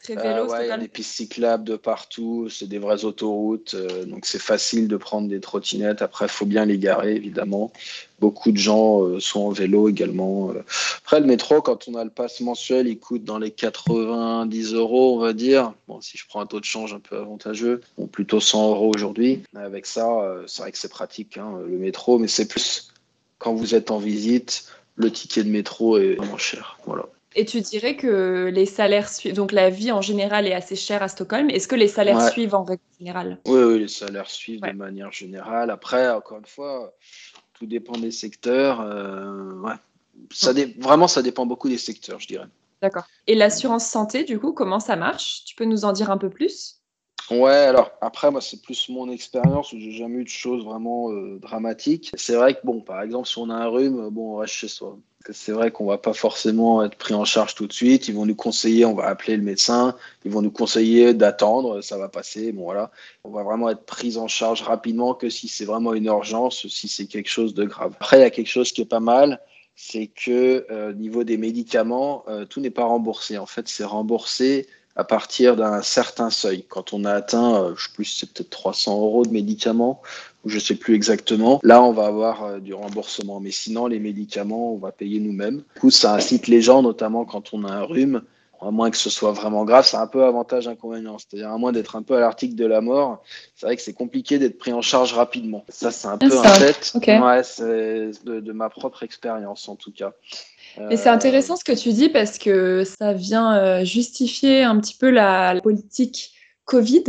Très 0.00 0.14
vélo, 0.14 0.52
euh, 0.52 0.62
il 0.62 0.68
y 0.68 0.70
a 0.70 0.78
des 0.78 0.88
pistes 0.88 1.14
cyclables 1.14 1.64
de 1.64 1.76
partout, 1.76 2.48
c'est 2.48 2.68
des 2.68 2.78
vraies 2.78 3.04
autoroutes, 3.04 3.74
euh, 3.74 4.04
donc 4.04 4.24
c'est 4.24 4.40
facile 4.40 4.88
de 4.88 4.96
prendre 4.96 5.28
des 5.28 5.40
trottinettes. 5.40 6.02
Après, 6.02 6.26
il 6.26 6.30
faut 6.30 6.46
bien 6.46 6.64
les 6.64 6.78
garer, 6.78 7.14
évidemment. 7.14 7.72
Beaucoup 8.18 8.52
de 8.52 8.56
gens 8.56 9.02
euh, 9.02 9.20
sont 9.20 9.40
en 9.40 9.50
vélo 9.50 9.88
également. 9.88 10.52
Après, 10.98 11.20
le 11.20 11.26
métro, 11.26 11.60
quand 11.60 11.88
on 11.88 11.94
a 11.94 12.04
le 12.04 12.10
pass 12.10 12.40
mensuel, 12.40 12.86
il 12.86 12.98
coûte 12.98 13.24
dans 13.24 13.38
les 13.38 13.50
90 13.50 14.74
euros, 14.74 15.16
on 15.16 15.20
va 15.20 15.32
dire. 15.32 15.74
Bon, 15.88 16.00
si 16.00 16.16
je 16.16 16.26
prends 16.26 16.40
un 16.40 16.46
taux 16.46 16.60
de 16.60 16.64
change 16.64 16.94
un 16.94 17.00
peu 17.00 17.18
avantageux, 17.18 17.80
bon, 17.98 18.06
plutôt 18.06 18.40
100 18.40 18.70
euros 18.70 18.92
aujourd'hui. 18.94 19.42
Avec 19.54 19.86
ça, 19.86 20.06
c'est 20.46 20.62
vrai 20.62 20.72
que 20.72 20.78
c'est 20.78 20.90
pratique, 20.90 21.36
hein, 21.36 21.58
le 21.66 21.78
métro, 21.78 22.18
mais 22.18 22.28
c'est 22.28 22.48
plus 22.48 22.92
quand 23.42 23.54
vous 23.54 23.74
êtes 23.74 23.90
en 23.90 23.98
visite, 23.98 24.66
le 24.94 25.10
ticket 25.10 25.42
de 25.42 25.50
métro 25.50 25.98
est 25.98 26.14
vraiment 26.14 26.38
cher. 26.38 26.78
Voilà. 26.86 27.08
Et 27.34 27.44
tu 27.44 27.60
dirais 27.60 27.96
que 27.96 28.50
les 28.52 28.66
salaires 28.66 29.08
suivent, 29.08 29.34
donc 29.34 29.52
la 29.52 29.70
vie 29.70 29.92
en 29.92 30.00
général 30.00 30.46
est 30.46 30.54
assez 30.54 30.76
chère 30.76 31.02
à 31.02 31.08
Stockholm. 31.08 31.50
Est-ce 31.50 31.68
que 31.68 31.76
les 31.76 31.88
salaires 31.88 32.30
suivent 32.30 32.54
en 32.54 32.64
règle 32.64 32.82
générale? 32.98 33.38
Oui, 33.46 33.62
oui, 33.62 33.78
les 33.80 33.88
salaires 33.88 34.30
suivent 34.30 34.60
de 34.60 34.72
manière 34.72 35.12
générale. 35.12 35.70
Après, 35.70 36.10
encore 36.10 36.38
une 36.38 36.46
fois, 36.46 36.94
tout 37.54 37.66
dépend 37.66 37.98
des 37.98 38.10
secteurs. 38.10 38.80
Euh, 38.80 39.54
ouais. 39.60 39.74
ça 40.32 40.52
Vraiment, 40.78 41.08
ça 41.08 41.22
dépend 41.22 41.46
beaucoup 41.46 41.68
des 41.68 41.78
secteurs, 41.78 42.20
je 42.20 42.26
dirais. 42.26 42.48
D'accord. 42.82 43.04
Et 43.26 43.34
l'assurance 43.34 43.86
santé, 43.86 44.24
du 44.24 44.38
coup, 44.38 44.52
comment 44.52 44.80
ça 44.80 44.96
marche? 44.96 45.44
Tu 45.44 45.54
peux 45.54 45.64
nous 45.64 45.84
en 45.84 45.92
dire 45.92 46.10
un 46.10 46.18
peu 46.18 46.28
plus? 46.28 46.82
Ouais, 47.30 47.50
alors 47.50 47.92
après, 48.00 48.30
moi, 48.30 48.40
c'est 48.40 48.60
plus 48.60 48.88
mon 48.88 49.08
expérience 49.10 49.72
où 49.72 49.78
j'ai 49.78 49.92
jamais 49.92 50.18
eu 50.18 50.24
de 50.24 50.28
choses 50.28 50.64
vraiment 50.64 51.10
euh, 51.12 51.38
dramatiques. 51.38 52.10
C'est 52.16 52.34
vrai 52.34 52.54
que, 52.54 52.60
bon, 52.64 52.80
par 52.80 53.00
exemple, 53.00 53.28
si 53.28 53.38
on 53.38 53.48
a 53.48 53.54
un 53.54 53.68
rhume, 53.68 54.10
bon, 54.10 54.34
on 54.34 54.36
reste 54.36 54.54
chez 54.54 54.68
soi. 54.68 54.98
C'est 55.30 55.52
vrai 55.52 55.70
qu'on 55.70 55.86
va 55.86 55.98
pas 55.98 56.12
forcément 56.12 56.84
être 56.84 56.96
pris 56.96 57.14
en 57.14 57.24
charge 57.24 57.54
tout 57.54 57.66
de 57.66 57.72
suite. 57.72 58.08
Ils 58.08 58.14
vont 58.14 58.26
nous 58.26 58.34
conseiller, 58.34 58.84
on 58.84 58.94
va 58.94 59.06
appeler 59.06 59.36
le 59.36 59.42
médecin, 59.42 59.94
ils 60.24 60.30
vont 60.30 60.42
nous 60.42 60.50
conseiller 60.50 61.14
d'attendre, 61.14 61.80
ça 61.80 61.98
va 61.98 62.08
passer. 62.08 62.52
Bon, 62.52 62.64
voilà. 62.64 62.90
On 63.24 63.30
va 63.30 63.42
vraiment 63.42 63.70
être 63.70 63.84
pris 63.84 64.16
en 64.16 64.28
charge 64.28 64.62
rapidement 64.62 65.14
que 65.14 65.28
si 65.28 65.48
c'est 65.48 65.64
vraiment 65.64 65.94
une 65.94 66.06
urgence, 66.06 66.66
si 66.68 66.88
c'est 66.88 67.06
quelque 67.06 67.28
chose 67.28 67.54
de 67.54 67.64
grave. 67.64 67.92
Après, 68.00 68.18
il 68.18 68.22
y 68.22 68.24
a 68.24 68.30
quelque 68.30 68.50
chose 68.50 68.72
qui 68.72 68.82
est 68.82 68.86
pas 68.86 69.00
mal 69.00 69.40
c'est 69.74 70.06
que 70.06 70.66
au 70.68 70.72
euh, 70.72 70.92
niveau 70.92 71.24
des 71.24 71.36
médicaments, 71.36 72.24
euh, 72.28 72.44
tout 72.44 72.60
n'est 72.60 72.70
pas 72.70 72.84
remboursé. 72.84 73.38
En 73.38 73.46
fait, 73.46 73.68
c'est 73.68 73.84
remboursé 73.84 74.66
à 74.96 75.04
partir 75.04 75.56
d'un 75.56 75.82
certain 75.82 76.30
seuil. 76.30 76.64
Quand 76.68 76.92
on 76.92 77.04
a 77.04 77.12
atteint, 77.12 77.54
euh, 77.54 77.74
je 77.76 77.84
sais 77.84 77.92
plus, 77.94 78.04
c'est 78.04 78.32
peut-être 78.32 78.50
300 78.50 79.00
euros 79.00 79.24
de 79.24 79.30
médicaments, 79.30 80.02
ou 80.44 80.48
je 80.48 80.58
sais 80.58 80.74
plus 80.74 80.94
exactement, 80.94 81.60
là, 81.62 81.82
on 81.82 81.92
va 81.92 82.06
avoir 82.06 82.44
euh, 82.44 82.58
du 82.58 82.74
remboursement. 82.74 83.40
Mais 83.40 83.50
sinon, 83.50 83.86
les 83.86 83.98
médicaments, 83.98 84.74
on 84.74 84.78
va 84.78 84.92
payer 84.92 85.20
nous-mêmes. 85.20 85.62
Du 85.74 85.80
coup, 85.80 85.90
ça 85.90 86.14
incite 86.14 86.46
les 86.46 86.60
gens, 86.60 86.82
notamment 86.82 87.24
quand 87.24 87.54
on 87.54 87.64
a 87.64 87.72
un 87.72 87.82
rhume, 87.82 88.22
à 88.64 88.70
moins 88.70 88.90
que 88.90 88.96
ce 88.96 89.10
soit 89.10 89.32
vraiment 89.32 89.64
grave, 89.64 89.84
c'est 89.84 89.96
un 89.96 90.06
peu 90.06 90.24
avantage 90.24 90.68
inconvénient. 90.68 91.16
C'est-à-dire 91.18 91.50
à 91.50 91.58
moins 91.58 91.72
d'être 91.72 91.96
un 91.96 92.02
peu 92.02 92.16
à 92.16 92.20
l'article 92.20 92.54
de 92.54 92.64
la 92.64 92.80
mort, 92.80 93.22
c'est 93.56 93.66
vrai 93.66 93.76
que 93.76 93.82
c'est 93.82 93.92
compliqué 93.92 94.38
d'être 94.38 94.58
pris 94.58 94.72
en 94.72 94.82
charge 94.82 95.12
rapidement. 95.14 95.64
Ça, 95.68 95.90
c'est 95.90 96.08
un 96.08 96.18
peu 96.18 96.26
un 96.26 96.42
fait. 96.42 97.20
Ouais, 97.20 97.42
c'est 97.42 98.10
de, 98.24 98.52
ma 98.52 98.70
propre 98.70 99.02
expérience 99.02 99.68
en 99.68 99.76
tout 99.76 99.92
cas. 99.92 100.12
Et 100.90 100.96
c'est 100.96 101.08
intéressant 101.08 101.56
ce 101.56 101.64
que 101.64 101.72
tu 101.72 101.92
dis 101.92 102.08
parce 102.08 102.38
que 102.38 102.84
ça 102.84 103.12
vient 103.12 103.56
euh, 103.56 103.84
justifier 103.84 104.62
un 104.62 104.78
petit 104.78 104.94
peu 104.94 105.10
la, 105.10 105.60
politique 105.62 106.32
Covid 106.64 107.04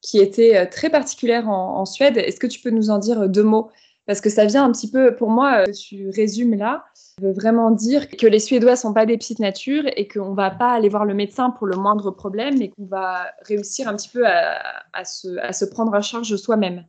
qui 0.00 0.18
était 0.18 0.56
euh, 0.56 0.66
très 0.70 0.88
particulière 0.88 1.48
en, 1.48 1.84
Suède. 1.84 2.16
Est-ce 2.16 2.38
que 2.38 2.46
tu 2.46 2.60
peux 2.60 2.70
nous 2.70 2.90
en 2.90 2.98
dire 2.98 3.28
deux 3.28 3.42
mots 3.42 3.70
Parce 4.12 4.20
que 4.20 4.28
ça 4.28 4.44
vient 4.44 4.66
un 4.66 4.72
petit 4.72 4.90
peu, 4.90 5.16
pour 5.16 5.30
moi, 5.30 5.62
euh, 5.66 5.72
tu 5.72 6.10
résumes 6.10 6.54
là, 6.54 6.84
veut 7.22 7.32
vraiment 7.32 7.70
dire 7.70 8.10
que 8.10 8.26
les 8.26 8.40
Suédois 8.40 8.76
sont 8.76 8.92
pas 8.92 9.06
des 9.06 9.16
petites 9.16 9.38
natures 9.38 9.84
et 9.96 10.06
qu'on 10.06 10.34
va 10.34 10.50
pas 10.50 10.70
aller 10.70 10.90
voir 10.90 11.06
le 11.06 11.14
médecin 11.14 11.48
pour 11.48 11.66
le 11.66 11.78
moindre 11.78 12.10
problème, 12.10 12.58
mais 12.58 12.68
qu'on 12.68 12.84
va 12.84 13.28
réussir 13.40 13.88
un 13.88 13.96
petit 13.96 14.10
peu 14.10 14.26
à, 14.26 15.04
se, 15.06 15.38
à 15.38 15.54
se, 15.54 15.64
prendre 15.64 15.94
en 15.94 16.02
charge 16.02 16.36
soi-même. 16.36 16.84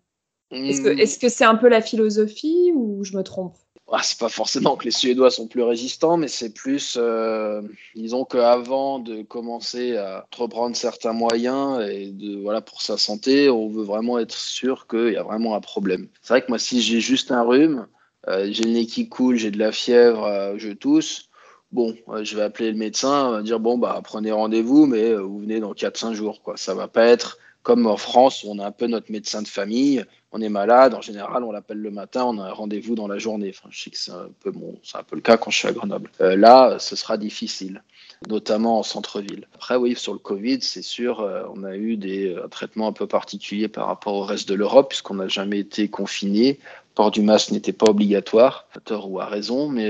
Est-ce 0.52 0.82
que 1.18 1.30
c'est 1.30 1.46
-ce 1.46 1.50
un 1.50 1.56
peu 1.56 1.70
la 1.70 1.80
philosophie 1.80 2.74
ou 2.76 3.06
je 3.06 3.16
me 3.16 3.24
trompe? 3.24 3.56
Ah, 3.96 4.02
c'est 4.02 4.18
pas 4.18 4.30
forcément 4.30 4.76
que 4.76 4.86
les 4.86 4.92
Suédois 4.92 5.30
sont 5.30 5.48
plus 5.48 5.62
résistants, 5.62 6.18
mais 6.18 6.28
c'est 6.28 6.52
plus, 6.52 6.98
euh, 7.00 7.62
disons 7.96 8.26
qu'avant 8.26 8.98
de 8.98 9.22
commencer 9.22 9.98
à 9.98 10.26
reprendre 10.36 10.76
certains 10.76 11.14
moyens 11.14 11.80
et 11.88 12.08
de 12.08 12.42
voilà 12.42 12.62
pour 12.62 12.82
sa 12.82 12.98
santé, 12.98 13.52
on 13.52 13.70
veut 13.70 13.84
vraiment 13.84 14.18
être 14.18 14.36
sûr 14.36 14.88
qu'il 14.88 15.14
y 15.14 15.18
a 15.18 15.22
vraiment 15.22 15.56
un 15.56 15.62
problème. 15.62 16.08
C'est 16.24 16.34
vrai 16.34 16.42
que 16.42 16.48
moi, 16.50 16.58
si 16.58 16.82
j'ai 16.82 17.02
juste 17.02 17.32
un 17.32 17.44
rhume, 17.44 17.86
euh, 18.28 18.48
j'ai 18.50 18.64
le 18.64 18.72
nez 18.72 18.88
qui 18.88 19.10
coule, 19.10 19.36
j'ai 19.36 19.52
de 19.52 19.60
la 19.60 19.72
fièvre, 19.72 20.24
euh, 20.26 20.56
je 20.58 20.72
tousse, 20.72 21.30
bon, 21.72 21.96
je 22.24 22.36
vais 22.36 22.42
appeler 22.42 22.72
le 22.72 22.78
médecin, 22.78 23.44
dire 23.44 23.60
bon 23.60 23.78
bah 23.78 24.02
prenez 24.04 24.32
rendez-vous, 24.32 24.88
mais 24.88 25.14
vous 25.14 25.38
venez 25.38 25.60
dans 25.60 25.74
4-5 25.74 26.14
jours, 26.14 26.42
quoi. 26.42 26.58
Ça 26.58 26.74
va 26.74 26.88
pas 26.88 27.06
être 27.06 27.38
comme 27.62 27.86
en 27.86 27.98
France 27.98 28.44
où 28.44 28.48
on 28.50 28.60
a 28.60 28.66
un 28.66 28.72
peu 28.72 28.88
notre 28.88 29.12
médecin 29.12 29.44
de 29.44 29.48
famille, 29.48 30.04
on 30.34 30.42
est 30.42 30.50
malade, 30.50 30.96
en 30.96 31.02
général 31.02 31.44
on 31.44 31.52
l'appelle 31.52 31.78
le 31.78 31.92
matin, 31.92 32.26
on 32.26 32.40
a 32.40 32.46
un 32.46 32.52
rendez-vous 32.52 32.96
dans 32.96 33.08
la 33.08 33.20
journée. 33.20 33.54
Enfin, 33.56 33.70
je 33.72 33.84
sais 33.84 33.90
que 33.92 33.98
c'est 33.98 34.12
un 34.12 34.30
peu 34.42 34.52
bon, 34.52 34.76
c'est 34.84 34.98
un 34.98 35.04
peu 35.04 35.16
le 35.16 35.22
cas 35.22 35.38
quand 35.38 35.52
je 35.52 35.58
suis 35.60 35.68
à 35.68 35.72
Grenoble. 35.72 36.10
Euh, 36.22 36.36
là, 36.36 36.78
ce 36.80 36.96
sera 36.96 37.18
difficile, 37.18 37.84
notamment 38.28 38.80
en 38.80 38.84
centre-ville. 38.84 39.48
Après, 39.54 39.76
oui, 39.76 39.96
sur 39.96 40.12
le 40.12 40.20
Covid, 40.20 40.60
c'est 40.62 40.82
sûr, 40.82 41.22
euh, 41.22 41.44
on 41.56 41.64
a 41.64 41.76
eu 41.76 41.98
des 41.98 42.34
euh, 42.34 42.48
traitements 42.48 42.88
un 42.88 42.94
peu 42.94 43.08
particuliers 43.08 43.68
par 43.68 43.88
rapport 43.88 44.16
au 44.16 44.24
reste 44.24 44.50
de 44.50 44.56
l'Europe, 44.56 44.90
puisqu'on 44.90 45.16
n'a 45.16 45.28
jamais 45.28 45.60
été 45.60 45.88
confiné. 45.88 46.60
Port 46.96 47.12
du 47.12 47.22
masque 47.22 47.52
n'était 47.52 47.74
pas 47.74 47.90
obligatoire, 47.90 48.68
à 48.76 48.80
tort 48.80 49.10
ou 49.12 49.20
à 49.20 49.26
raison, 49.26 49.70
mais 49.70 49.90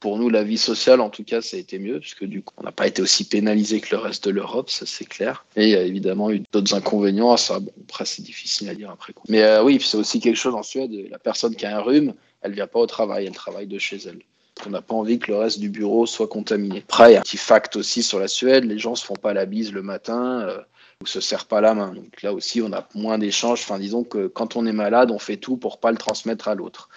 pour 0.00 0.18
nous, 0.18 0.30
la 0.30 0.42
vie 0.42 0.58
sociale, 0.58 1.00
en 1.00 1.10
tout 1.10 1.24
cas, 1.24 1.42
ça 1.42 1.58
a 1.58 1.60
été 1.60 1.78
mieux, 1.78 2.00
puisque 2.00 2.24
du 2.24 2.42
coup, 2.42 2.54
on 2.56 2.62
n'a 2.62 2.72
pas 2.72 2.86
été 2.86 3.02
aussi 3.02 3.28
pénalisé 3.28 3.80
que 3.80 3.94
le 3.94 3.98
reste 3.98 4.24
de 4.24 4.30
l'Europe, 4.30 4.70
ça 4.70 4.86
c'est 4.86 5.04
clair. 5.04 5.44
Et 5.56 5.64
il 5.64 5.70
y 5.70 5.76
a 5.76 5.82
évidemment 5.82 6.30
eu 6.30 6.42
d'autres 6.52 6.74
inconvénients 6.74 7.32
à 7.32 7.36
ça. 7.36 7.60
Bon, 7.60 7.70
après, 7.84 8.06
c'est 8.06 8.22
difficile 8.22 8.70
à 8.70 8.74
dire 8.74 8.90
après. 8.90 9.12
Quoi. 9.12 9.24
Mais 9.28 9.42
euh, 9.42 9.62
oui, 9.62 9.78
c'est 9.80 9.98
aussi 9.98 10.18
quelque 10.18 10.38
chose 10.38 10.54
en 10.54 10.62
Suède. 10.62 10.90
La 11.10 11.18
personne 11.18 11.54
qui 11.54 11.66
a 11.66 11.76
un 11.76 11.80
rhume, 11.80 12.14
elle 12.40 12.52
vient 12.52 12.66
pas 12.66 12.80
au 12.80 12.86
travail, 12.86 13.26
elle 13.26 13.34
travaille 13.34 13.66
de 13.66 13.78
chez 13.78 13.98
elle. 14.06 14.20
On 14.66 14.70
n'a 14.70 14.82
pas 14.82 14.94
envie 14.94 15.18
que 15.18 15.30
le 15.30 15.36
reste 15.36 15.60
du 15.60 15.68
bureau 15.68 16.06
soit 16.06 16.28
contaminé. 16.28 16.78
Après, 16.88 17.10
il 17.10 17.14
y 17.14 17.16
a 17.16 17.20
un 17.20 17.22
petit 17.22 17.36
fact 17.36 17.76
aussi 17.76 18.02
sur 18.02 18.18
la 18.18 18.28
Suède, 18.28 18.64
les 18.64 18.78
gens 18.78 18.94
se 18.94 19.04
font 19.04 19.14
pas 19.14 19.34
la 19.34 19.44
bise 19.44 19.72
le 19.72 19.82
matin. 19.82 20.40
Euh, 20.40 20.58
ou 21.02 21.06
se 21.06 21.20
serrent 21.20 21.46
pas 21.46 21.62
la 21.62 21.74
main. 21.74 21.94
Donc 21.94 22.20
là 22.22 22.34
aussi, 22.34 22.60
on 22.60 22.72
a 22.72 22.86
moins 22.94 23.16
d'échanges. 23.16 23.60
Enfin, 23.62 23.78
disons 23.78 24.04
que 24.04 24.26
quand 24.26 24.56
on 24.56 24.66
est 24.66 24.72
malade, 24.72 25.10
on 25.10 25.18
fait 25.18 25.38
tout 25.38 25.56
pour 25.56 25.80
pas 25.80 25.92
le 25.92 25.96
transmettre 25.96 26.48
à 26.48 26.54
l'autre. 26.54 26.90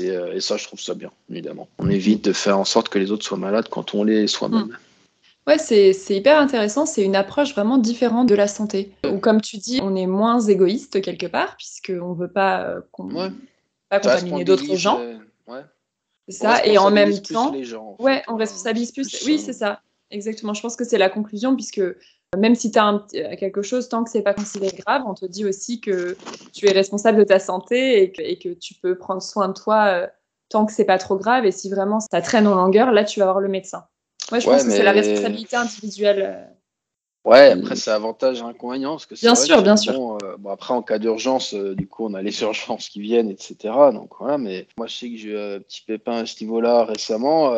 Euh, 0.00 0.32
et 0.32 0.40
ça, 0.40 0.56
je 0.56 0.64
trouve 0.64 0.80
ça 0.80 0.94
bien, 0.94 1.10
évidemment. 1.30 1.68
On 1.78 1.90
évite 1.90 2.24
de 2.24 2.32
faire 2.32 2.58
en 2.58 2.64
sorte 2.64 2.88
que 2.88 2.98
les 2.98 3.10
autres 3.10 3.24
soient 3.24 3.38
malades 3.38 3.68
quand 3.70 3.94
on 3.94 4.04
l'est 4.04 4.26
soi-même. 4.26 4.66
Mm. 4.66 4.78
Ouais, 5.46 5.58
c'est 5.58 5.92
hyper 6.08 6.38
intéressant. 6.38 6.86
C'est 6.86 7.02
une 7.02 7.16
approche 7.16 7.52
vraiment 7.52 7.76
différente 7.76 8.28
de 8.28 8.34
la 8.34 8.48
santé. 8.48 8.92
Ou 9.06 9.18
comme 9.18 9.42
tu 9.42 9.58
dis, 9.58 9.78
on 9.82 9.94
est 9.94 10.06
moins 10.06 10.40
égoïste 10.40 11.02
quelque 11.02 11.26
part, 11.26 11.56
puisqu'on 11.58 12.14
ne 12.14 12.18
veut 12.18 12.32
pas, 12.32 12.62
euh, 12.62 12.80
pas 13.90 14.00
contaminer 14.00 14.44
d'autres 14.44 14.74
gens. 14.74 15.00
Euh, 15.00 15.18
ouais. 15.46 15.60
C'est 16.28 16.38
ça. 16.38 16.64
Et 16.64 16.78
en 16.78 16.90
même 16.90 17.20
temps, 17.20 17.54
ouais, 17.98 18.22
on 18.26 18.36
responsabilise 18.36 18.92
plus. 18.92 19.22
oui, 19.26 19.38
c'est 19.38 19.52
ça. 19.52 19.82
Exactement. 20.10 20.54
Je 20.54 20.62
pense 20.62 20.76
que 20.76 20.84
c'est 20.84 20.96
la 20.96 21.10
conclusion, 21.10 21.54
puisque 21.54 21.82
même 22.36 22.54
si 22.54 22.70
tu 22.70 22.78
as 22.78 23.04
euh, 23.14 23.36
quelque 23.36 23.62
chose, 23.62 23.88
tant 23.88 24.04
que 24.04 24.10
c'est 24.10 24.22
pas 24.22 24.34
considéré 24.34 24.76
grave, 24.76 25.02
on 25.06 25.14
te 25.14 25.26
dit 25.26 25.44
aussi 25.44 25.80
que 25.80 26.16
tu 26.52 26.68
es 26.68 26.72
responsable 26.72 27.18
de 27.18 27.24
ta 27.24 27.38
santé 27.38 28.02
et 28.02 28.38
que, 28.38 28.48
tu 28.54 28.74
peux 28.74 28.96
prendre 28.96 29.22
soin 29.22 29.48
de 29.48 29.54
toi 29.54 29.86
euh, 29.86 30.06
tant 30.48 30.66
que 30.66 30.72
c'est 30.72 30.84
pas 30.84 30.98
trop 30.98 31.16
grave. 31.16 31.44
Et 31.44 31.52
si 31.52 31.70
vraiment 31.70 32.00
ça 32.00 32.22
traîne 32.22 32.46
en 32.46 32.54
longueur, 32.54 32.92
là, 32.92 33.04
tu 33.04 33.20
vas 33.20 33.26
voir 33.26 33.40
le 33.40 33.48
médecin. 33.48 33.84
Moi, 34.30 34.40
je 34.40 34.46
pense 34.46 34.64
que 34.64 34.70
c'est 34.70 34.82
la 34.82 34.92
responsabilité 34.92 35.56
individuelle. 35.56 36.22
Euh, 37.26 37.30
ouais, 37.30 37.50
après, 37.50 37.76
c'est 37.76 37.90
avantage 37.90 38.40
et 38.40 38.42
inconvénient. 38.42 38.92
Parce 38.92 39.06
que 39.06 39.14
bien 39.20 39.34
sûr, 39.34 39.62
bien 39.62 39.76
sûr. 39.76 40.18
bon, 40.38 40.50
après, 40.50 40.72
en 40.72 40.82
cas 40.82 40.98
d'urgence, 40.98 41.54
du 41.54 41.86
coup, 41.86 42.06
on 42.06 42.14
a 42.14 42.22
les 42.22 42.40
urgences 42.42 42.88
qui 42.88 43.00
viennent, 43.00 43.30
etc. 43.30 43.74
Donc 43.92 44.12
voilà, 44.18 44.38
mais 44.38 44.66
moi, 44.78 44.86
je 44.86 44.96
sais 44.96 45.10
que 45.10 45.16
j'ai 45.16 45.30
eu 45.30 45.38
un 45.38 45.60
petit 45.60 45.82
pépin 45.82 46.18
à 46.18 46.26
ce 46.26 46.42
niveau-là 46.42 46.84
récemment 46.84 47.54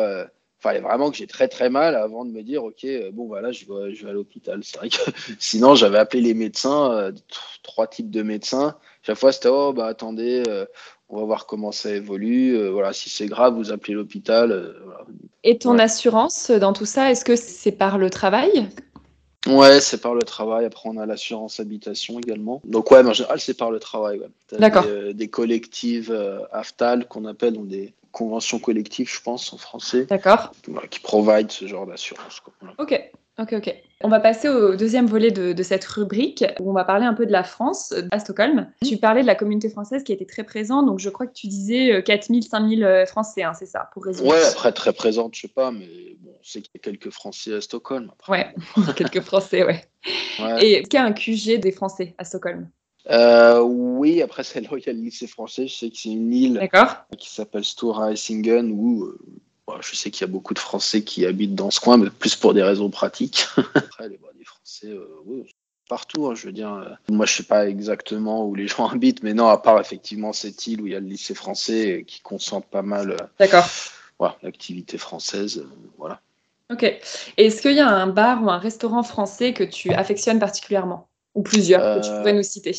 fallait 0.59 0.79
vraiment 0.79 1.11
que 1.11 1.17
j'ai 1.17 1.27
très 1.27 1.47
très 1.47 1.69
mal 1.69 1.95
avant 1.95 2.25
de 2.25 2.31
me 2.31 2.41
dire 2.41 2.63
ok 2.63 2.83
euh, 2.85 3.11
bon 3.11 3.27
voilà 3.27 3.51
je 3.51 3.65
vais, 3.65 3.93
je 3.93 4.03
vais 4.03 4.09
à 4.09 4.13
l'hôpital 4.13 4.61
c'est 4.63 4.77
vrai 4.77 4.89
que 4.89 4.97
sinon 5.39 5.75
j'avais 5.75 5.99
appelé 5.99 6.21
les 6.21 6.33
médecins 6.33 6.91
euh, 6.91 7.11
trois 7.63 7.87
types 7.87 8.09
de 8.09 8.23
médecins 8.23 8.75
chaque 9.03 9.17
fois 9.17 9.31
c'était 9.31 9.49
oh 9.49 9.73
bah 9.73 9.85
attendez 9.85 10.43
euh, 10.47 10.65
on 11.09 11.19
va 11.19 11.23
voir 11.23 11.45
comment 11.45 11.71
ça 11.71 11.91
évolue. 11.91 12.57
Euh, 12.57 12.69
voilà, 12.69 12.91
si 12.91 13.09
c'est 13.09 13.27
grave, 13.27 13.53
vous 13.53 13.71
appelez 13.71 13.93
l'hôpital. 13.93 14.75
Et 15.45 15.57
ton 15.57 15.79
assurance 15.79 16.51
dans 16.51 16.73
tout 16.73 16.85
ça, 16.85 17.09
est-ce 17.09 17.23
que 17.23 17.37
c'est 17.37 17.71
par 17.71 17.97
le 17.97 18.09
travail? 18.09 18.67
Ouais, 19.47 19.79
c'est 19.79 20.01
par 20.01 20.15
le 20.15 20.23
travail. 20.23 20.65
Après, 20.65 20.89
on 20.89 20.97
a 20.97 21.05
l'assurance 21.05 21.61
habitation 21.61 22.19
également. 22.19 22.61
Donc, 22.65 22.91
ouais, 22.91 23.05
en 23.05 23.13
général, 23.13 23.39
c'est 23.39 23.53
par 23.53 23.71
le 23.71 23.79
travail. 23.79 24.19
D'accord. 24.59 24.83
Des, 24.83 25.13
des, 25.13 25.29
collectives 25.29 26.11
AFTAL 26.51 27.07
qu'on 27.07 27.23
appelle 27.23 27.53
donc 27.53 27.69
des 27.69 27.93
conventions 28.11 28.59
collectives, 28.59 29.09
je 29.09 29.21
pense, 29.21 29.53
en 29.53 29.57
français. 29.57 30.05
D'accord. 30.05 30.51
qui 30.89 30.99
provide 30.99 31.51
ce 31.51 31.67
genre 31.67 31.85
d'assurance. 31.85 32.41
Ok. 32.77 33.11
Ok, 33.39 33.53
ok. 33.53 33.75
On 34.01 34.09
va 34.09 34.19
passer 34.19 34.49
au 34.49 34.75
deuxième 34.75 35.05
volet 35.05 35.29
de, 35.29 35.63
cette 35.63 35.85
rubrique 35.85 36.43
où 36.59 36.71
on 36.71 36.73
va 36.73 36.83
parler 36.83 37.05
un 37.05 37.13
peu 37.13 37.27
de 37.27 37.31
la 37.31 37.43
France, 37.43 37.93
à 38.09 38.17
Stockholm. 38.17 38.71
Tu 38.83 38.97
parlais 38.97 39.21
de 39.21 39.27
la 39.27 39.35
communauté 39.35 39.69
française 39.69 40.03
qui 40.03 40.11
était 40.11 40.25
très 40.25 40.43
présente, 40.43 40.87
donc 40.87 40.97
je 40.97 41.09
crois 41.09 41.27
que 41.27 41.33
tu 41.33 41.45
disais 41.45 42.01
4000, 42.03 42.43
euh, 42.43 42.49
5000 42.49 42.83
euh, 42.83 43.05
Français, 43.05 43.43
hein, 43.43 43.53
c'est 43.53 43.67
ça, 43.67 43.89
pour 43.93 44.05
résumer. 44.05 44.29
Ouais, 44.29 44.43
après 44.43 44.71
très 44.71 44.91
présente, 44.91 45.35
je 45.35 45.41
sais 45.41 45.47
pas, 45.47 45.69
mais 45.71 46.17
bon, 46.19 46.31
on 46.31 46.43
sait 46.43 46.61
qu'il 46.61 46.71
y 46.73 46.77
a 46.77 46.79
quelques 46.79 47.11
Français 47.11 47.53
à 47.53 47.61
Stockholm. 47.61 48.11
Ouais, 48.27 48.55
quelques 48.95 49.21
Français, 49.21 49.63
ouais. 49.63 49.83
Et 50.59 50.73
est-ce 50.73 50.89
qu'il 50.89 50.99
y 50.99 51.03
a 51.03 51.05
un 51.05 51.13
QG 51.13 51.59
des 51.59 51.71
Français 51.71 52.15
à 52.17 52.23
Stockholm? 52.23 52.69
Euh, 53.09 53.61
oui, 53.61 54.21
après 54.21 54.43
c'est 54.43 54.61
là 54.61 54.69
où 54.71 54.77
il 54.77 54.85
y 54.85 54.89
a 54.89 54.93
le 54.93 54.99
lycée 54.99 55.27
français. 55.27 55.67
Je 55.67 55.75
sais 55.75 55.89
que 55.89 55.97
c'est 55.97 56.09
une 56.09 56.33
île 56.33 56.69
qui 57.17 57.29
s'appelle 57.29 57.63
Stora 57.63 58.11
Essingen 58.11 58.71
où 58.71 59.13
je 59.81 59.95
sais 59.95 60.11
qu'il 60.11 60.21
y 60.21 60.29
a 60.29 60.31
beaucoup 60.31 60.53
de 60.53 60.59
Français 60.59 61.03
qui 61.03 61.25
habitent 61.25 61.55
dans 61.55 61.71
ce 61.71 61.79
coin, 61.79 61.97
mais 61.97 62.09
plus 62.09 62.35
pour 62.35 62.53
des 62.53 62.63
raisons 62.63 62.89
pratiques. 62.89 63.47
Après, 63.75 64.09
les, 64.09 64.19
Français, 64.45 64.87
euh, 64.87 65.07
oui, 65.25 65.43
partout. 65.89 66.27
Hein, 66.27 66.35
je 66.35 66.45
veux 66.45 66.53
dire, 66.53 66.73
euh, 66.73 66.89
moi, 67.09 67.25
je 67.25 67.33
sais 67.33 67.43
pas 67.43 67.67
exactement 67.67 68.45
où 68.45 68.55
les 68.55 68.67
gens 68.67 68.87
habitent, 68.87 69.23
mais 69.23 69.33
non, 69.33 69.47
à 69.47 69.57
part 69.57 69.79
effectivement 69.79 70.33
cette 70.33 70.65
île 70.67 70.81
où 70.81 70.87
il 70.87 70.93
y 70.93 70.95
a 70.95 70.99
le 70.99 71.07
lycée 71.07 71.33
français 71.33 72.05
qui 72.07 72.21
concentre 72.21 72.67
pas 72.67 72.81
mal. 72.81 73.11
Euh, 73.11 73.17
D'accord. 73.39 73.67
l'activité 74.41 74.97
française, 74.97 75.65
voilà. 75.97 76.21
Ok. 76.71 76.83
Est-ce 77.37 77.61
qu'il 77.61 77.75
y 77.75 77.79
a 77.79 77.87
un 77.87 78.07
bar 78.07 78.43
ou 78.43 78.49
un 78.49 78.57
restaurant 78.57 79.03
français 79.03 79.53
que 79.53 79.63
tu 79.63 79.93
affectionnes 79.93 80.39
particulièrement? 80.39 81.07
Ou 81.33 81.43
plusieurs 81.43 82.01
que 82.01 82.05
tu 82.05 82.09
pourrais 82.09 82.33
nous 82.33 82.43
citer? 82.43 82.75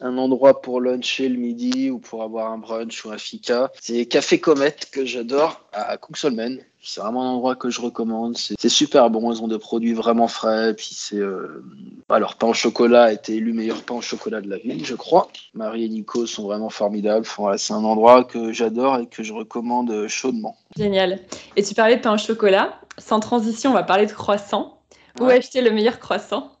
Un 0.00 0.18
endroit 0.18 0.60
pour 0.60 0.80
luncher 0.80 1.28
le 1.28 1.36
midi 1.36 1.90
ou 1.90 1.98
pour 1.98 2.22
avoir 2.22 2.52
un 2.52 2.58
brunch 2.58 3.04
ou 3.04 3.10
un 3.10 3.18
fika. 3.18 3.70
C'est 3.80 4.06
Café 4.06 4.38
Comète 4.40 4.88
que 4.90 5.04
j'adore 5.04 5.62
à 5.72 5.96
Cooksolmen. 5.96 6.60
C'est 6.82 7.00
vraiment 7.00 7.24
un 7.24 7.34
endroit 7.34 7.56
que 7.56 7.68
je 7.68 7.80
recommande. 7.80 8.36
C'est 8.36 8.68
super 8.68 9.10
bon. 9.10 9.32
Ils 9.32 9.42
ont 9.42 9.48
des 9.48 9.58
produits 9.58 9.92
vraiment 9.92 10.28
frais. 10.28 10.74
Puis 10.74 10.90
c'est 10.92 11.18
euh... 11.18 11.64
alors 12.08 12.36
pain 12.36 12.48
au 12.48 12.54
chocolat 12.54 13.04
a 13.04 13.12
été 13.12 13.34
élu 13.34 13.52
meilleur 13.52 13.82
pain 13.82 13.96
au 13.96 14.00
chocolat 14.00 14.40
de 14.40 14.48
la 14.48 14.58
ville, 14.58 14.84
je 14.84 14.94
crois. 14.94 15.28
Marie 15.54 15.84
et 15.84 15.88
Nico 15.88 16.26
sont 16.26 16.44
vraiment 16.44 16.70
formidables. 16.70 17.26
c'est 17.56 17.72
un 17.72 17.84
endroit 17.84 18.24
que 18.24 18.52
j'adore 18.52 18.98
et 18.98 19.06
que 19.06 19.24
je 19.24 19.32
recommande 19.32 20.06
chaudement. 20.06 20.56
Génial. 20.76 21.20
Et 21.56 21.62
tu 21.64 21.74
parlais 21.74 21.96
de 21.96 22.02
pain 22.02 22.14
au 22.14 22.18
chocolat. 22.18 22.80
Sans 22.98 23.20
transition, 23.20 23.70
on 23.70 23.74
va 23.74 23.82
parler 23.82 24.06
de 24.06 24.12
croissant. 24.12 24.78
Où 25.20 25.24
acheter 25.24 25.62
le 25.62 25.70
meilleur 25.70 25.98
croissant? 25.98 26.55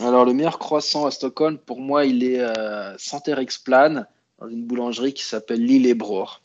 Alors, 0.00 0.24
le 0.24 0.34
meilleur 0.34 0.58
croissant 0.58 1.06
à 1.06 1.10
Stockholm, 1.10 1.58
pour 1.58 1.80
moi, 1.80 2.04
il 2.04 2.22
est 2.24 2.40
à 2.40 2.94
Santerexplan, 2.98 4.04
dans 4.38 4.48
une 4.48 4.64
boulangerie 4.64 5.12
qui 5.12 5.24
s'appelle 5.24 5.64
Lillebror. 5.64 6.42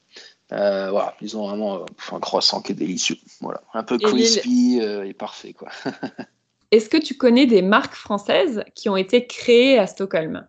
Euh, 0.51 0.91
voilà, 0.91 1.15
ils 1.21 1.35
ont 1.37 1.47
vraiment 1.47 1.77
euh, 1.77 1.85
un 2.11 2.19
croissant 2.19 2.61
qui 2.61 2.73
est 2.73 2.75
délicieux. 2.75 3.17
Voilà, 3.41 3.61
un 3.73 3.83
peu 3.83 3.97
crispy 3.97 4.79
euh, 4.81 5.03
et 5.03 5.13
parfait, 5.13 5.53
quoi. 5.53 5.69
Est-ce 6.71 6.89
que 6.89 6.97
tu 6.97 7.15
connais 7.15 7.45
des 7.45 7.61
marques 7.61 7.95
françaises 7.95 8.63
qui 8.75 8.89
ont 8.89 8.97
été 8.97 9.25
créées 9.25 9.77
à 9.77 9.87
Stockholm? 9.87 10.47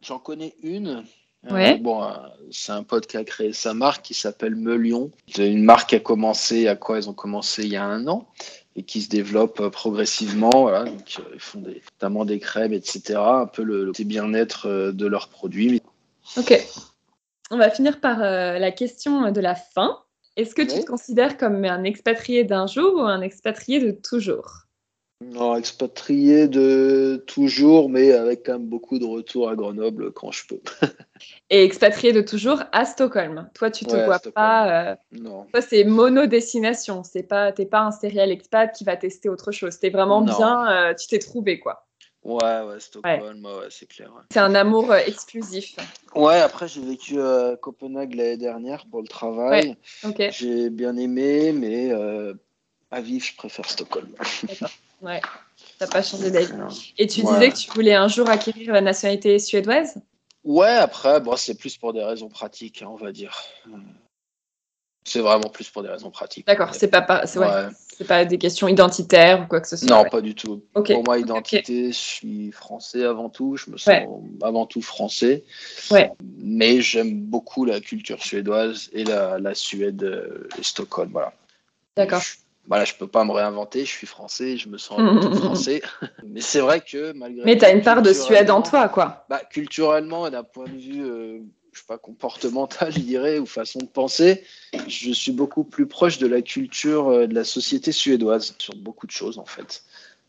J'en 0.00 0.18
connais 0.18 0.54
une. 0.62 1.04
Ouais. 1.50 1.76
bon, 1.76 2.08
c'est 2.52 2.72
un 2.72 2.84
pote 2.84 3.06
qui 3.06 3.16
a 3.16 3.24
créé 3.24 3.52
sa 3.52 3.74
marque 3.74 4.02
qui 4.02 4.14
s'appelle 4.14 4.54
Melion. 4.54 5.10
C'est 5.26 5.50
une 5.50 5.64
marque 5.64 5.90
qui 5.90 5.96
a 5.96 6.00
commencé, 6.00 6.68
à 6.68 6.76
quoi 6.76 6.98
ils 6.98 7.10
ont 7.10 7.14
commencé 7.14 7.64
il 7.64 7.70
y 7.70 7.76
a 7.76 7.84
un 7.84 8.06
an 8.06 8.28
et 8.76 8.82
qui 8.82 9.02
se 9.02 9.08
développent 9.08 9.60
euh, 9.60 9.70
progressivement. 9.70 10.50
Voilà. 10.62 10.84
Donc, 10.84 11.16
euh, 11.18 11.22
ils 11.34 11.40
font 11.40 11.60
des, 11.60 11.82
notamment 11.94 12.24
des 12.24 12.38
crèmes, 12.38 12.72
etc. 12.72 13.14
Un 13.16 13.46
peu 13.46 13.62
le, 13.62 13.92
bien-être 14.04 14.66
euh, 14.66 14.92
de 14.92 15.06
leurs 15.06 15.28
produits. 15.28 15.82
Ok. 16.36 16.58
On 17.50 17.58
va 17.58 17.70
finir 17.70 18.00
par 18.00 18.20
la 18.20 18.70
question 18.70 19.30
de 19.30 19.40
la 19.42 19.54
fin. 19.54 19.98
Est-ce 20.36 20.54
que 20.54 20.62
tu 20.62 20.80
te 20.80 20.86
considères 20.86 21.36
comme 21.36 21.66
un 21.66 21.84
expatrié 21.84 22.44
d'un 22.44 22.66
jour 22.66 22.94
ou 22.94 23.00
un 23.00 23.20
expatrié 23.20 23.78
de 23.78 23.90
toujours? 23.90 24.61
Non, 25.30 25.56
expatrié 25.56 26.48
de 26.48 27.22
toujours, 27.26 27.88
mais 27.88 28.12
avec 28.12 28.46
quand 28.46 28.54
même 28.54 28.66
beaucoup 28.66 28.98
de 28.98 29.04
retours 29.04 29.48
à 29.48 29.54
Grenoble 29.54 30.12
quand 30.12 30.32
je 30.32 30.46
peux. 30.46 30.60
Et 31.50 31.64
expatrié 31.64 32.12
de 32.12 32.20
toujours 32.20 32.62
à 32.72 32.84
Stockholm. 32.84 33.48
Toi, 33.54 33.70
tu 33.70 33.84
te 33.84 33.96
vois 33.96 34.18
pas. 34.18 34.90
Euh... 34.90 34.96
Non. 35.12 35.46
Toi, 35.52 35.60
c'est 35.60 35.84
mono-destination. 35.84 37.04
C'est 37.04 37.22
pas, 37.22 37.52
t'es 37.52 37.66
pas 37.66 37.80
un 37.80 37.90
serial 37.90 38.30
expat 38.30 38.74
qui 38.74 38.84
va 38.84 38.96
tester 38.96 39.28
autre 39.28 39.52
chose. 39.52 39.78
T'es 39.78 39.90
vraiment 39.90 40.22
bien. 40.22 40.68
Euh, 40.70 40.94
tu 40.94 41.06
t'es 41.06 41.18
trouvé, 41.18 41.60
quoi. 41.60 41.86
Ouais, 42.24 42.60
ouais, 42.62 42.78
Stockholm, 42.78 43.44
ouais. 43.44 43.66
c'est 43.70 43.88
clair. 43.88 44.12
C'est 44.30 44.38
un 44.38 44.54
amour 44.54 44.92
euh, 44.92 44.98
exclusif. 45.06 45.74
Ouais, 46.14 46.38
après, 46.38 46.68
j'ai 46.68 46.80
vécu 46.80 47.20
à 47.20 47.56
Copenhague 47.60 48.14
l'année 48.14 48.36
dernière 48.36 48.86
pour 48.86 49.02
le 49.02 49.08
travail. 49.08 49.76
Ok. 50.04 50.22
J'ai 50.30 50.70
bien 50.70 50.96
aimé, 50.96 51.52
mais 51.52 51.90
euh, 51.90 52.34
à 52.92 53.00
vivre, 53.00 53.24
je 53.24 53.36
préfère 53.36 53.68
Stockholm. 53.68 54.08
Ouais, 55.02 55.20
t'as 55.78 55.88
pas 55.88 56.02
changé 56.02 56.30
d'avis. 56.30 56.94
Et 56.96 57.08
tu 57.08 57.22
disais 57.22 57.50
que 57.50 57.56
tu 57.56 57.70
voulais 57.72 57.94
un 57.94 58.06
jour 58.06 58.30
acquérir 58.30 58.72
la 58.72 58.80
nationalité 58.80 59.38
suédoise? 59.40 59.96
Ouais, 60.44 60.68
après, 60.68 61.20
bon, 61.20 61.36
c'est 61.36 61.56
plus 61.56 61.76
pour 61.76 61.92
des 61.92 62.04
raisons 62.04 62.28
pratiques, 62.28 62.82
hein, 62.82 62.88
on 62.88 62.96
va 62.96 63.10
dire. 63.10 63.36
C'est 65.04 65.18
vraiment 65.18 65.48
plus 65.48 65.68
pour 65.68 65.82
des 65.82 65.88
raisons 65.88 66.12
pratiques. 66.12 66.46
D'accord, 66.46 66.72
c'est 66.74 66.88
pas, 66.88 67.26
c'est 67.26 67.40
ouais. 67.40 68.06
pas 68.06 68.24
des 68.24 68.38
questions 68.38 68.68
identitaires 68.68 69.42
ou 69.42 69.46
quoi 69.48 69.60
que 69.60 69.66
ce 69.66 69.76
soit. 69.76 69.88
Non, 69.88 70.08
pas 70.08 70.20
du 70.20 70.36
tout. 70.36 70.62
Pour 70.72 71.02
moi, 71.04 71.18
identité, 71.18 71.88
je 71.88 71.98
suis 71.98 72.52
français 72.52 73.04
avant 73.04 73.28
tout. 73.28 73.56
Je 73.56 73.72
me 73.72 73.78
sens 73.78 74.06
avant 74.40 74.66
tout 74.66 74.82
français. 74.82 75.42
Ouais. 75.90 76.12
Mais 76.38 76.80
j'aime 76.80 77.22
beaucoup 77.22 77.64
la 77.64 77.80
culture 77.80 78.22
suédoise 78.22 78.88
et 78.92 79.02
la, 79.02 79.40
la 79.40 79.54
Suède 79.56 80.48
et 80.56 80.62
Stockholm. 80.62 81.10
Voilà. 81.10 81.32
D'accord 81.96 82.22
voilà, 82.68 82.84
je 82.84 82.94
peux 82.94 83.08
pas 83.08 83.24
me 83.24 83.32
réinventer, 83.32 83.80
je 83.84 83.90
suis 83.90 84.06
français, 84.06 84.56
je 84.56 84.68
me 84.68 84.78
sens 84.78 84.98
français. 85.40 85.82
Mais 86.24 86.40
c'est 86.40 86.60
vrai 86.60 86.80
que 86.80 87.12
malgré. 87.12 87.44
Mais 87.44 87.58
tu 87.58 87.64
as 87.64 87.72
une 87.72 87.82
part 87.82 88.02
de 88.02 88.12
Suède 88.12 88.50
en 88.50 88.62
toi, 88.62 88.88
quoi. 88.88 89.26
Bah, 89.28 89.40
culturellement, 89.50 90.30
d'un 90.30 90.44
point 90.44 90.66
de 90.66 90.78
vue, 90.78 91.04
euh, 91.04 91.38
je 91.72 91.80
sais 91.80 91.86
pas, 91.86 91.98
comportemental, 91.98 92.92
je 92.94 93.00
dirais, 93.00 93.38
ou 93.38 93.46
façon 93.46 93.80
de 93.80 93.86
penser, 93.86 94.44
je 94.86 95.10
suis 95.10 95.32
beaucoup 95.32 95.64
plus 95.64 95.86
proche 95.86 96.18
de 96.18 96.26
la 96.26 96.40
culture 96.40 97.08
euh, 97.08 97.26
de 97.26 97.34
la 97.34 97.44
société 97.44 97.92
suédoise 97.92 98.54
sur 98.58 98.74
beaucoup 98.76 99.06
de 99.06 99.12
choses, 99.12 99.38
en 99.38 99.46
fait. 99.46 99.82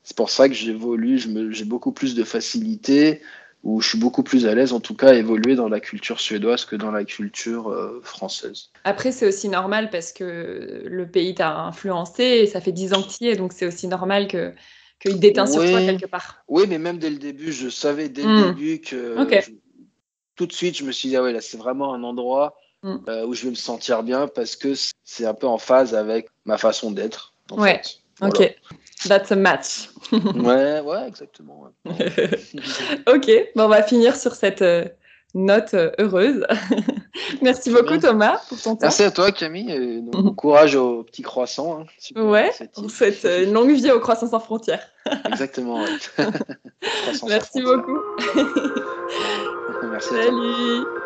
C'est 0.04 0.18
pour 0.18 0.30
ça 0.30 0.50
que 0.50 0.54
j'évolue, 0.54 1.18
j'ai 1.52 1.64
beaucoup 1.64 1.94
plus 1.94 2.14
de 2.14 2.26
facilité 2.26 3.22
où 3.64 3.80
je 3.80 3.90
suis 3.90 3.98
beaucoup 3.98 4.24
plus 4.24 4.46
à 4.46 4.54
l'aise, 4.54 4.74
en 4.74 4.82
tout 4.82 4.94
cas, 4.94 5.10
à 5.10 5.14
évoluer 5.14 5.56
dans 5.56 5.70
la 5.70 5.80
culture 5.80 6.20
suédoise 6.20 6.66
que 6.66 6.76
dans 6.76 6.92
la 6.92 7.06
culture 7.06 7.70
euh, 7.70 8.02
française. 8.04 8.70
Après, 8.84 9.12
c'est 9.14 9.26
aussi 9.26 9.48
normal 9.48 9.90
parce 9.90 10.12
que 10.12 10.84
le 10.86 11.08
pays 11.10 11.34
t'a 11.34 11.58
influencé 11.60 12.24
et 12.24 12.48
ça 12.48 12.60
fait 12.60 12.74
dix 12.74 12.94
ans 12.94 13.02
que 13.02 13.08
tu 13.08 13.24
y 13.24 13.30
es, 13.30 13.36
donc 13.38 13.54
c'est 13.54 13.66
aussi 13.66 13.88
normal 13.88 14.28
que 14.28 14.54
qu'il 15.00 15.20
déteint 15.20 15.46
sur 15.46 15.62
toi 15.62 15.80
quelque 15.80 16.06
part. 16.06 16.44
Oui, 16.48 16.64
mais 16.68 16.78
même 16.78 16.98
dès 16.98 17.10
le 17.10 17.18
début, 17.18 17.52
je 17.52 17.70
savais 17.70 18.10
dès 18.10 18.24
le 18.24 18.30
hmm. 18.30 18.56
début 18.56 18.82
que 18.82 19.18
tout 20.36 20.46
de 20.46 20.54
suite, 20.54 20.78
je 20.78 20.84
me 20.84 20.92
suis 20.92 21.10
dit, 21.10 21.16
ah 21.16 21.24
ouais, 21.24 21.34
là, 21.34 21.42
c'est 21.42 21.58
vraiment 21.58 21.94
un 21.94 22.04
endroit 22.04 22.58
hmm. 22.84 22.98
euh, 23.08 23.26
où 23.26 23.34
je 23.34 23.44
vais 23.44 23.50
me 23.50 23.56
sentir 23.56 24.04
bien 24.04 24.28
parce 24.28 24.56
que 24.56 24.74
c'est 25.04 25.26
un 25.26 25.34
peu 25.34 25.48
en 25.48 25.58
phase 25.58 25.96
avec 25.96 26.28
ma 26.46 26.58
façon 26.58 26.92
d'être. 26.92 27.34
Ouais, 27.52 27.82
ok. 28.22 28.56
That's 29.08 29.32
a 29.32 29.36
match. 29.36 29.90
ouais, 30.12 30.80
ouais, 30.82 31.08
exactement. 31.08 31.68
ok, 31.86 33.32
bon, 33.56 33.64
on 33.64 33.68
va 33.68 33.84
finir 33.84 34.16
sur 34.16 34.36
cette 34.36 34.62
euh, 34.62 34.86
note 35.34 35.74
euh, 35.74 35.92
heureuse. 36.00 36.46
Merci 37.42 37.72
beaucoup 37.72 37.98
Thomas 37.98 38.42
pour 38.48 38.62
ton 38.62 38.76
temps. 38.76 38.80
Merci 38.84 39.04
à 39.04 39.12
toi 39.12 39.32
Camille 39.32 39.72
et 39.72 40.02
bon 40.02 40.34
courage 40.34 40.76
aux 40.76 41.04
petits 41.04 41.22
croissants. 41.22 41.82
Hein. 41.82 42.22
ouais, 42.22 42.52
on 42.78 42.90
souhaite 42.90 43.26
euh, 43.26 43.44
une 43.44 43.54
longue 43.54 43.72
vie 43.72 43.92
aux 43.92 44.00
croissants 44.00 44.30
sans 44.30 44.40
frontières. 44.40 44.88
exactement. 45.26 45.80
Merci 47.28 47.62
beaucoup. 47.62 48.00
Merci 49.92 50.16
à 50.16 51.03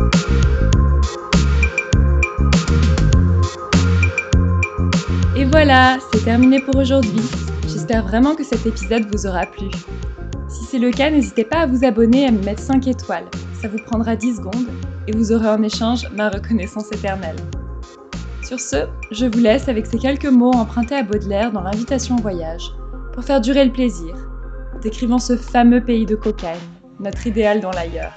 Salut. 0.00 0.40
voilà, 5.50 5.98
c'est 6.12 6.24
terminé 6.24 6.60
pour 6.60 6.76
aujourd'hui. 6.76 7.20
J'espère 7.66 8.06
vraiment 8.06 8.34
que 8.34 8.44
cet 8.44 8.66
épisode 8.66 9.04
vous 9.12 9.26
aura 9.26 9.46
plu. 9.46 9.68
Si 10.48 10.64
c'est 10.64 10.78
le 10.78 10.90
cas, 10.90 11.10
n'hésitez 11.10 11.44
pas 11.44 11.58
à 11.58 11.66
vous 11.66 11.84
abonner 11.84 12.22
et 12.22 12.26
à 12.26 12.30
me 12.30 12.42
mettre 12.44 12.62
5 12.62 12.86
étoiles. 12.86 13.26
Ça 13.60 13.68
vous 13.68 13.78
prendra 13.84 14.16
10 14.16 14.36
secondes 14.36 14.68
et 15.06 15.12
vous 15.12 15.32
aurez 15.32 15.48
en 15.48 15.62
échange 15.62 16.08
ma 16.12 16.28
reconnaissance 16.28 16.92
éternelle. 16.92 17.36
Sur 18.42 18.60
ce, 18.60 18.86
je 19.10 19.26
vous 19.26 19.38
laisse 19.40 19.68
avec 19.68 19.86
ces 19.86 19.98
quelques 19.98 20.26
mots 20.26 20.52
empruntés 20.52 20.96
à 20.96 21.02
Baudelaire 21.02 21.52
dans 21.52 21.62
l'invitation 21.62 22.16
au 22.16 22.20
voyage. 22.20 22.72
pour 23.12 23.24
faire 23.24 23.40
durer 23.40 23.64
le 23.64 23.72
plaisir, 23.72 24.14
décrivant 24.82 25.18
ce 25.18 25.36
fameux 25.36 25.84
pays 25.84 26.06
de 26.06 26.14
cocaïne, 26.14 26.58
notre 27.00 27.26
idéal 27.26 27.60
dans 27.60 27.72
l'ailleurs. 27.72 28.14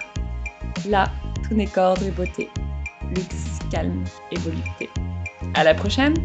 Là, 0.87 1.05
tout 1.47 1.55
n'est 1.55 1.67
qu'ordre 1.67 2.03
et 2.03 2.11
beauté, 2.11 2.49
luxe, 3.09 3.59
calme 3.71 4.03
et 4.31 4.39
volupté. 4.39 4.89
À 5.53 5.63
la 5.63 5.73
prochaine! 5.73 6.15